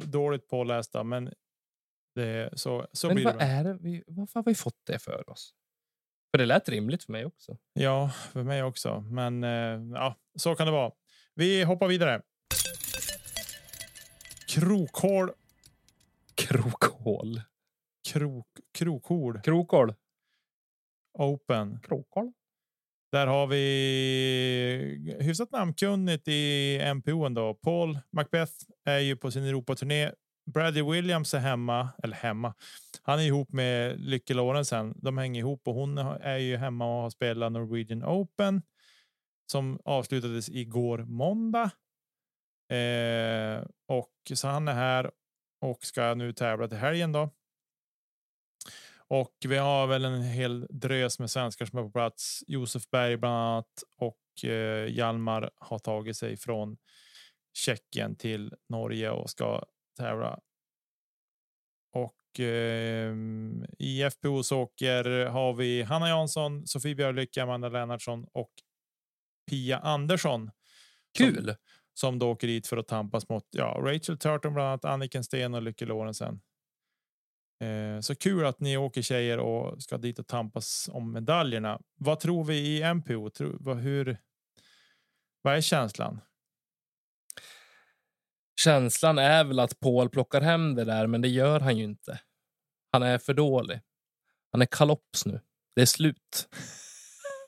dåligt 0.06 0.48
pålästa, 0.48 1.04
men 1.04 1.34
det, 2.16 2.50
så, 2.60 2.88
så 2.92 3.08
Men 3.08 3.16
blir 3.16 3.26
vad 3.26 3.38
det. 3.38 3.44
är 3.44 3.64
det? 3.64 3.78
Vi, 3.82 4.04
varför 4.08 4.40
har 4.40 4.44
vi 4.44 4.56
fått 4.56 4.86
det 4.86 5.00
för 5.00 5.30
oss? 5.30 5.54
För 6.32 6.38
det 6.38 6.46
lät 6.46 6.70
rimligt 6.70 7.04
för 7.04 7.12
mig 7.12 7.26
också. 7.26 7.58
Ja, 7.74 8.12
för 8.32 8.44
mig 8.44 8.64
också. 8.64 9.02
Men 9.02 9.44
eh, 9.44 10.00
ja, 10.00 10.16
så 10.36 10.56
kan 10.56 10.66
det 10.66 10.72
vara. 10.72 10.92
Vi 11.36 11.64
hoppar 11.64 11.88
vidare. 11.88 12.22
Krokhål. 14.48 15.32
Krokhål. 16.36 17.42
Krok, 18.10 18.48
krokhål 18.74 19.42
Krokhål. 19.44 19.94
Open. 21.14 21.80
Krokhål. 21.84 22.34
Där 23.12 23.28
har 23.28 23.48
vi 23.48 25.18
hyfsat 25.20 25.52
namnkunnigt 25.52 26.28
i 26.28 26.80
MPO 26.96 27.26
ändå. 27.26 27.54
Paul 27.54 28.00
Macbeth 28.12 28.54
är 28.86 29.00
ju 29.00 29.16
på 29.16 29.32
sin 29.32 29.44
Europaturné. 29.44 30.12
Bradley 30.54 30.84
Williams 30.84 31.34
är 31.34 31.40
hemma, 31.40 31.90
eller 32.04 32.16
hemma. 32.16 32.54
Han 33.02 33.20
är 33.20 33.24
ihop 33.24 33.54
med 33.54 34.00
Lykke 34.00 34.34
Lorentzen. 34.34 34.94
De 34.96 35.18
hänger 35.18 35.40
ihop 35.40 35.68
och 35.68 35.74
hon 35.74 35.98
är 35.98 36.38
ju 36.38 36.58
hemma 36.58 36.86
och 36.86 37.02
har 37.02 37.10
spelat 37.10 37.52
Norwegian 37.52 38.04
Open 38.04 38.62
som 39.52 39.80
avslutades 39.86 40.50
igår 40.50 40.98
måndag. 40.98 41.72
Eh, 42.72 43.66
och 43.88 44.14
så 44.34 44.48
han 44.48 44.68
är 44.68 44.74
här 44.74 45.12
och 45.62 45.86
ska 45.86 46.14
nu 46.14 46.34
tävla 46.34 46.68
till 46.68 46.78
helgen 46.78 47.12
då. 47.12 47.30
Och 49.10 49.36
vi 49.48 49.58
har 49.58 49.88
väl 49.88 50.06
en 50.06 50.22
hel 50.22 50.68
drös 50.70 51.20
med 51.20 51.32
svenskar 51.32 51.66
som 51.66 51.80
är 51.80 51.84
på 51.84 51.92
plats. 51.92 52.44
Josef 52.48 52.90
Berg 52.90 53.18
bland 53.18 53.36
annat 53.36 53.84
och 53.98 54.50
eh, 54.50 54.90
Hjalmar 54.90 55.52
har 55.56 55.80
tagit 55.80 56.18
sig 56.18 56.38
från 56.38 56.78
Tjeckien 57.54 58.16
till 58.16 58.54
Norge 58.70 59.10
och 59.10 59.30
ska 59.30 59.64
tävla. 59.98 60.40
Och 61.94 62.40
eh, 62.40 63.16
i 63.80 64.04
FPOs 64.12 64.52
åker 64.52 65.26
har 65.26 65.54
vi 65.54 65.84
Hanna 65.84 66.10
Jansson, 66.10 66.68
Sofie 66.68 66.96
Björlycke, 66.96 67.44
Amanda 67.44 67.70
Lennartsson 67.70 68.26
och 68.34 68.52
Pia 69.50 69.80
Andersson 69.80 70.52
Kul. 71.18 71.56
som 71.94 72.20
då 72.20 72.32
åker 72.32 72.48
dit 72.48 72.68
för 72.68 72.78
att 72.78 72.88
tampas 72.88 73.30
mot 73.30 73.44
ja, 73.50 73.80
Rachel 73.82 74.18
Turton, 74.18 74.54
bland 74.54 74.68
annat 74.68 74.86
Anniken 74.86 75.24
Sten 75.24 75.54
och 75.54 75.62
Lykke 75.62 75.86
Lorentzen. 75.86 76.42
Eh, 77.60 78.00
så 78.00 78.16
kul 78.16 78.46
att 78.46 78.60
ni 78.60 78.78
åker 78.78 79.02
tjejer 79.02 79.40
och 79.40 79.84
ska 79.84 79.98
dit 79.98 80.20
och 80.20 80.28
tampas 80.28 80.90
om 80.94 81.12
medaljerna. 81.14 81.82
Vad 81.96 82.20
tror 82.20 82.44
vi 82.44 82.78
i 82.78 82.94
MPO? 82.94 83.30
Tror, 83.30 83.58
vad, 83.60 83.78
hur? 83.78 84.18
Vad 85.42 85.56
är 85.56 85.62
känslan? 85.62 86.22
Känslan 88.60 89.18
är 89.18 89.44
väl 89.44 89.60
att 89.60 89.80
Paul 89.80 90.10
plockar 90.10 90.42
hem 90.42 90.76
det 90.76 90.86
där, 90.86 91.08
men 91.08 91.22
det 91.22 91.28
gör 91.28 91.60
han 91.60 91.78
ju 91.78 91.84
inte. 91.84 92.20
Han 92.92 93.04
är 93.04 93.18
för 93.18 93.34
dålig. 93.34 93.82
Han 94.52 94.62
är 94.62 94.66
kalops 94.66 95.26
nu. 95.26 95.42
Det 95.76 95.82
är 95.82 95.86
slut. 95.86 96.50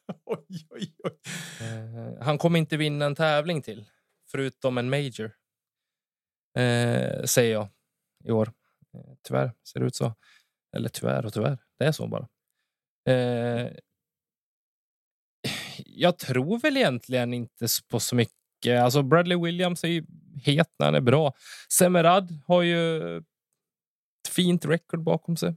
oj, 0.26 0.68
oj, 0.70 0.96
oj. 1.04 1.20
Eh, 1.62 2.24
han 2.24 2.38
kommer 2.38 2.60
inte 2.60 2.78
vinna 2.78 3.06
en 3.06 3.16
tävling 3.16 3.62
till, 3.62 3.86
förutom 4.32 4.78
en 4.78 4.90
major. 4.90 5.36
Eh, 6.58 7.24
säger 7.24 7.54
jag 7.54 7.70
i 8.26 8.32
år. 8.32 8.54
Eh, 8.94 9.14
tyvärr 9.28 9.52
ser 9.64 9.80
det 9.80 9.86
ut 9.86 9.96
så. 9.96 10.16
Eller 10.76 10.90
tyvärr 10.90 11.26
och 11.26 11.34
tyvärr. 11.34 11.58
Det 11.80 11.86
är 11.86 11.92
så 11.92 12.08
bara. 12.08 12.28
Eh, 13.08 13.72
jag 15.86 16.18
tror 16.18 16.60
väl 16.60 16.78
egentligen 16.78 17.34
inte 17.34 17.68
på 17.90 18.00
så 18.00 18.16
mycket. 18.16 18.82
Alltså 18.84 19.04
Bradley 19.04 19.38
Williams 19.38 19.84
är 19.84 19.88
ju 19.88 20.06
het 20.40 20.76
när 20.80 20.86
han 20.86 20.96
är 20.96 21.02
bra. 21.02 21.34
Semerad 21.70 22.40
har 22.48 22.62
ju 22.62 23.18
ett 23.18 23.24
fint 24.36 24.66
record 24.66 25.04
bakom 25.04 25.38
sig. 25.38 25.56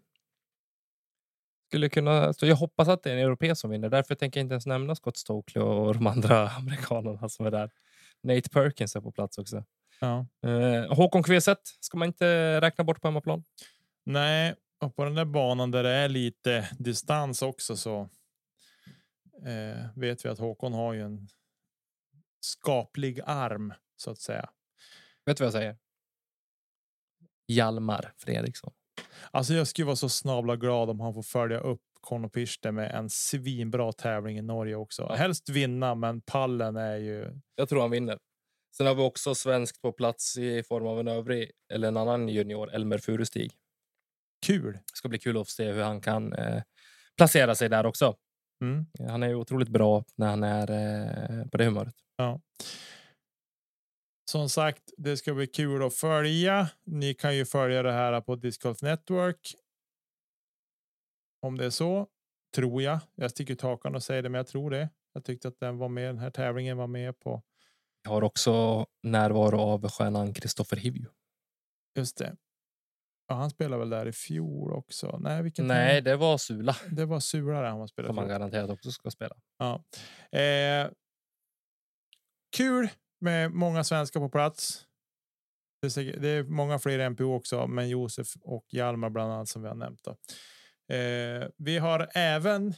Skulle 1.68 1.88
kunna, 1.88 2.32
så 2.32 2.46
jag 2.46 2.56
hoppas 2.56 2.88
att 2.88 3.02
det 3.02 3.10
är 3.10 3.16
en 3.16 3.24
europé 3.24 3.56
som 3.56 3.70
vinner. 3.70 3.88
Därför 3.88 4.14
tänker 4.14 4.40
jag 4.40 4.44
inte 4.44 4.52
ens 4.52 4.66
nämna 4.66 4.94
Scott 4.94 5.16
Stokely 5.16 5.64
och 5.64 5.94
de 5.94 6.06
andra 6.06 6.48
amerikanerna 6.58 7.28
som 7.28 7.46
är 7.46 7.50
där. 7.50 7.70
Nate 8.22 8.50
Perkins 8.50 8.96
är 8.96 9.00
på 9.00 9.12
plats 9.12 9.38
också. 9.38 9.64
Ja. 10.00 10.26
Eh, 10.48 10.94
Håkon 10.94 11.22
Kveset 11.22 11.58
ska 11.80 11.98
man 11.98 12.08
inte 12.08 12.60
räkna 12.60 12.84
bort 12.84 13.00
på 13.00 13.08
hemmaplan. 13.08 13.44
Nej, 14.04 14.54
och 14.80 14.96
på 14.96 15.04
den 15.04 15.14
där 15.14 15.24
banan 15.24 15.70
där 15.70 15.82
det 15.82 15.90
är 15.90 16.08
lite 16.08 16.68
distans 16.78 17.42
också 17.42 17.76
så 17.76 18.08
eh, 19.46 19.86
vet 19.96 20.24
vi 20.24 20.28
att 20.28 20.38
Håkon 20.38 20.72
har 20.72 20.92
ju 20.92 21.02
en 21.02 21.28
skaplig 22.40 23.20
arm 23.26 23.74
så 23.96 24.10
att 24.10 24.20
säga. 24.20 24.50
Vet 25.26 25.36
du 25.36 25.44
vad 25.44 25.46
jag 25.46 25.52
säger? 25.52 25.76
Hjalmar 27.48 28.12
Fredriksson. 28.16 28.72
Alltså 29.30 29.54
jag 29.54 29.66
skulle 29.66 29.86
vara 29.86 29.96
så 29.96 30.08
snabla 30.08 30.56
glad 30.56 30.90
om 30.90 31.00
han 31.00 31.14
får 31.14 31.22
följa 31.22 31.58
upp 31.58 31.80
Conor 32.00 32.28
Pirste 32.28 32.72
med 32.72 32.94
en 32.94 33.10
svinbra 33.10 33.92
tävling 33.92 34.38
i 34.38 34.42
Norge 34.42 34.74
också. 34.74 35.02
Ja. 35.02 35.14
Helst 35.14 35.48
vinna, 35.48 35.94
men 35.94 36.20
pallen 36.20 36.76
är 36.76 36.96
ju. 36.96 37.40
Jag 37.54 37.68
tror 37.68 37.80
han 37.80 37.90
vinner. 37.90 38.18
Sen 38.76 38.86
har 38.86 38.94
vi 38.94 39.02
också 39.02 39.34
svenskt 39.34 39.82
på 39.82 39.92
plats 39.92 40.36
i 40.38 40.62
form 40.62 40.86
av 40.86 41.00
en 41.00 41.08
övrig 41.08 41.50
eller 41.72 41.88
en 41.88 41.96
annan 41.96 42.28
junior, 42.28 42.74
Elmer 42.74 42.98
Furustig. 42.98 43.52
Kul. 44.46 44.72
Det 44.72 44.96
ska 44.96 45.08
bli 45.08 45.18
kul 45.18 45.36
att 45.36 45.48
se 45.48 45.72
hur 45.72 45.82
han 45.82 46.00
kan 46.00 46.32
eh, 46.32 46.62
placera 47.16 47.54
sig 47.54 47.68
där 47.68 47.86
också. 47.86 48.16
Mm. 48.60 48.86
Han 49.10 49.22
är 49.22 49.28
ju 49.28 49.34
otroligt 49.34 49.68
bra 49.68 50.04
när 50.16 50.26
han 50.26 50.42
är 50.42 50.70
eh, 50.70 51.46
på 51.46 51.56
det 51.56 51.64
humöret. 51.64 51.94
Som 54.32 54.48
sagt, 54.48 54.92
det 54.96 55.16
ska 55.16 55.34
bli 55.34 55.46
kul 55.46 55.82
att 55.82 55.94
följa. 55.94 56.68
Ni 56.84 57.14
kan 57.14 57.36
ju 57.36 57.44
följa 57.44 57.82
det 57.82 57.92
här 57.92 58.20
på 58.20 58.36
Disc 58.36 58.58
Golf 58.62 58.82
Network. 58.82 59.54
Om 61.42 61.58
det 61.58 61.64
är 61.64 61.70
så, 61.70 62.06
tror 62.54 62.82
jag. 62.82 62.98
Jag 63.14 63.30
sticker 63.30 63.54
ut 63.54 63.60
hakan 63.60 63.94
och 63.94 64.02
säger 64.02 64.22
det, 64.22 64.28
men 64.28 64.38
jag 64.38 64.46
tror 64.46 64.70
det. 64.70 64.88
Jag 65.12 65.24
tyckte 65.24 65.48
att 65.48 65.60
den 65.60 65.78
var 65.78 65.88
med. 65.88 66.08
Den 66.08 66.18
här 66.18 66.30
tävlingen 66.30 66.76
var 66.76 66.86
med 66.86 67.18
på 67.18 67.42
Jag 68.02 68.10
har 68.10 68.22
också 68.24 68.86
närvaro 69.02 69.60
av 69.60 69.88
stjärnan 69.90 70.34
Kristoffer 70.34 70.76
Hivju. 70.76 71.06
just 71.96 72.18
det. 72.18 72.36
Ja, 73.26 73.34
han 73.34 73.50
spelade 73.50 73.80
väl 73.80 73.90
där 73.90 74.06
i 74.06 74.12
fjol 74.12 74.72
också. 74.72 75.18
Nej, 75.20 75.42
vilken 75.42 75.66
Nej, 75.66 76.00
det 76.02 76.16
var 76.16 76.38
Sula 76.38 76.76
det 76.90 77.04
var 77.04 77.20
surare 77.20 77.66
han 77.66 77.78
var 77.78 77.86
spelade. 77.86 78.10
som 78.10 78.18
han 78.18 78.28
garanterat 78.28 78.70
också 78.70 78.90
ska 78.90 79.10
spela. 79.10 79.36
Ja. 79.58 79.84
Eh, 80.38 80.90
kul 82.56 82.88
med 83.22 83.52
många 83.52 83.84
svenskar 83.84 84.20
på 84.20 84.28
plats. 84.28 84.86
Det 85.80 85.86
är, 85.86 85.90
säkert, 85.90 86.22
det 86.22 86.28
är 86.28 86.42
många 86.42 86.78
fler 86.78 87.10
MPO 87.10 87.34
också, 87.34 87.66
men 87.66 87.88
Josef 87.88 88.36
och 88.40 88.64
Hjalmar 88.68 89.10
bland 89.10 89.32
annat 89.32 89.48
som 89.48 89.62
vi 89.62 89.68
har 89.68 89.74
nämnt. 89.74 90.06
Eh, 90.06 91.48
vi 91.56 91.78
har 91.78 92.10
även 92.14 92.74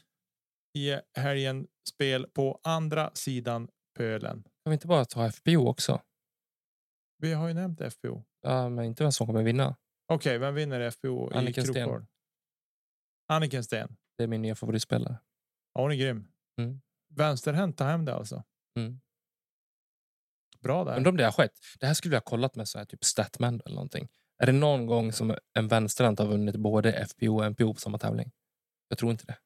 i 0.78 0.98
helgen 1.18 1.66
spel 1.88 2.26
på 2.34 2.60
andra 2.62 3.10
sidan 3.14 3.68
pölen. 3.98 4.42
Kan 4.42 4.70
vi 4.70 4.72
inte 4.72 4.86
bara 4.86 5.04
ta 5.04 5.30
FPO 5.30 5.68
också? 5.68 6.00
Vi 7.18 7.32
har 7.32 7.48
ju 7.48 7.54
nämnt 7.54 7.80
FPO. 7.92 8.24
Ja, 8.42 8.68
men 8.68 8.84
inte 8.84 9.02
vem 9.02 9.12
som 9.12 9.26
kommer 9.26 9.42
vinna. 9.42 9.76
Okej, 10.12 10.38
vem 10.38 10.54
vinner 10.54 10.90
FPO 10.90 11.32
i 11.32 11.34
Anniken 11.34 11.64
Sten. 11.64 11.74
Krokgård? 11.74 12.06
Anniken 13.28 13.64
Sten. 13.64 13.96
Det 14.18 14.24
är 14.24 14.28
min 14.28 14.42
nya 14.42 14.54
favoritspelare. 14.54 15.16
Ja, 15.74 15.80
hon 15.80 15.90
är 15.90 15.96
grym. 15.96 16.28
Mm. 16.60 16.80
Vänsterhänt 17.08 17.78
tar 17.78 17.86
hem 17.86 18.04
det 18.04 18.14
alltså. 18.14 18.44
Mm. 18.78 19.00
Bra 20.64 20.84
där. 20.84 20.96
Undrar 20.96 21.10
om 21.10 21.16
det 21.16 21.24
har 21.24 21.32
skett. 21.32 21.52
Det 21.80 21.86
här 21.86 21.94
skulle 21.94 22.10
vi 22.10 22.16
ha 22.16 22.20
kollat 22.22 22.56
med 22.56 22.68
så 22.68 22.78
här, 22.78 22.84
typ 22.84 23.04
Statman 23.04 23.60
eller 23.64 23.74
någonting. 23.74 24.08
Är 24.38 24.46
det 24.46 24.52
någon 24.52 24.86
gång 24.86 25.12
som 25.12 25.36
en 25.58 25.68
vänsterhänt 25.68 26.18
har 26.18 26.26
vunnit 26.26 26.56
både 26.56 27.06
FPO 27.06 27.36
och 27.38 27.50
MPO 27.50 27.74
på 27.74 27.80
samma 27.80 27.98
tävling? 27.98 28.32
Jag 28.88 28.98
tror 28.98 29.10
inte 29.12 29.24
det. 29.26 29.38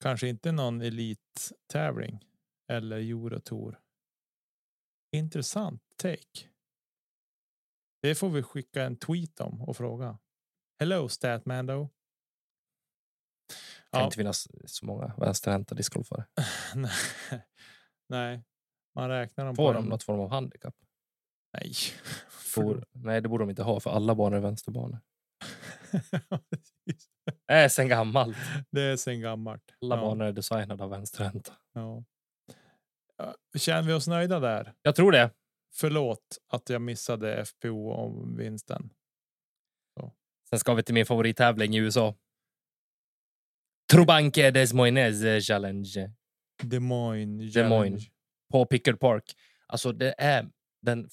Kanske 0.00 0.28
inte 0.28 0.52
någon 0.52 0.80
elittävling 0.80 2.24
eller 2.68 2.96
Eurotour. 2.96 3.80
Intressant 5.12 5.82
take. 5.96 6.48
Det 8.02 8.14
får 8.14 8.30
vi 8.30 8.42
skicka 8.42 8.82
en 8.84 8.96
tweet 8.96 9.40
om 9.40 9.62
och 9.62 9.76
fråga. 9.76 10.18
Hello 10.78 11.08
Statmando. 11.08 11.88
kan 13.90 14.00
Ja. 14.00 14.04
inte 14.04 14.16
finnas 14.16 14.48
så 14.66 14.86
många 14.86 15.14
vänsterhänta 15.18 15.74
discgolfare. 15.74 16.24
Nej. 18.12 18.42
Man 18.94 19.08
räknar 19.08 19.44
dem 19.44 19.56
Får 19.56 19.74
de 19.74 19.84
en- 19.84 19.88
något 19.90 20.02
form 20.02 20.20
av 20.20 20.30
handikapp? 20.30 20.74
Nej. 21.52 21.72
Bor... 22.56 22.84
Nej, 22.92 23.20
det 23.20 23.28
borde 23.28 23.42
de 23.42 23.50
inte 23.50 23.62
ha 23.62 23.80
för 23.80 23.90
alla 23.90 24.14
banor 24.14 24.36
är 24.36 24.40
vänsterbanor. 24.40 25.00
Det 27.46 27.54
är 27.54 27.68
sen 27.68 27.88
gammalt. 27.88 28.36
det 28.70 28.82
är 28.82 28.96
sen 28.96 29.20
gammalt. 29.20 29.62
Alla 29.82 29.96
Ja, 29.96 30.00
banor 30.02 30.26
är 30.26 30.32
designade 30.32 30.84
av 30.84 30.90
vänsterhänta. 30.90 31.52
ja. 31.72 32.04
Känner 33.58 33.82
vi 33.88 33.92
oss 33.92 34.06
nöjda 34.08 34.40
där? 34.40 34.74
Jag 34.82 34.96
tror 34.96 35.12
det. 35.12 35.30
Förlåt 35.74 36.38
att 36.48 36.68
jag 36.70 36.82
missade 36.82 37.44
FPO 37.44 37.92
om 37.92 38.36
vinsten. 38.36 38.90
Sen 40.50 40.58
ska 40.58 40.74
vi 40.74 40.82
till 40.82 40.94
min 40.94 41.06
favorittävling 41.06 41.74
i 41.74 41.78
USA. 41.78 42.14
Trubanque 43.92 44.50
des 44.50 44.72
Moines 44.72 45.46
Challenge 45.46 46.10
Des 46.62 46.80
Moines. 46.80 47.54
Des 47.54 47.68
Moines. 47.68 48.02
På 48.52 48.66
Pickard 48.66 49.00
Park. 49.00 49.24
Alltså 49.66 49.92
det 49.92 50.14
är 50.18 50.48
den, 50.82 51.08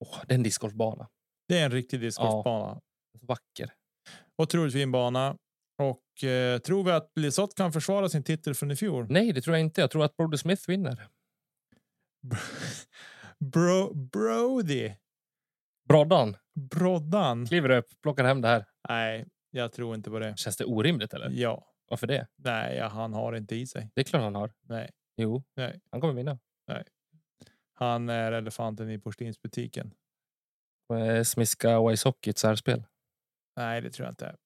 åh, 0.00 0.18
det 0.26 0.34
är 0.34 0.38
en 0.38 0.42
discgolfbana. 0.42 1.08
Det 1.48 1.58
är 1.58 1.64
en 1.64 1.70
riktig 1.70 2.00
discgolfbana. 2.00 2.80
Så 3.20 3.26
Vacker. 3.26 3.72
Otroligt 4.42 4.72
fin 4.72 4.92
bana. 4.92 5.36
Och 5.78 6.24
eh, 6.24 6.58
tror 6.58 6.84
vi 6.84 6.90
att 6.90 7.12
Lisotte 7.16 7.54
kan 7.56 7.72
försvara 7.72 8.08
sin 8.08 8.22
titel 8.22 8.54
från 8.54 8.70
i 8.70 8.76
fjol? 8.76 9.06
Nej, 9.10 9.32
det 9.32 9.40
tror 9.40 9.56
jag 9.56 9.60
inte. 9.60 9.80
Jag 9.80 9.90
tror 9.90 10.04
att 10.04 10.16
Brody 10.16 10.36
Smith 10.36 10.62
vinner. 10.68 11.08
Bro, 13.38 13.94
Brody. 13.94 14.92
Broddan 15.88 16.36
Broddan. 16.54 17.46
kliver 17.46 17.70
upp, 17.70 17.86
plockar 18.02 18.24
hem 18.24 18.40
det 18.40 18.48
här. 18.48 18.64
Nej, 18.88 19.26
jag 19.50 19.72
tror 19.72 19.94
inte 19.94 20.10
på 20.10 20.18
det. 20.18 20.38
Känns 20.38 20.56
det 20.56 20.64
orimligt 20.64 21.14
eller? 21.14 21.30
Ja. 21.30 21.66
Varför 21.88 22.06
det? 22.06 22.26
Nej, 22.36 22.76
ja, 22.76 22.88
han 22.88 23.12
har 23.14 23.32
inte 23.32 23.56
i 23.56 23.66
sig. 23.66 23.90
Det 23.94 24.00
är 24.00 24.04
klart 24.04 24.22
han 24.22 24.34
har. 24.34 24.52
Nej, 24.62 24.90
Jo, 25.16 25.44
Nej. 25.56 25.80
han 25.90 26.00
kommer 26.00 26.14
vinna. 26.14 26.38
han 27.72 28.08
är 28.08 28.32
elefanten 28.32 28.90
i 28.90 28.98
porslinsbutiken. 28.98 29.94
Eh, 30.94 31.22
Smiska 31.22 31.88
Wise 31.88 32.08
Hockey 32.08 32.30
ett 32.30 32.38
särspel. 32.38 32.84
Nej, 33.56 33.80
det 33.80 33.90
tror 33.90 34.06
jag 34.06 34.12
inte. 34.12 34.36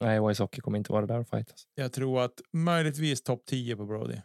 Nej, 0.00 0.20
Wise 0.28 0.42
Hockey 0.42 0.60
kommer 0.60 0.78
inte 0.78 0.92
vara 0.92 1.06
där 1.06 1.18
och 1.18 1.28
fightas. 1.28 1.66
Jag 1.74 1.92
tror 1.92 2.24
att 2.24 2.40
möjligtvis 2.52 3.22
topp 3.22 3.42
10 3.46 3.76
på 3.76 3.84
Brody. 3.86 4.16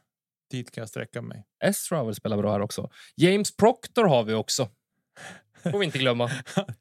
Dit 0.49 0.71
kan 0.71 0.81
jag 0.81 0.89
sträcka 0.89 1.21
mig. 1.21 1.45
Estra 1.63 1.97
har 1.97 2.05
väl 2.05 2.15
spelat 2.15 2.39
bra 2.39 2.51
här 2.51 2.61
också. 2.61 2.89
James 3.15 3.55
Proctor 3.55 4.03
har 4.07 4.23
vi 4.23 4.33
också. 4.33 4.69
Får 5.63 5.79
vi 5.79 5.85
inte 5.85 5.97
glömma. 5.99 6.29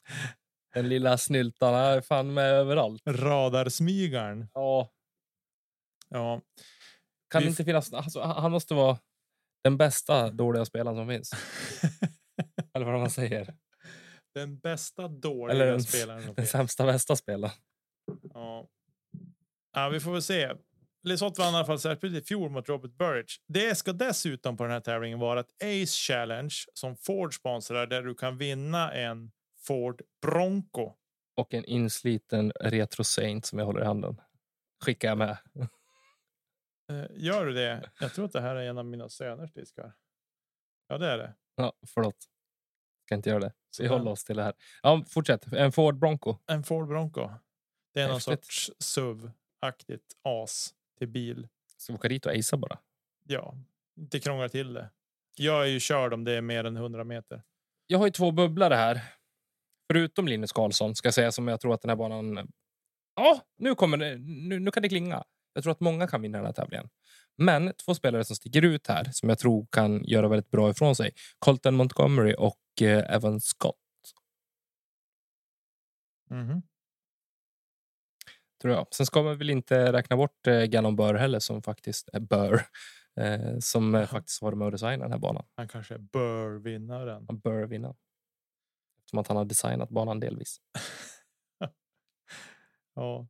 Den 0.74 0.88
lilla 0.88 1.18
snyltan 1.18 1.74
är 1.74 2.00
fan 2.00 2.34
med 2.34 2.44
överallt. 2.52 3.02
Radarsmygaren. 3.06 4.48
Ja, 4.54 4.90
Ja, 6.10 6.40
kan 7.30 7.42
Vi 7.42 7.48
inte 7.48 7.64
finnas... 7.64 7.92
Alltså, 7.92 8.20
han 8.20 8.52
måste 8.52 8.74
vara 8.74 8.98
den 9.64 9.76
bästa 9.76 10.30
dåliga 10.30 10.64
spelaren 10.64 10.96
som 10.96 11.08
finns. 11.08 11.30
Eller 12.74 12.86
vad 12.86 13.00
man 13.00 13.10
säger. 13.10 13.54
den 14.34 14.58
bästa 14.58 15.08
dåliga 15.08 15.54
Eller 15.54 15.66
den, 15.66 15.82
spelaren. 15.82 16.26
den 16.26 16.34
finns. 16.34 16.50
sämsta 16.50 16.86
bästa 16.86 17.16
spelaren. 17.16 17.54
Ja. 18.34 18.68
ja, 19.72 19.88
vi 19.88 20.00
får 20.00 20.12
väl 20.12 20.22
se. 20.22 20.52
Lisotte 21.02 21.40
vann 21.40 21.54
i 21.54 21.56
alla 21.56 21.66
fall 21.66 21.78
särskilt 21.78 22.16
i 22.16 22.26
fjol 22.26 22.50
mot 22.50 22.68
Robert 22.68 22.90
Burridge. 22.90 23.32
Det 23.48 23.74
ska 23.74 23.92
dessutom 23.92 24.56
på 24.56 24.62
den 24.62 24.72
här 24.72 24.80
tävlingen 24.80 25.18
vara 25.18 25.40
ett 25.40 25.62
Ace 25.62 25.86
Challenge 26.12 26.54
som 26.74 26.96
Ford 26.96 27.34
sponsrar 27.34 27.86
där 27.86 28.02
du 28.02 28.14
kan 28.14 28.38
vinna 28.38 28.92
en 28.92 29.30
Ford 29.66 30.02
Bronco. 30.22 30.92
Och 31.36 31.54
en 31.54 31.64
insliten 31.64 32.52
Retro 32.60 33.04
Saint 33.04 33.46
som 33.46 33.58
jag 33.58 33.66
håller 33.66 33.80
i 33.80 33.84
handen. 33.84 34.20
Skickar 34.84 35.08
jag 35.08 35.18
med. 35.18 35.36
Eh, 36.90 37.06
Gör 37.16 37.46
du 37.46 37.52
det? 37.52 37.90
Jag 38.00 38.12
tror 38.14 38.24
att 38.24 38.32
det 38.32 38.40
här 38.40 38.56
är 38.56 38.68
en 38.70 38.78
av 38.78 38.84
mina 38.84 39.08
söners 39.08 39.52
diskar. 39.52 39.92
Ja, 40.88 40.98
det 40.98 41.06
är 41.06 41.18
det. 41.18 41.34
Ja, 41.54 41.72
förlåt. 41.86 42.16
Ska 43.06 43.14
inte 43.14 43.30
göra 43.30 43.40
det. 43.40 43.52
Så 43.70 43.82
Vi 43.82 43.88
den- 43.88 43.98
håller 43.98 44.10
oss 44.10 44.24
till 44.24 44.36
det 44.36 44.42
här. 44.42 44.54
Ja, 44.82 45.04
fortsätt. 45.08 45.52
En 45.52 45.72
Ford 45.72 45.98
Bronco. 45.98 46.36
En 46.46 46.62
Ford 46.64 46.88
Bronco. 46.88 47.30
Det 47.94 48.00
är 48.00 48.06
någon 48.06 48.14
Häftigt. 48.14 48.44
sorts 48.44 48.70
SUV-aktigt 48.78 50.16
as 50.22 50.74
till 50.98 51.08
bil. 51.08 51.48
Ska 51.76 51.92
vi 51.92 51.96
åka 51.98 52.08
dit 52.08 52.26
och 52.26 52.32
acea 52.32 52.58
bara? 52.58 52.78
Ja, 53.26 53.54
inte 53.96 54.20
krångla 54.20 54.48
till 54.48 54.72
det. 54.72 54.90
Jag 55.36 55.62
är 55.62 55.66
ju 55.66 55.80
körd 55.80 56.12
om 56.14 56.24
det 56.24 56.32
är 56.32 56.40
mer 56.40 56.64
än 56.64 56.76
100 56.76 57.04
meter. 57.04 57.42
Jag 57.86 57.98
har 57.98 58.06
ju 58.06 58.12
två 58.12 58.30
bubblare 58.30 58.74
här. 58.74 59.00
Förutom 59.92 60.28
Linus 60.28 60.52
Karlsson 60.52 60.94
ska 60.94 61.06
jag 61.06 61.14
säga 61.14 61.32
som 61.32 61.48
jag 61.48 61.60
tror 61.60 61.74
att 61.74 61.80
den 61.82 61.88
här 61.88 61.96
banan... 61.96 62.52
Ja, 63.14 63.40
nu 63.58 63.74
kommer 63.74 63.96
det. 63.96 64.18
Nu, 64.18 64.58
nu 64.58 64.70
kan 64.70 64.82
det 64.82 64.88
klinga. 64.88 65.24
Jag 65.52 65.62
tror 65.62 65.72
att 65.72 65.80
många 65.80 66.06
kan 66.06 66.22
vinna 66.22 66.38
den 66.38 66.46
här 66.46 66.52
tävlingen. 66.52 66.88
Men 67.36 67.72
två 67.84 67.94
spelare 67.94 68.24
som 68.24 68.36
sticker 68.36 68.62
ut 68.64 68.86
här 68.86 69.08
som 69.12 69.28
jag 69.28 69.38
tror 69.38 69.66
kan 69.70 70.04
göra 70.04 70.28
väldigt 70.28 70.50
bra 70.50 70.70
ifrån 70.70 70.96
sig. 70.96 71.12
Colton 71.38 71.74
Montgomery 71.74 72.34
och 72.38 72.82
eh, 72.82 73.14
Evan 73.14 73.40
Scott. 73.40 73.76
Mhm. 76.30 76.62
Tror 78.62 78.74
jag. 78.74 78.86
Sen 78.90 79.06
ska 79.06 79.22
man 79.22 79.38
väl 79.38 79.50
inte 79.50 79.92
räkna 79.92 80.16
bort 80.16 80.46
eh, 80.46 80.64
Gallon 80.64 80.96
Burr 80.96 81.14
heller 81.14 81.38
som 81.38 81.62
faktiskt 81.62 82.08
är 82.12 82.20
Burr. 82.20 82.62
Eh, 83.16 83.58
som 83.58 84.06
faktiskt 84.10 84.42
var 84.42 84.52
med 84.52 84.66
och 84.66 84.72
designade 84.72 85.04
den 85.04 85.12
här 85.12 85.18
banan. 85.18 85.44
Han 85.56 85.68
kanske 85.68 85.98
bör 85.98 86.50
vinna 86.58 87.04
den. 87.04 87.24
Han 87.28 87.38
bör 87.38 87.66
vinna. 87.66 87.94
Eftersom 88.98 89.18
att 89.18 89.28
han 89.28 89.36
har 89.36 89.44
designat 89.44 89.90
banan 89.90 90.20
delvis. 90.20 90.60
Ja. 92.94 93.26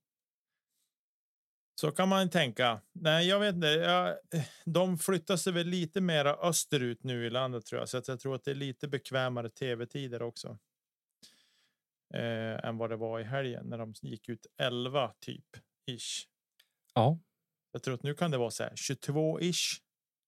Så 1.80 1.90
kan 1.92 2.08
man 2.08 2.30
tänka. 2.30 2.80
Nej, 2.92 3.28
jag 3.28 3.40
vet 3.40 3.54
inte. 3.54 3.66
Jag, 3.66 4.16
de 4.64 4.98
flyttar 4.98 5.36
sig 5.36 5.52
väl 5.52 5.66
lite 5.66 6.00
mera 6.00 6.34
österut 6.34 7.04
nu 7.04 7.26
i 7.26 7.30
landet 7.30 7.66
tror 7.66 7.80
jag, 7.80 7.88
så 7.88 7.98
att 7.98 8.08
jag 8.08 8.20
tror 8.20 8.34
att 8.34 8.44
det 8.44 8.50
är 8.50 8.54
lite 8.54 8.88
bekvämare 8.88 9.50
tv-tider 9.50 10.22
också. 10.22 10.58
Eh, 12.14 12.64
än 12.64 12.78
vad 12.78 12.90
det 12.90 12.96
var 12.96 13.20
i 13.20 13.24
helgen 13.24 13.66
när 13.66 13.78
de 13.78 13.94
gick 14.02 14.28
ut 14.28 14.46
11 14.62 15.12
typ 15.20 15.44
ish. 15.86 16.26
Ja, 16.94 17.18
Jag 17.72 17.82
tror 17.82 17.94
att 17.94 18.02
nu 18.02 18.14
kan 18.14 18.30
det 18.30 18.38
vara 18.38 18.50
så 18.50 18.62
här 18.62 18.72
22 18.76 19.40
ish. 19.40 19.80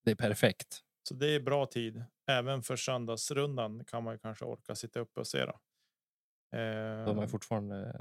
det 0.05 0.11
är 0.11 0.15
perfekt. 0.15 0.81
Så 1.09 1.15
det 1.15 1.27
är 1.35 1.41
bra 1.41 1.67
tid. 1.67 2.05
Även 2.31 2.63
för 2.63 2.77
söndagsrundan 2.77 3.85
kan 3.85 4.05
man 4.05 4.15
ju 4.15 4.19
kanske 4.19 4.45
orka 4.45 4.75
sitta 4.75 5.01
uppe 5.01 5.21
och 5.21 5.27
se. 5.27 5.45
Då. 5.45 5.61
Eh, 6.59 7.05
De 7.07 7.19
är 7.19 7.27
fortfarande 7.27 8.01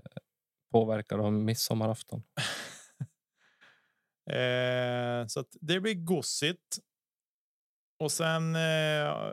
påverkade 0.71 1.23
av 1.23 1.33
midsommarafton. 1.33 2.23
Eh, 4.29 5.27
så 5.27 5.39
att 5.39 5.57
det 5.61 5.79
blir 5.79 5.93
gossigt. 5.93 6.77
Och 7.99 8.11
sen. 8.11 8.55
Eh, 8.55 8.61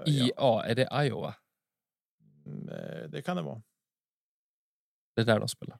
ja, 0.05 0.65
är 0.65 0.75
det 0.75 0.89
Iowa? 1.07 1.35
mm, 2.47 2.69
eh, 2.69 3.09
det 3.09 3.23
kan 3.23 3.37
det 3.37 3.43
vara. 3.43 3.63
Det 5.17 5.21
är 5.23 5.27
där 5.27 5.39
de 5.39 5.49
spelar. 5.49 5.79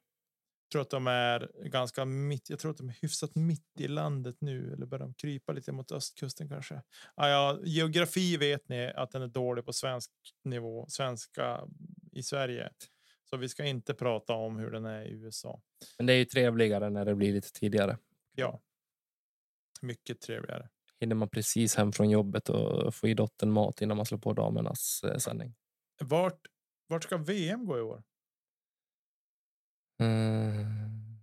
Jag 0.63 0.71
tror 0.71 0.81
att 0.81 0.89
de 0.89 1.07
är 1.07 1.51
ganska 1.63 2.05
mitt. 2.05 2.49
Jag 2.49 2.59
tror 2.59 2.71
att 2.71 2.77
de 2.77 2.89
är 2.89 2.97
hyfsat 3.01 3.35
mitt 3.35 3.79
i 3.79 3.87
landet 3.87 4.35
nu 4.39 4.73
eller 4.73 4.85
börjar 4.85 5.05
de 5.05 5.13
krypa 5.13 5.51
lite 5.53 5.71
mot 5.71 5.91
östkusten 5.91 6.49
kanske. 6.49 6.81
Ah, 7.15 7.27
ja, 7.27 7.59
geografi 7.63 8.37
vet 8.37 8.69
ni 8.69 8.87
att 8.87 9.11
den 9.11 9.21
är 9.21 9.27
dålig 9.27 9.65
på 9.65 9.73
svensk 9.73 10.11
nivå, 10.43 10.85
svenska 10.89 11.61
i 12.11 12.23
Sverige. 12.23 12.69
Så 13.29 13.37
vi 13.37 13.49
ska 13.49 13.65
inte 13.65 13.93
prata 13.93 14.33
om 14.33 14.59
hur 14.59 14.71
den 14.71 14.85
är 14.85 15.01
i 15.01 15.11
USA. 15.11 15.61
Men 15.97 16.05
det 16.05 16.13
är 16.13 16.17
ju 16.17 16.25
trevligare 16.25 16.89
när 16.89 17.05
det 17.05 17.15
blir 17.15 17.33
lite 17.33 17.51
tidigare. 17.51 17.97
Ja. 18.35 18.61
Mycket 19.81 20.21
trevligare. 20.21 20.69
Hinner 20.99 21.15
man 21.15 21.29
precis 21.29 21.75
hem 21.75 21.91
från 21.91 22.09
jobbet 22.09 22.49
och 22.49 22.95
få 22.95 23.07
i 23.07 23.13
dottern 23.13 23.51
mat 23.51 23.81
innan 23.81 23.97
man 23.97 24.05
slår 24.05 24.19
på 24.19 24.33
damernas 24.33 25.01
eh, 25.03 25.17
sändning. 25.17 25.55
Vart, 26.01 26.39
vart 26.87 27.03
ska 27.03 27.17
VM 27.17 27.65
gå 27.65 27.77
i 27.77 27.81
år? 27.81 28.03
Mm. 29.99 31.19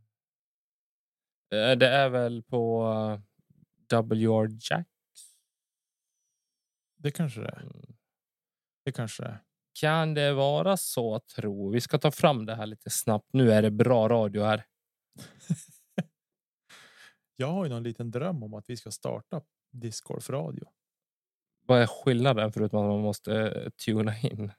Eh, 1.54 1.78
Det 1.78 1.88
är 1.88 2.08
väl 2.08 2.42
på 2.42 2.88
eh, 3.92 4.02
WR 4.02 4.48
Jack. 4.70 4.88
Det 6.96 7.10
kanske 7.10 7.40
det 7.40 7.48
är. 7.48 7.68
Det 8.84 8.92
kanske 8.92 9.22
det 9.22 9.28
är. 9.28 9.42
Kan 9.80 10.14
det 10.14 10.32
vara 10.32 10.76
så 10.76 11.20
tro? 11.36 11.70
Vi 11.70 11.80
ska 11.80 11.98
ta 11.98 12.10
fram 12.10 12.46
det 12.46 12.54
här 12.54 12.66
lite 12.66 12.90
snabbt. 12.90 13.28
Nu 13.32 13.52
är 13.52 13.62
det 13.62 13.70
bra 13.70 14.08
radio 14.08 14.42
här. 14.44 14.64
Jag 17.36 17.46
har 17.46 17.64
ju 17.64 17.70
någon 17.70 17.82
liten 17.82 18.10
dröm 18.10 18.42
om 18.42 18.54
att 18.54 18.70
vi 18.70 18.76
ska 18.76 18.90
starta 18.90 19.42
discgolf 19.72 20.30
radio. 20.30 20.68
Vad 21.66 21.82
är 21.82 21.86
skillnaden 21.86 22.52
förutom 22.52 22.78
att 22.80 22.86
man 22.90 23.00
måste 23.00 23.34
eh, 23.36 23.70
tuna 23.70 24.18
in? 24.18 24.52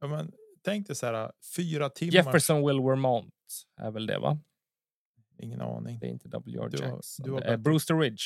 Ja, 0.00 0.06
men, 0.06 0.32
tänk 0.62 0.86
dig 0.86 0.96
så 0.96 1.06
här 1.06 1.32
fyra 1.56 1.90
timmar. 1.90 2.12
Jefferson 2.12 2.66
Will 2.66 2.80
Vermont 2.80 3.34
är 3.76 3.90
väl 3.90 4.06
det 4.06 4.18
va? 4.18 4.38
Ingen 5.38 5.60
aning. 5.60 5.98
Det 5.98 6.06
är 6.06 6.10
inte 6.10 6.28
WR 6.28 6.42
Du 6.44 6.58
har- 6.58 6.88
Jackson. 6.90 7.24
du 7.24 7.30
har 7.32 7.38
är 7.40 7.44
bättre- 7.44 7.56
Brewster 7.58 7.94
Ridge. 7.98 8.22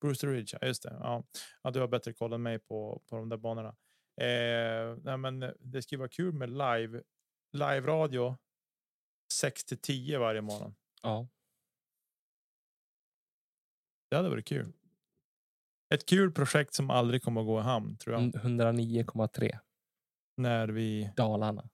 Brewster 0.00 0.28
Ridge, 0.28 0.58
ja, 0.60 0.66
just 0.66 0.82
det. 0.82 0.96
Ja. 1.00 1.24
ja, 1.62 1.70
du 1.70 1.80
har 1.80 1.88
bättre 1.88 2.12
koll 2.12 2.32
än 2.32 2.42
mig 2.42 2.58
på, 2.58 3.02
på 3.06 3.16
de 3.16 3.28
där 3.28 3.36
banorna. 3.36 3.68
Eh, 4.20 4.96
nej, 5.02 5.16
men 5.16 5.54
det 5.60 5.82
skulle 5.82 5.98
vara 5.98 6.08
kul 6.08 6.32
med 6.34 6.50
live, 6.50 7.02
live 7.52 7.80
radio 7.80 8.36
6 9.32 9.64
till 9.64 9.78
10 9.80 10.18
varje 10.18 10.40
morgon. 10.40 10.74
Ja. 11.02 11.28
Det 14.08 14.16
hade 14.16 14.28
varit 14.28 14.46
kul. 14.46 14.72
Ett 15.94 16.06
kul 16.06 16.32
projekt 16.32 16.74
som 16.74 16.90
aldrig 16.90 17.22
kommer 17.22 17.40
att 17.40 17.46
gå 17.46 17.60
i 17.60 17.62
hamn 17.62 17.96
tror 17.96 18.14
jag. 18.16 18.22
Mm, 18.22 18.60
109,3 18.60 19.58
När 20.36 20.68
vi 20.68 21.12
Dalarna. 21.16 21.68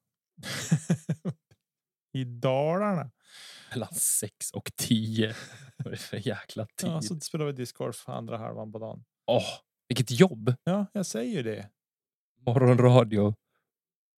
i 2.13 2.25
Dalarna. 2.25 3.11
Mellan 3.71 3.95
6 3.95 4.51
och 4.51 4.71
10. 4.77 5.35
Vad 5.77 5.87
är 5.87 5.91
det 5.91 5.97
för 5.97 6.29
jäkla 6.29 6.67
tid? 6.67 6.91
Ja, 6.91 7.03
så 7.03 7.21
spelar 7.21 7.47
vi 7.47 7.53
discgolf 7.53 8.09
andra 8.09 8.39
halvan 8.39 8.73
på 8.73 8.79
dagen. 8.79 9.05
Åh, 9.27 9.59
vilket 9.89 10.11
jobb! 10.11 10.55
Ja, 10.65 10.87
jag 10.93 11.07
säger 11.07 11.43
det. 11.45 11.71
Morgonradio 12.47 13.35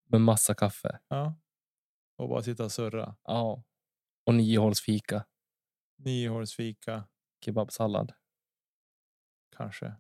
Med 0.09 0.21
massa 0.21 0.55
kaffe. 0.55 0.99
Ja. 1.09 1.35
Och 2.17 2.29
bara 2.29 2.43
sitta 2.43 2.65
och 2.65 2.73
surra. 2.73 3.17
Ja. 3.25 3.63
Och 4.27 4.35
niohålsfika. 4.35 5.25
Niohålsfika 5.97 7.05
Kebabsallad. 7.47 8.13
kanske. 9.57 9.93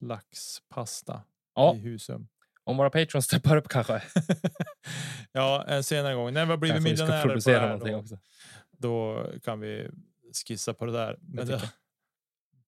Laxpasta 0.00 1.22
Ja, 1.54 1.74
i 1.74 1.78
Husum. 1.78 2.28
om 2.64 2.76
våra 2.76 2.90
patrons 2.90 3.24
steppar 3.24 3.56
upp 3.56 3.68
kanske. 3.68 4.02
ja, 5.32 5.64
en 5.68 5.84
senare 5.84 6.14
gång. 6.14 6.32
När 6.32 6.44
vi 6.44 6.50
har 6.50 6.56
blivit 6.56 6.74
Kanske 6.74 6.90
vi 6.90 6.96
ska 6.96 7.04
miljonärer 7.04 7.78
på 7.78 7.84
det 7.84 7.92
här, 7.92 8.02
då, 8.02 8.18
då 8.70 9.26
kan 9.44 9.60
vi 9.60 9.90
skissa 10.46 10.74
på 10.74 10.86
det 10.86 10.92
där. 10.92 11.18
Men 11.20 11.46
det, 11.46 11.52
jag. 11.52 11.62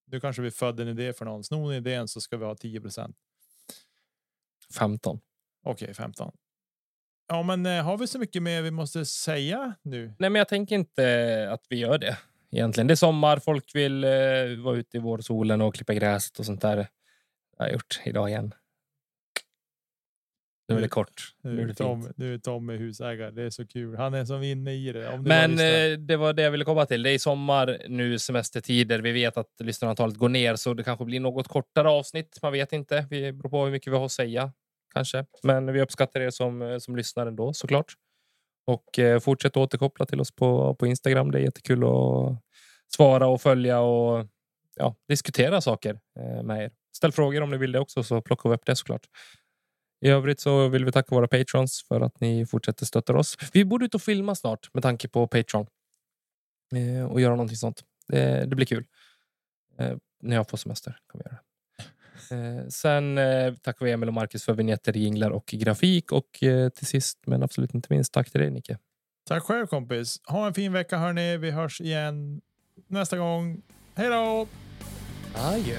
nu 0.05 0.21
kanske 0.21 0.43
vi 0.43 0.51
födde 0.51 0.83
en 0.83 0.89
idé 0.89 1.13
för 1.13 1.25
någon. 1.25 1.45
Snor 1.45 1.71
ni 1.71 1.77
idén 1.77 2.09
så 2.09 2.21
ska 2.21 2.37
vi 2.37 2.45
ha 2.45 2.55
10% 2.55 3.15
15. 4.79 5.21
Okej, 5.63 5.95
15. 5.95 6.37
Ja, 7.27 7.43
men 7.43 7.67
eh, 7.67 7.85
har 7.85 7.97
vi 7.97 8.07
så 8.07 8.19
mycket 8.19 8.43
mer 8.43 8.63
vi 8.63 8.71
måste 8.71 9.07
säga 9.07 9.75
nu? 9.83 10.07
Nej, 10.19 10.31
men 10.31 10.35
jag 10.35 10.49
tänker 10.49 10.75
inte 10.75 11.49
att 11.53 11.67
vi 11.69 11.77
gör 11.77 11.99
det 11.99 12.19
egentligen. 12.51 12.87
Det 12.87 12.95
är 12.95 12.97
sommar. 12.97 13.39
Folk 13.39 13.75
vill 13.75 14.05
eh, 14.05 14.11
vara 14.59 14.77
ute 14.77 14.97
i 14.97 15.01
vårsolen 15.01 15.61
och 15.61 15.75
klippa 15.75 15.95
gräset 15.95 16.39
och 16.39 16.47
sånt 16.47 16.63
där. 16.63 16.77
Det 16.77 16.89
har 17.59 17.67
jag 17.67 17.73
gjort 17.73 18.01
idag 18.05 18.29
igen. 18.29 18.55
Nu 20.69 20.77
är 20.77 20.81
det 20.81 20.89
kort. 20.89 21.35
Nu 21.43 21.63
är 21.63 21.67
det 21.67 21.75
Tom, 21.75 22.13
nu 22.17 22.35
är 22.35 22.39
Tommy 22.39 22.77
husägare. 22.77 23.31
Det 23.31 23.43
är 23.43 23.51
så 23.51 23.67
kul. 23.67 23.97
Han 23.97 24.15
är 24.15 24.25
som 24.25 24.43
inne 24.43 24.75
i 24.75 24.93
det. 24.93 25.21
Men 25.25 25.51
lyssnar. 25.51 25.91
eh, 25.91 25.99
det 25.99 26.17
var 26.17 26.33
det 26.33 26.43
jag 26.43 26.51
ville 26.51 26.65
komma 26.65 26.87
till. 26.87 27.03
Det 27.03 27.11
är 27.11 27.19
sommar 27.19 27.79
nu, 27.89 28.19
semestertider. 28.19 28.99
Vi 28.99 29.13
vet 29.13 29.37
att 29.37 29.51
lyssnarantalet 29.61 30.17
går 30.17 30.29
ner, 30.29 30.57
så 30.57 30.75
det 30.75 30.85
kanske 30.85 31.05
blir 31.05 31.21
något 31.21 31.49
kortare 31.49 31.89
avsnitt. 31.89 32.39
Man 32.43 32.53
vet 32.53 32.73
inte. 32.73 33.07
Det 33.11 33.33
beror 33.33 33.51
på 33.51 33.65
hur 33.65 33.73
mycket 33.73 33.93
vi 33.93 33.97
har 33.97 34.05
att 34.05 34.13
säga, 34.13 34.53
kanske. 34.95 35.27
Men 35.43 35.73
vi 35.73 35.81
uppskattar 35.81 36.21
er 36.21 36.31
som, 36.31 36.63
eh, 36.63 36.79
som 36.79 36.97
lyssnar 36.97 37.27
ändå, 37.27 37.53
såklart. 37.53 37.95
Och 38.71 38.99
eh, 38.99 39.21
fortsätt 39.21 39.57
återkoppla 39.57 40.07
till 40.07 40.21
oss 40.21 40.31
på, 40.31 40.75
på 40.75 40.87
Instagram. 40.87 41.31
Det 41.31 41.39
är 41.39 41.43
jättekul 41.43 41.85
att 41.85 42.43
svara 42.97 43.27
och 43.27 43.41
följa 43.41 43.81
och 43.81 44.27
ja, 44.77 44.97
diskutera 45.09 45.61
saker 45.61 46.01
eh, 46.19 46.43
med 46.43 46.65
er. 46.65 46.71
Ställ 46.97 47.13
frågor 47.13 47.41
om 47.43 47.51
ni 47.51 47.57
vill 47.57 47.73
det 47.73 47.81
också, 47.81 48.03
så 48.03 48.23
plockar 48.23 48.51
vi 48.51 48.55
upp 48.55 48.67
det 48.67 48.77
såklart. 48.77 49.07
I 50.01 50.09
övrigt 50.09 50.41
så 50.41 50.69
vill 50.69 50.85
vi 50.85 50.93
tacka 50.93 51.15
våra 51.15 51.29
patrons 51.29 51.85
för 51.89 52.01
att 52.01 52.21
ni 52.21 52.47
fortsätter 52.47 52.87
stötta 52.87 53.17
oss. 53.17 53.37
Vi 53.53 53.65
borde 53.65 53.85
ut 53.85 53.95
och 53.95 54.03
filma 54.03 54.35
snart 54.35 54.75
med 54.75 54.83
tanke 54.83 55.09
på 55.09 55.27
Patreon. 55.27 55.67
Eh, 56.75 57.05
och 57.05 57.21
göra 57.21 57.33
någonting 57.33 57.57
sånt. 57.57 57.85
Det, 58.09 58.47
det 58.47 58.57
blir 58.57 58.67
kul. 58.67 58.87
Eh, 59.79 59.97
när 60.23 60.37
jag 60.37 60.49
får 60.49 60.57
semester 60.57 60.99
kan 61.13 61.19
vi 61.19 61.25
göra 61.25 61.35
det. 61.35 61.50
Eh, 62.31 62.69
sen 62.69 63.19
eh, 63.19 63.55
tackar 63.55 63.87
vi 63.87 63.93
Emil 63.93 64.09
och 64.09 64.15
Marcus 64.15 64.45
för 64.45 64.53
vignetter, 64.53 64.93
jinglar 64.93 65.31
och 65.31 65.47
grafik. 65.47 66.13
Och 66.13 66.43
eh, 66.43 66.69
till 66.69 66.87
sist, 66.87 67.19
men 67.27 67.43
absolut 67.43 67.75
inte 67.75 67.87
minst, 67.91 68.13
tack 68.13 68.31
till 68.31 68.41
dig 68.41 68.51
Nicke. 68.51 68.79
Tack 69.29 69.43
själv 69.43 69.67
kompis. 69.67 70.21
Ha 70.27 70.47
en 70.47 70.55
fin 70.55 70.73
vecka 70.73 70.99
hörni. 70.99 71.37
Vi 71.37 71.51
hörs 71.51 71.81
igen 71.81 72.41
nästa 72.87 73.19
gång. 73.19 73.63
Hej 73.95 74.09
då! 74.09 74.47
Adjö. 75.35 75.79